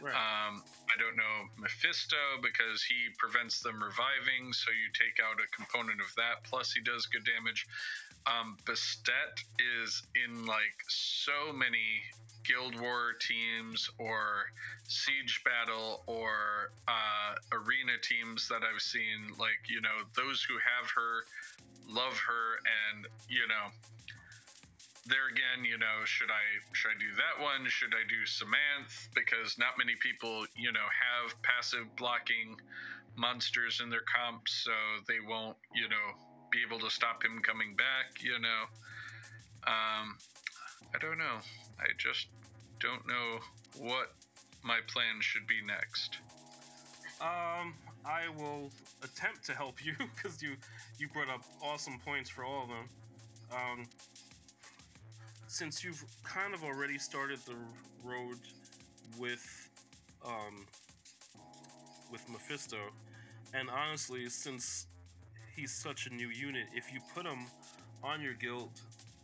Right. 0.00 0.14
Um, 0.14 0.62
I 0.88 0.96
don't 0.96 1.18
know 1.18 1.50
Mephisto 1.58 2.40
because 2.40 2.82
he 2.82 3.12
prevents 3.18 3.60
them 3.60 3.82
reviving, 3.82 4.54
so 4.54 4.70
you 4.70 4.88
take 4.94 5.20
out 5.20 5.42
a 5.42 5.46
component 5.54 6.00
of 6.00 6.14
that. 6.16 6.42
Plus, 6.48 6.72
he 6.72 6.80
does 6.80 7.06
good 7.06 7.26
damage. 7.26 7.66
Um, 8.26 8.56
Bastet 8.64 9.44
is 9.82 10.02
in 10.14 10.46
like 10.46 10.80
so 10.88 11.52
many 11.52 12.02
Guild 12.44 12.78
War 12.80 13.12
teams 13.20 13.90
or 13.98 14.46
Siege 14.86 15.42
Battle 15.44 16.02
or 16.06 16.70
uh, 16.88 17.34
Arena 17.52 17.96
teams 18.02 18.48
that 18.48 18.60
I've 18.62 18.82
seen. 18.82 19.32
Like, 19.38 19.68
you 19.68 19.80
know, 19.80 20.04
those 20.14 20.42
who 20.42 20.54
have 20.54 20.90
her 20.90 21.24
love 21.88 22.16
her, 22.18 22.60
and, 22.92 23.06
you 23.28 23.46
know, 23.48 23.72
there 25.06 25.28
again, 25.28 25.64
you 25.64 25.76
know, 25.76 26.04
should 26.04 26.30
I 26.30 26.44
should 26.72 26.92
I 26.96 26.98
do 26.98 27.12
that 27.16 27.42
one? 27.42 27.68
Should 27.68 27.92
I 27.92 28.08
do 28.08 28.24
Samanth? 28.24 29.08
Because 29.14 29.58
not 29.58 29.76
many 29.76 29.94
people, 30.00 30.46
you 30.56 30.72
know, 30.72 30.88
have 30.88 31.34
passive 31.42 31.84
blocking 31.96 32.56
monsters 33.16 33.80
in 33.82 33.90
their 33.90 34.04
comps, 34.08 34.64
so 34.64 34.72
they 35.06 35.20
won't, 35.26 35.56
you 35.74 35.88
know, 35.88 36.16
be 36.54 36.62
able 36.62 36.78
to 36.78 36.90
stop 36.90 37.24
him 37.24 37.40
coming 37.42 37.74
back. 37.74 38.22
You 38.22 38.38
know, 38.38 38.62
um, 39.66 40.16
I 40.94 40.98
don't 41.00 41.18
know. 41.18 41.38
I 41.80 41.86
just 41.98 42.28
don't 42.78 43.06
know 43.06 43.40
what 43.78 44.12
my 44.62 44.78
plan 44.86 45.20
should 45.20 45.46
be 45.46 45.60
next. 45.66 46.18
Um, 47.20 47.74
I 48.04 48.28
will 48.38 48.70
attempt 49.02 49.44
to 49.46 49.52
help 49.52 49.84
you 49.84 49.94
because 50.14 50.40
you 50.42 50.56
you 50.98 51.08
brought 51.08 51.28
up 51.28 51.42
awesome 51.62 51.98
points 52.04 52.30
for 52.30 52.44
all 52.44 52.62
of 52.62 52.68
them. 52.68 52.88
Um, 53.52 53.86
since 55.48 55.84
you've 55.84 56.04
kind 56.22 56.54
of 56.54 56.62
already 56.62 56.98
started 56.98 57.38
the 57.46 57.54
road 58.04 58.38
with 59.18 59.68
um 60.24 60.66
with 62.12 62.28
Mephisto, 62.30 62.78
and 63.52 63.68
honestly, 63.70 64.28
since 64.28 64.86
he's 65.56 65.72
such 65.72 66.06
a 66.06 66.10
new 66.10 66.28
unit, 66.28 66.66
if 66.74 66.92
you 66.92 67.00
put 67.14 67.26
him 67.26 67.46
on 68.02 68.20
your 68.20 68.34
guild, 68.34 68.70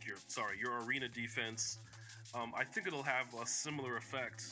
your 0.05 0.17
sorry, 0.27 0.57
your 0.59 0.83
arena 0.83 1.07
defense, 1.07 1.77
um, 2.33 2.53
I 2.55 2.63
think 2.63 2.87
it'll 2.87 3.03
have 3.03 3.27
a 3.41 3.45
similar 3.45 3.97
effect 3.97 4.45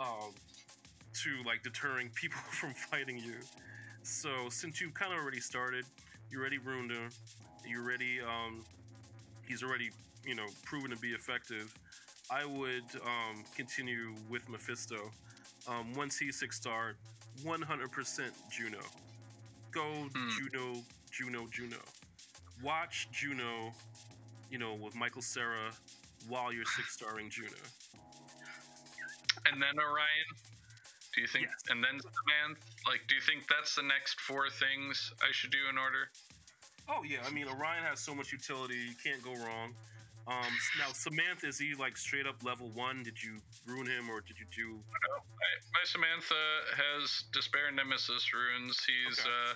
um, 0.00 0.32
to 1.14 1.30
like 1.44 1.62
deterring 1.62 2.10
people 2.14 2.40
from 2.50 2.74
fighting 2.74 3.18
you. 3.18 3.36
So 4.02 4.48
since 4.50 4.80
you 4.80 4.90
kind 4.90 5.12
of 5.12 5.18
already 5.18 5.40
started, 5.40 5.84
you 6.30 6.40
already 6.40 6.58
ruined 6.58 6.90
him. 6.90 7.10
You 7.66 7.82
already 7.82 8.20
um, 8.20 8.64
he's 9.46 9.62
already 9.62 9.90
you 10.24 10.34
know 10.34 10.46
proven 10.64 10.90
to 10.90 10.96
be 10.96 11.08
effective. 11.08 11.74
I 12.30 12.44
would 12.44 12.84
um, 13.04 13.44
continue 13.54 14.14
with 14.28 14.48
Mephisto. 14.48 15.10
Um, 15.68 15.92
once 15.94 16.18
he's 16.18 16.38
six 16.38 16.56
star, 16.56 16.94
100% 17.44 18.20
Juno. 18.50 18.78
Go 19.72 20.08
Hmm. 20.14 20.28
Juno, 20.30 20.82
Juno, 21.10 21.46
Juno. 21.50 21.76
Watch 22.62 23.08
Juno, 23.12 23.72
you 24.50 24.58
know, 24.58 24.74
with 24.74 24.94
Michael 24.94 25.22
Cera 25.22 25.70
while 26.28 26.52
you're 26.52 26.64
six 26.64 26.92
starring 26.98 27.30
Juno. 27.30 27.50
And 29.46 29.60
then 29.62 29.78
Orion. 29.78 30.28
Do 31.14 31.20
you 31.20 31.26
think? 31.28 31.46
Yes. 31.46 31.70
And 31.70 31.82
then 31.82 31.98
Samanth. 32.00 32.58
Like, 32.86 33.00
do 33.08 33.14
you 33.14 33.20
think 33.20 33.44
that's 33.48 33.74
the 33.74 33.82
next 33.82 34.20
four 34.20 34.48
things 34.50 35.12
I 35.22 35.32
should 35.32 35.50
do 35.50 35.68
in 35.70 35.78
order? 35.78 36.10
Oh 36.88 37.02
yeah, 37.02 37.18
I 37.26 37.30
mean 37.32 37.48
Orion 37.48 37.82
has 37.84 38.00
so 38.00 38.14
much 38.14 38.32
utility, 38.32 38.76
you 38.76 38.94
can't 39.02 39.22
go 39.22 39.32
wrong. 39.44 39.74
Um, 40.26 40.50
now 40.78 40.90
Samantha 40.92 41.46
is 41.46 41.58
he 41.58 41.74
like 41.78 41.96
straight 41.96 42.26
up 42.26 42.42
level 42.42 42.70
one? 42.74 43.04
Did 43.04 43.22
you 43.22 43.38
ruin 43.64 43.86
him 43.86 44.10
or 44.10 44.20
did 44.20 44.34
you 44.38 44.46
do? 44.50 44.82
I, 44.82 45.22
my 45.70 45.84
Samantha 45.84 46.42
has 46.74 47.24
Despair 47.32 47.70
Nemesis 47.70 48.34
runes. 48.34 48.82
He's 48.82 49.20
Okay, 49.20 49.30
uh, 49.30 49.54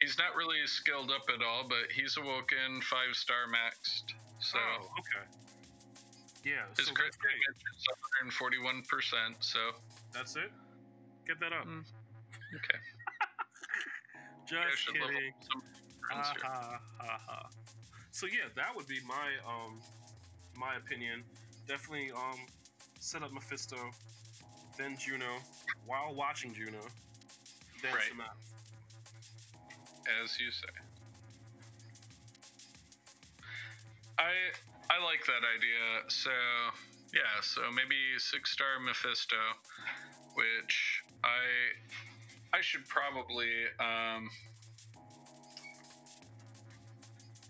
he's 0.00 0.18
not 0.18 0.36
really 0.36 0.60
skilled 0.66 1.10
up 1.10 1.24
at 1.32 1.42
all, 1.42 1.64
but 1.66 1.88
he's 1.88 2.18
awoken 2.18 2.82
five 2.84 3.16
star 3.16 3.48
maxed. 3.48 4.12
So 4.40 4.58
oh, 4.60 4.92
okay. 5.00 5.24
Yeah, 6.44 6.68
his 6.76 6.88
so 6.88 6.92
crit 6.92 7.16
damage 7.22 7.62
is 7.64 7.86
141 8.28 8.82
percent. 8.84 9.40
So 9.40 9.72
That's 10.12 10.36
it. 10.36 10.52
Get 11.26 11.40
that 11.40 11.54
up. 11.54 11.64
Mm, 11.64 11.86
okay, 12.60 12.78
Just 14.52 14.86
kidding. 14.86 15.00
up 15.00 15.08
some 15.48 15.62
runes 16.12 16.26
Ha 16.28 16.34
ha 16.42 16.80
ha 16.98 17.20
ha. 17.26 17.61
So 18.12 18.26
yeah, 18.26 18.48
that 18.54 18.76
would 18.76 18.86
be 18.86 19.00
my 19.08 19.32
um 19.48 19.80
my 20.54 20.76
opinion. 20.76 21.24
Definitely 21.66 22.12
um 22.12 22.38
set 23.00 23.22
up 23.22 23.32
Mephisto, 23.32 23.76
then 24.78 24.96
Juno, 24.98 25.40
while 25.86 26.14
watching 26.14 26.54
Juno, 26.54 26.78
then 27.82 27.92
Right. 27.94 28.02
Samantha. 28.08 28.32
as 30.22 30.38
you 30.38 30.50
say. 30.52 30.68
I 34.18 34.32
I 34.90 35.02
like 35.02 35.24
that 35.26 35.42
idea. 35.56 36.08
So 36.08 36.30
yeah, 37.14 37.40
so 37.40 37.62
maybe 37.74 37.96
six 38.18 38.52
star 38.52 38.78
Mephisto, 38.78 39.36
which 40.34 41.02
I 41.24 42.56
I 42.56 42.60
should 42.60 42.86
probably 42.88 43.64
um 43.80 44.28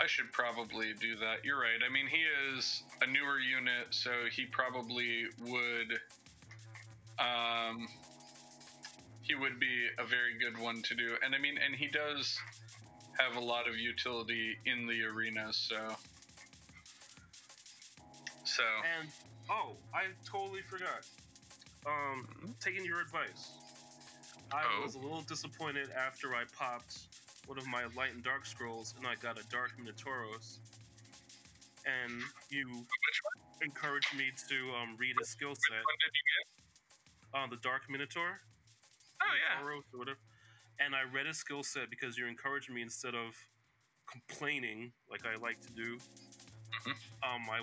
I 0.03 0.07
should 0.09 0.32
probably 0.32 0.94
do 0.98 1.14
that. 1.16 1.44
You're 1.44 1.61
right. 1.61 1.78
I 1.88 1.92
mean, 1.92 2.09
he 2.09 2.24
is 2.57 2.82
a 3.03 3.07
newer 3.07 3.38
unit, 3.38 3.86
so 3.90 4.11
he 4.32 4.46
probably 4.46 5.26
would 5.46 6.00
um 7.20 7.86
he 9.22 9.36
would 9.36 9.61
be 9.61 9.86
a 9.98 10.05
very 10.05 10.34
good 10.40 10.59
one 10.61 10.82
to 10.82 10.94
do. 10.96 11.14
And 11.24 11.34
I 11.36 11.38
mean, 11.38 11.55
and 11.64 11.76
he 11.76 11.86
does 11.86 12.36
have 13.18 13.36
a 13.36 13.40
lot 13.40 13.68
of 13.68 13.76
utility 13.78 14.57
in 14.66 14.88
the 14.88 15.05
arena, 15.05 15.53
so 15.53 15.94
so 18.42 18.64
And 18.98 19.09
oh, 19.48 19.76
I 19.94 20.07
totally 20.28 20.62
forgot. 20.62 21.07
Um, 21.86 22.55
taking 22.61 22.84
your 22.84 23.00
advice. 23.00 23.53
I 24.53 24.64
Oh. 24.64 24.82
was 24.82 24.96
a 24.96 24.98
little 24.98 25.22
disappointed 25.22 25.90
after 25.90 26.34
I 26.34 26.42
popped 26.59 26.98
one 27.47 27.59
of 27.59 27.66
my 27.66 27.84
light 27.97 28.14
and 28.14 28.22
dark 28.22 28.47
scrolls 28.47 28.95
and 28.99 29.07
I 29.07 29.14
got 29.16 29.38
a 29.38 29.45
dark 29.49 29.72
Minotauros. 29.80 30.59
And 31.84 32.22
you 32.51 32.86
encouraged 33.62 34.14
me 34.16 34.30
to 34.49 34.57
um, 34.80 34.97
read 34.99 35.14
his 35.18 35.28
skill 35.28 35.51
which 35.51 35.59
set 35.68 35.82
one 35.82 35.99
did 35.99 36.14
you 36.14 36.24
get? 36.30 37.40
on 37.43 37.51
the 37.51 37.57
Dark 37.57 37.82
Minotaur. 37.90 38.40
Oh 39.20 39.34
yeah. 39.34 39.62
Minotauros 39.62 39.82
or 39.95 39.99
whatever. 39.99 40.18
And 40.80 40.95
I 40.95 41.03
read 41.12 41.26
his 41.26 41.38
skill 41.38 41.62
set 41.62 41.90
because 41.90 42.16
you 42.16 42.26
encouraged 42.26 42.70
me 42.70 42.82
instead 42.82 43.14
of 43.14 43.34
complaining 44.11 44.93
like 45.11 45.22
I 45.26 45.36
like 45.40 45.61
to 45.61 45.72
do. 45.72 45.97
Mm-hmm. 45.97 46.90
Um, 47.22 47.43
I 47.51 47.61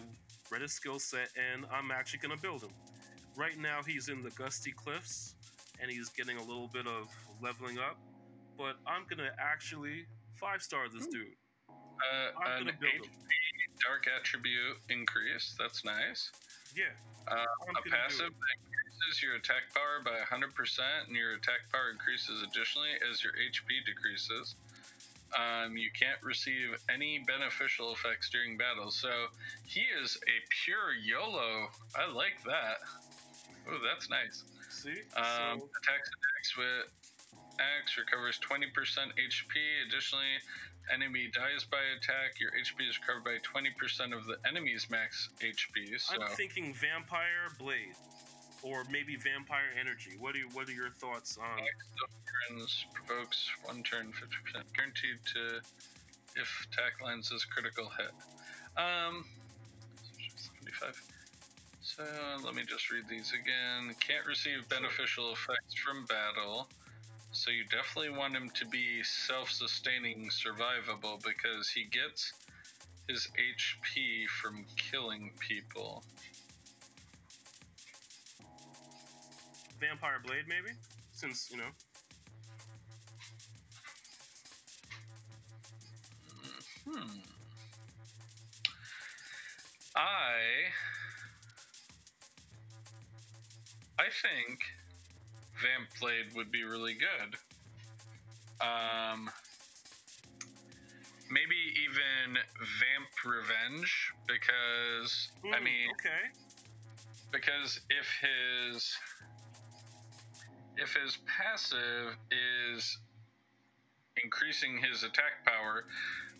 read 0.51 0.61
his 0.61 0.73
skill 0.73 0.99
set 0.99 1.29
and 1.37 1.65
I'm 1.71 1.91
actually 1.91 2.19
gonna 2.19 2.37
build 2.41 2.63
him. 2.63 2.71
Right 3.35 3.57
now 3.57 3.79
he's 3.85 4.09
in 4.09 4.23
the 4.23 4.31
Gusty 4.31 4.71
Cliffs 4.71 5.35
and 5.81 5.89
he's 5.89 6.09
getting 6.09 6.37
a 6.37 6.43
little 6.43 6.69
bit 6.73 6.87
of 6.87 7.07
leveling 7.41 7.77
up, 7.79 7.97
but 8.59 8.75
I'm 8.85 9.07
gonna 9.09 9.31
actually 9.39 10.03
five 10.35 10.61
star 10.61 10.91
this 10.91 11.07
dude. 11.07 11.31
Uh, 11.71 12.35
I'm 12.43 12.67
an 12.67 12.67
gonna 12.67 12.77
build 12.77 13.07
him. 13.07 13.15
HP 13.15 13.59
dark 13.79 14.05
attribute 14.11 14.77
increase. 14.89 15.55
That's 15.57 15.87
nice. 15.87 16.29
Yeah. 16.75 16.91
Uh, 17.31 17.39
a 17.39 17.89
passive 17.89 18.35
that 18.35 18.55
increases 18.59 19.23
your 19.23 19.35
attack 19.39 19.71
power 19.73 20.03
by 20.03 20.19
100%, 20.27 20.51
and 21.07 21.15
your 21.15 21.33
attack 21.39 21.71
power 21.71 21.89
increases 21.91 22.43
additionally 22.43 22.99
as 23.09 23.23
your 23.23 23.33
HP 23.33 23.79
decreases. 23.87 24.55
Um, 25.37 25.77
you 25.77 25.89
can't 25.93 26.21
receive 26.23 26.75
any 26.91 27.23
beneficial 27.25 27.93
effects 27.93 28.29
during 28.29 28.57
battle. 28.57 28.91
So 28.91 29.09
he 29.63 29.85
is 30.01 30.17
a 30.27 30.37
pure 30.65 30.91
YOLO. 30.99 31.69
I 31.95 32.11
like 32.11 32.43
that. 32.45 32.81
Oh, 33.69 33.77
that's 33.85 34.09
nice. 34.09 34.43
See? 34.69 34.89
Um, 35.15 35.59
so 35.59 35.69
attacks 35.77 36.09
attacks 36.09 36.57
with 36.57 36.98
axe 37.59 37.97
recovers 37.97 38.39
20% 38.39 38.71
HP. 38.71 39.53
Additionally, 39.87 40.39
enemy 40.93 41.29
dies 41.33 41.65
by 41.69 41.83
attack. 41.97 42.39
Your 42.39 42.51
HP 42.51 42.89
is 42.89 42.99
recovered 42.99 43.23
by 43.23 43.37
20% 43.43 44.15
of 44.15 44.25
the 44.25 44.37
enemy's 44.47 44.87
max 44.89 45.29
HP. 45.41 45.99
So 45.99 46.21
I'm 46.21 46.29
thinking 46.35 46.73
Vampire 46.73 47.51
Blade. 47.59 47.95
Or 48.61 48.83
maybe 48.91 49.15
Vampire 49.15 49.71
Energy. 49.79 50.17
What 50.19 50.35
you, 50.35 50.49
what 50.51 50.67
are 50.67 50.73
your 50.73 50.89
thoughts 50.89 51.37
on 51.37 51.59
Axe 51.59 52.85
provokes 52.93 53.49
one 53.63 53.83
turn 53.83 54.07
50% 54.07 54.63
guaranteed 54.75 55.19
to 55.33 55.61
if 56.35 56.67
attack 56.71 57.01
lands 57.03 57.31
as 57.33 57.45
critical 57.45 57.89
hit. 57.97 58.11
Um, 58.75 59.25
75. 60.35 61.01
So 61.81 62.03
let 62.43 62.55
me 62.55 62.63
just 62.67 62.91
read 62.91 63.05
these 63.09 63.33
again. 63.33 63.95
Can't 63.99 64.25
receive 64.25 64.67
beneficial 64.69 65.31
effects 65.31 65.75
from 65.75 66.05
battle. 66.05 66.67
So 67.31 67.51
you 67.51 67.63
definitely 67.65 68.17
want 68.17 68.35
him 68.35 68.49
to 68.55 68.65
be 68.65 69.03
self-sustaining, 69.03 70.29
survivable 70.29 71.23
because 71.23 71.69
he 71.69 71.85
gets 71.85 72.33
his 73.07 73.27
HP 73.37 74.27
from 74.27 74.65
killing 74.75 75.31
people. 75.39 76.03
Vampire 79.79 80.19
Blade, 80.25 80.45
maybe? 80.47 80.75
Since, 81.13 81.49
you 81.51 81.57
know. 81.57 81.71
Hmm. 86.89 87.19
I 89.95 90.71
I 93.99 94.05
think 94.21 94.59
Vamp 95.61 95.89
Blade 95.99 96.33
would 96.35 96.51
be 96.51 96.63
really 96.63 96.95
good. 96.95 97.37
Um 98.65 99.29
maybe 101.31 101.59
even 101.85 102.35
Vamp 102.57 103.11
Revenge 103.25 104.11
because 104.27 105.29
I 105.53 105.59
Hmm, 105.59 105.63
mean 105.63 105.89
Okay. 105.99 106.23
because 107.31 107.79
if 107.89 108.07
his 108.21 108.97
if 110.77 110.93
his 110.95 111.17
passive 111.27 112.17
is 112.31 112.97
increasing 114.23 114.79
his 114.79 115.03
attack 115.03 115.43
power, 115.45 115.83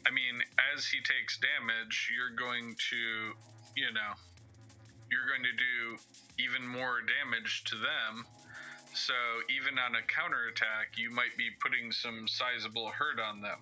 I 0.08 0.12
mean, 0.12 0.42
as 0.74 0.88
he 0.88 1.00
takes 1.04 1.38
damage, 1.40 2.10
you're 2.16 2.36
going 2.36 2.76
to, 2.90 3.04
you 3.76 3.92
know, 3.92 4.14
you're 5.12 5.28
going 5.28 5.44
to 5.44 5.56
do 5.56 6.00
even 6.40 6.66
more 6.66 7.02
damage 7.04 7.64
to 7.68 7.76
them. 7.76 8.26
So 8.94 9.14
even 9.50 9.78
on 9.80 9.96
a 9.96 10.04
counterattack, 10.08 10.98
you 10.98 11.12
might 11.12 11.36
be 11.38 11.50
putting 11.62 11.92
some 11.92 12.28
sizable 12.28 12.90
hurt 12.90 13.20
on 13.20 13.42
them. 13.42 13.60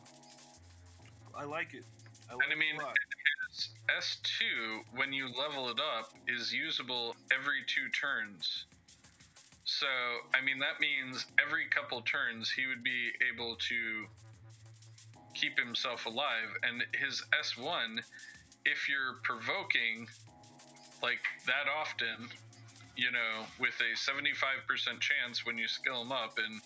I 1.35 1.43
like 1.45 1.73
it. 1.73 1.83
I 2.29 2.35
like 2.35 2.45
And 2.45 2.53
I 2.53 2.55
mean, 2.55 2.75
it 2.75 2.81
a 2.81 2.85
lot. 2.85 2.95
his 3.49 3.69
S2, 3.89 4.97
when 4.97 5.13
you 5.13 5.29
level 5.37 5.69
it 5.69 5.79
up, 5.79 6.13
is 6.27 6.53
usable 6.53 7.15
every 7.31 7.63
two 7.67 7.89
turns. 7.89 8.65
So, 9.63 9.87
I 10.33 10.43
mean, 10.43 10.59
that 10.59 10.79
means 10.79 11.25
every 11.45 11.67
couple 11.67 12.01
turns 12.01 12.49
he 12.49 12.67
would 12.67 12.83
be 12.83 13.11
able 13.33 13.57
to 13.57 14.07
keep 15.33 15.59
himself 15.59 16.05
alive. 16.05 16.49
And 16.63 16.83
his 16.95 17.21
S1, 17.43 17.99
if 18.65 18.87
you're 18.89 19.19
provoking 19.23 20.07
like 21.03 21.19
that 21.45 21.69
often, 21.69 22.29
you 22.97 23.11
know, 23.11 23.45
with 23.59 23.75
a 23.79 23.95
75% 23.97 24.99
chance 25.01 25.45
when 25.45 25.57
you 25.57 25.67
skill 25.67 26.01
him 26.01 26.11
up, 26.11 26.37
and, 26.37 26.61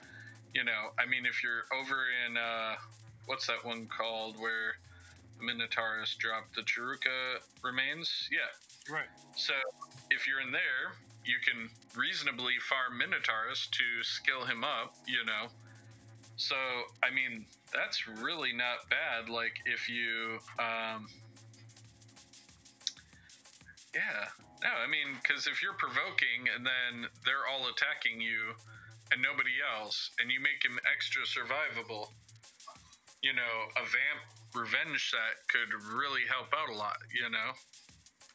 you 0.53 0.63
know, 0.63 0.91
I 0.99 1.05
mean, 1.07 1.25
if 1.25 1.43
you're 1.43 1.65
over 1.73 2.05
in, 2.25 2.37
uh, 2.37 2.75
what's 3.27 3.47
that 3.47 3.63
one 3.65 3.87
called 3.87 4.37
where 4.39 4.75
the 5.39 5.45
Minotauros 5.45 6.17
dropped 6.17 6.55
the 6.55 6.61
Chiruka 6.63 7.37
remains? 7.63 8.29
Yeah. 8.31 8.93
Right. 8.93 9.09
So 9.35 9.53
if 10.09 10.27
you're 10.27 10.41
in 10.41 10.51
there, 10.51 10.95
you 11.25 11.37
can 11.45 11.69
reasonably 11.95 12.53
farm 12.69 12.99
Minotauros 12.99 13.69
to 13.71 14.03
skill 14.03 14.45
him 14.45 14.63
up, 14.63 14.95
you 15.07 15.25
know. 15.25 15.49
So 16.37 16.55
I 17.03 17.11
mean, 17.13 17.45
that's 17.73 18.07
really 18.07 18.53
not 18.53 18.89
bad. 18.89 19.29
Like 19.29 19.53
if 19.65 19.89
you, 19.89 20.39
um, 20.59 21.07
yeah, 23.93 24.27
no, 24.63 24.69
I 24.69 24.87
mean, 24.87 25.17
because 25.21 25.47
if 25.47 25.61
you're 25.61 25.77
provoking 25.77 26.49
and 26.53 26.65
then 26.65 27.09
they're 27.25 27.49
all 27.49 27.67
attacking 27.69 28.21
you 28.21 28.53
and 29.11 29.21
nobody 29.21 29.59
else, 29.59 30.11
and 30.19 30.31
you 30.31 30.39
make 30.39 30.63
him 30.63 30.79
extra 30.87 31.23
survivable, 31.23 32.07
you 33.21 33.33
know, 33.33 33.55
a 33.75 33.83
vamp 33.83 34.21
revenge 34.55 35.11
set 35.11 35.35
could 35.47 35.73
really 35.93 36.21
help 36.29 36.47
out 36.55 36.69
a 36.73 36.77
lot, 36.77 36.97
you 37.13 37.29
know. 37.29 37.51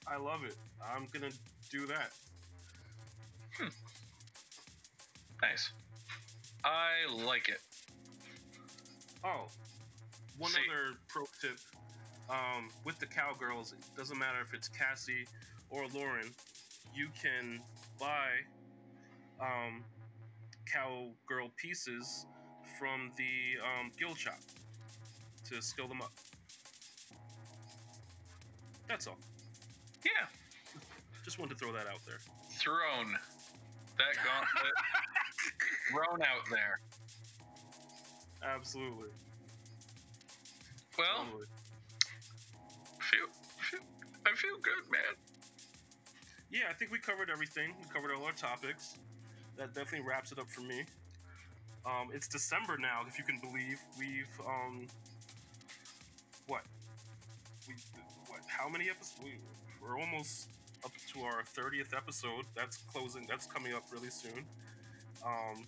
I 0.06 0.16
love 0.16 0.44
it. 0.44 0.54
I'm 0.84 1.06
gonna 1.12 1.32
do 1.70 1.86
that. 1.86 2.12
Nice. 5.42 5.70
I 6.64 7.06
like 7.24 7.48
it. 7.48 7.60
Oh, 9.24 9.48
one 10.38 10.50
See- 10.50 10.58
other 10.68 10.96
pro 11.08 11.24
tip. 11.40 11.58
Um, 12.28 12.70
with 12.84 12.98
the 12.98 13.06
cowgirls, 13.06 13.72
it 13.72 13.78
doesn't 13.96 14.18
matter 14.18 14.40
if 14.40 14.52
it's 14.52 14.66
Cassie 14.66 15.26
or 15.76 15.86
Lauren, 15.94 16.30
you 16.94 17.08
can 17.20 17.60
buy 18.00 18.28
um, 19.40 19.84
cowgirl 20.72 21.50
pieces 21.56 22.26
from 22.78 23.12
the 23.16 23.60
um, 23.62 23.90
guild 23.98 24.18
shop 24.18 24.38
to 25.44 25.60
skill 25.60 25.86
them 25.86 26.00
up. 26.00 26.12
That's 28.88 29.06
all. 29.06 29.18
Yeah. 30.04 30.26
Just 31.24 31.38
wanted 31.38 31.58
to 31.58 31.58
throw 31.58 31.72
that 31.72 31.86
out 31.86 32.00
there. 32.06 32.18
Throne. 32.52 33.12
That 33.98 34.14
gauntlet 34.16 34.74
thrown 35.90 36.22
out 36.22 36.44
there. 36.50 36.80
Absolutely. 38.42 39.08
Well, 40.98 41.26
feel, 43.00 43.26
feel, 43.58 43.80
I 44.26 44.34
feel 44.34 44.56
good, 44.62 44.90
man. 44.90 45.25
Yeah, 46.50 46.64
I 46.70 46.74
think 46.74 46.92
we 46.92 46.98
covered 46.98 47.28
everything. 47.30 47.74
We 47.80 47.88
covered 47.92 48.14
all 48.14 48.24
our 48.24 48.32
topics. 48.32 48.96
That 49.56 49.74
definitely 49.74 50.06
wraps 50.06 50.32
it 50.32 50.38
up 50.38 50.48
for 50.48 50.60
me. 50.60 50.84
Um, 51.84 52.10
it's 52.12 52.28
December 52.28 52.76
now, 52.78 53.02
if 53.06 53.18
you 53.18 53.24
can 53.24 53.38
believe. 53.38 53.80
We've 53.98 54.28
um, 54.46 54.86
what? 56.46 56.62
We 57.68 57.74
what? 58.28 58.40
How 58.46 58.68
many 58.68 58.90
episodes? 58.90 59.20
We, 59.22 59.34
we're 59.82 59.98
almost 59.98 60.48
up 60.84 60.92
to 61.14 61.20
our 61.20 61.42
thirtieth 61.44 61.94
episode. 61.94 62.44
That's 62.54 62.78
closing. 62.78 63.26
That's 63.28 63.46
coming 63.46 63.72
up 63.74 63.84
really 63.92 64.10
soon. 64.10 64.44
Um, 65.24 65.64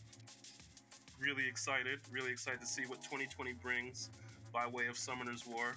really 1.20 1.46
excited. 1.48 1.98
Really 2.12 2.30
excited 2.30 2.60
to 2.60 2.66
see 2.66 2.82
what 2.86 3.02
2020 3.02 3.52
brings 3.54 4.10
by 4.52 4.66
way 4.66 4.86
of 4.86 4.96
Summoner's 4.96 5.46
War. 5.46 5.76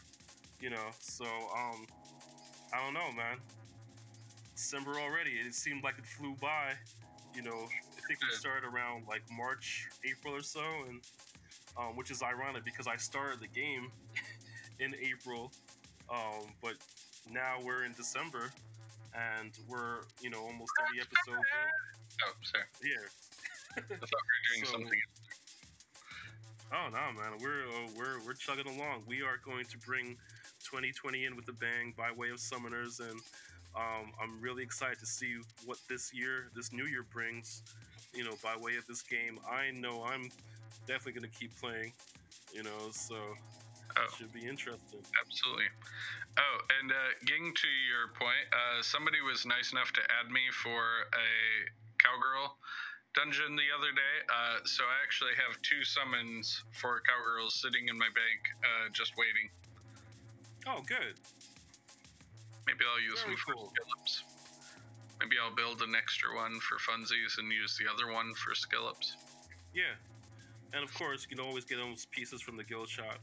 You 0.59 0.69
know, 0.69 0.87
so 0.99 1.25
um, 1.25 1.87
I 2.73 2.83
don't 2.83 2.93
know, 2.93 3.11
man. 3.15 3.37
December 4.61 4.91
already. 4.99 5.31
It 5.31 5.55
seemed 5.55 5.83
like 5.83 5.97
it 5.97 6.05
flew 6.05 6.35
by. 6.39 6.73
You 7.35 7.41
know, 7.41 7.65
I 7.97 8.01
think 8.07 8.19
we 8.21 8.29
started 8.35 8.67
around 8.67 9.05
like 9.07 9.23
March, 9.35 9.87
April 10.07 10.35
or 10.35 10.43
so, 10.43 10.61
and 10.87 11.01
um, 11.77 11.95
which 11.95 12.11
is 12.11 12.21
ironic 12.21 12.63
because 12.63 12.85
I 12.85 12.95
started 12.97 13.39
the 13.39 13.47
game 13.47 13.91
in 14.79 14.93
April, 15.01 15.51
um, 16.11 16.45
but 16.61 16.73
now 17.31 17.55
we're 17.63 17.85
in 17.85 17.93
December, 17.93 18.51
and 19.15 19.51
we're 19.67 20.01
you 20.21 20.29
know 20.29 20.41
almost 20.41 20.71
30 20.91 21.01
episodes 21.01 21.37
in. 21.39 22.23
Oh, 22.27 22.33
sorry. 22.43 22.65
Yeah. 22.83 23.07
I 23.77 23.81
thought 23.81 23.89
we 23.89 23.95
were 23.97 24.45
doing 24.53 24.65
So- 24.65 24.71
something. 24.73 24.99
Oh 26.73 26.87
no, 26.89 27.19
man, 27.19 27.39
we're 27.41 27.63
uh, 27.67 27.87
we're 27.97 28.23
we're 28.25 28.33
chugging 28.33 28.67
along. 28.67 29.03
We 29.07 29.21
are 29.23 29.39
going 29.43 29.65
to 29.65 29.77
bring 29.79 30.15
2020 30.63 31.25
in 31.25 31.35
with 31.35 31.47
a 31.49 31.53
bang 31.53 31.93
by 31.97 32.11
way 32.15 32.29
of 32.29 32.37
summoners, 32.37 32.99
and 33.01 33.19
um, 33.75 34.11
I'm 34.21 34.41
really 34.41 34.63
excited 34.63 34.99
to 34.99 35.05
see 35.05 35.35
what 35.65 35.77
this 35.89 36.13
year, 36.13 36.49
this 36.55 36.71
new 36.71 36.85
year 36.85 37.05
brings. 37.13 37.63
You 38.13 38.25
know, 38.25 38.33
by 38.43 38.55
way 38.57 38.75
of 38.75 38.85
this 38.87 39.01
game, 39.01 39.39
I 39.49 39.71
know 39.71 40.03
I'm 40.03 40.29
definitely 40.87 41.13
going 41.21 41.31
to 41.31 41.37
keep 41.39 41.55
playing. 41.59 41.93
You 42.53 42.63
know, 42.63 42.91
so 42.91 43.15
Oh. 43.97 44.03
it 44.07 44.11
should 44.17 44.31
be 44.31 44.47
interesting. 44.47 45.03
Absolutely. 45.19 45.67
Oh, 46.39 46.57
and 46.79 46.91
uh, 46.91 47.11
getting 47.25 47.51
to 47.51 47.67
your 47.91 48.07
point, 48.15 48.47
uh, 48.55 48.79
somebody 48.81 49.19
was 49.19 49.45
nice 49.45 49.73
enough 49.73 49.91
to 49.91 50.01
add 50.15 50.31
me 50.31 50.39
for 50.63 50.79
a 51.11 51.27
cowgirl 51.99 52.55
dungeon 53.13 53.59
the 53.59 53.67
other 53.75 53.91
day. 53.91 54.15
Uh, 54.31 54.63
so 54.63 54.87
I 54.87 54.95
actually 55.03 55.35
have 55.35 55.59
two 55.61 55.83
summons 55.83 56.63
for 56.71 57.03
cowgirls 57.03 57.59
sitting 57.59 57.89
in 57.91 57.97
my 57.99 58.07
bank, 58.15 58.39
uh, 58.63 58.87
just 58.95 59.11
waiting. 59.19 59.51
Oh, 60.67 60.79
good. 60.87 61.19
Maybe 62.67 62.79
I'll 62.85 63.01
use 63.01 63.21
Very 63.21 63.35
them 63.35 63.43
for 63.45 63.53
cool. 63.53 63.73
skill 63.73 63.91
ups. 63.99 64.23
Maybe 65.19 65.35
I'll 65.41 65.55
build 65.55 65.81
an 65.81 65.93
extra 65.95 66.35
one 66.35 66.59
for 66.59 66.77
funsies 66.77 67.37
and 67.37 67.51
use 67.51 67.77
the 67.77 67.85
other 67.91 68.11
one 68.11 68.33
for 68.33 68.55
skill 68.55 68.87
ups. 68.87 69.17
Yeah. 69.73 69.93
And 70.73 70.83
of 70.83 70.93
course, 70.93 71.27
you 71.29 71.35
can 71.35 71.45
always 71.45 71.65
get 71.65 71.77
those 71.77 72.05
pieces 72.05 72.41
from 72.41 72.57
the 72.57 72.63
guild 72.63 72.89
shop. 72.89 73.19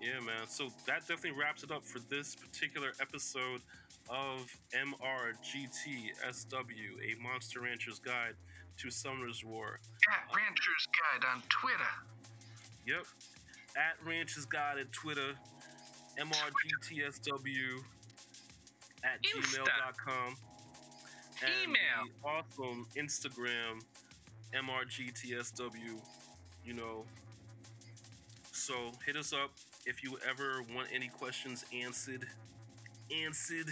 Yeah, 0.00 0.20
man. 0.20 0.46
So 0.46 0.68
that 0.86 1.00
definitely 1.08 1.32
wraps 1.32 1.62
it 1.62 1.70
up 1.70 1.84
for 1.84 1.98
this 2.10 2.34
particular 2.34 2.92
episode 3.00 3.62
of 4.10 4.54
MRGT 4.72 6.10
SW, 6.30 7.00
a 7.02 7.22
Monster 7.22 7.60
Rancher's 7.60 7.98
Guide 7.98 8.34
to 8.76 8.90
Summoner's 8.90 9.44
War. 9.44 9.80
At 10.12 10.30
uh, 10.30 10.36
Rancher's 10.36 10.86
Guide 10.92 11.26
on 11.34 11.42
Twitter. 11.48 11.94
Yep. 12.86 13.06
At 13.76 14.06
Rancher's 14.06 14.44
Guide 14.44 14.78
at 14.78 14.92
Twitter, 14.92 15.32
MRGTSW 16.18 17.82
at 19.04 19.22
Insta. 19.22 19.58
gmail.com. 19.58 20.36
And 21.42 21.52
Email. 21.64 22.04
the 22.22 22.28
awesome 22.28 22.86
Instagram, 22.96 23.80
MRGTSW 24.54 26.00
you 26.64 26.72
know. 26.72 27.04
So 28.52 28.92
hit 29.04 29.16
us 29.16 29.32
up 29.32 29.50
if 29.84 30.02
you 30.02 30.18
ever 30.28 30.62
want 30.74 30.88
any 30.94 31.08
questions 31.08 31.64
answered. 31.74 32.26
Answered 33.14 33.66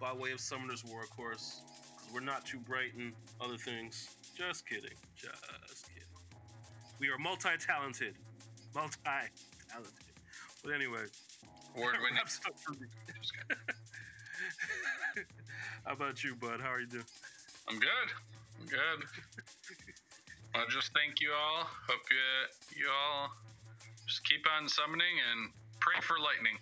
by 0.00 0.12
way 0.14 0.32
of 0.32 0.40
Summoner's 0.40 0.82
War, 0.84 1.02
of 1.02 1.10
course. 1.10 1.60
'cause 1.98 2.08
we're 2.12 2.20
not 2.20 2.46
too 2.46 2.58
bright 2.60 2.94
in 2.94 3.14
other 3.40 3.58
things. 3.58 4.16
Just 4.34 4.66
kidding. 4.66 4.96
Just 5.14 5.86
kidding. 5.88 6.08
We 6.98 7.08
are 7.10 7.18
multi 7.18 7.56
talented. 7.58 8.16
Multi 8.74 8.96
talented. 9.68 10.04
But 10.62 10.72
anyway, 10.72 11.04
Award 11.76 11.94
that 11.96 12.00
winning. 12.02 12.90
Wraps 14.40 14.56
up 14.56 14.70
for 15.14 15.20
me. 15.20 15.26
How 15.84 15.92
about 15.92 16.24
you, 16.24 16.34
bud? 16.34 16.60
How 16.60 16.72
are 16.72 16.80
you 16.80 16.86
doing? 16.86 17.04
I'm 17.68 17.78
good. 17.78 18.08
I'm 18.60 18.66
good. 18.66 19.06
I'll 20.54 20.68
just 20.68 20.92
thank 20.92 21.20
you 21.20 21.30
all. 21.32 21.64
Hope 21.86 22.02
you 22.10 22.80
you 22.80 22.88
all 22.90 23.30
just 24.06 24.24
keep 24.24 24.44
on 24.58 24.68
summoning 24.68 25.16
and 25.30 25.52
pray 25.78 26.00
for 26.02 26.18
lightning. 26.18 26.58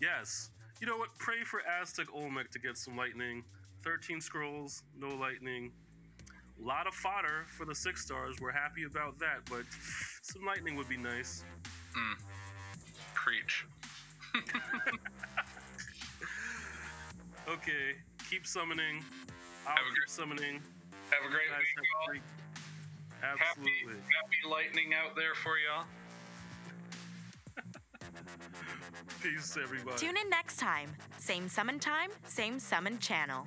Yes. 0.00 0.50
You 0.80 0.86
know 0.86 0.96
what? 0.96 1.16
Pray 1.18 1.44
for 1.44 1.60
Aztec 1.80 2.06
Olmec 2.14 2.50
to 2.52 2.58
get 2.58 2.76
some 2.76 2.96
lightning. 2.96 3.44
13 3.84 4.20
scrolls, 4.20 4.82
no 4.98 5.08
lightning. 5.08 5.70
A 6.60 6.66
lot 6.66 6.86
of 6.86 6.94
fodder 6.94 7.44
for 7.46 7.66
the 7.66 7.74
six 7.74 8.04
stars. 8.04 8.36
We're 8.40 8.52
happy 8.52 8.84
about 8.84 9.18
that, 9.18 9.40
but 9.50 9.64
some 10.22 10.44
lightning 10.44 10.76
would 10.76 10.88
be 10.88 10.96
nice. 10.96 11.44
Hmm. 11.94 12.14
Preach. 13.14 13.66
Okay, 17.48 17.96
keep 18.30 18.46
summoning. 18.46 19.02
I'll 19.66 19.76
Have 19.76 19.84
a 19.84 19.88
keep 19.88 19.96
great- 19.98 20.10
summoning. 20.10 20.60
Have 21.10 21.24
a 21.26 21.30
great 21.30 21.48
Guys, 21.50 21.58
week, 21.60 21.86
y'all. 22.00 22.06
great- 22.08 22.22
Happy, 23.20 23.40
Absolutely. 23.50 23.94
happy 23.94 24.48
lightning 24.50 24.94
out 24.94 25.14
there 25.14 25.34
for 25.34 25.56
y'all. 25.58 25.84
Peace, 29.22 29.56
everybody. 29.62 29.96
Tune 29.96 30.16
in 30.16 30.28
next 30.28 30.56
time. 30.56 30.90
Same 31.18 31.48
summon 31.48 31.78
time, 31.78 32.10
same 32.26 32.58
summon 32.58 32.98
channel. 32.98 33.46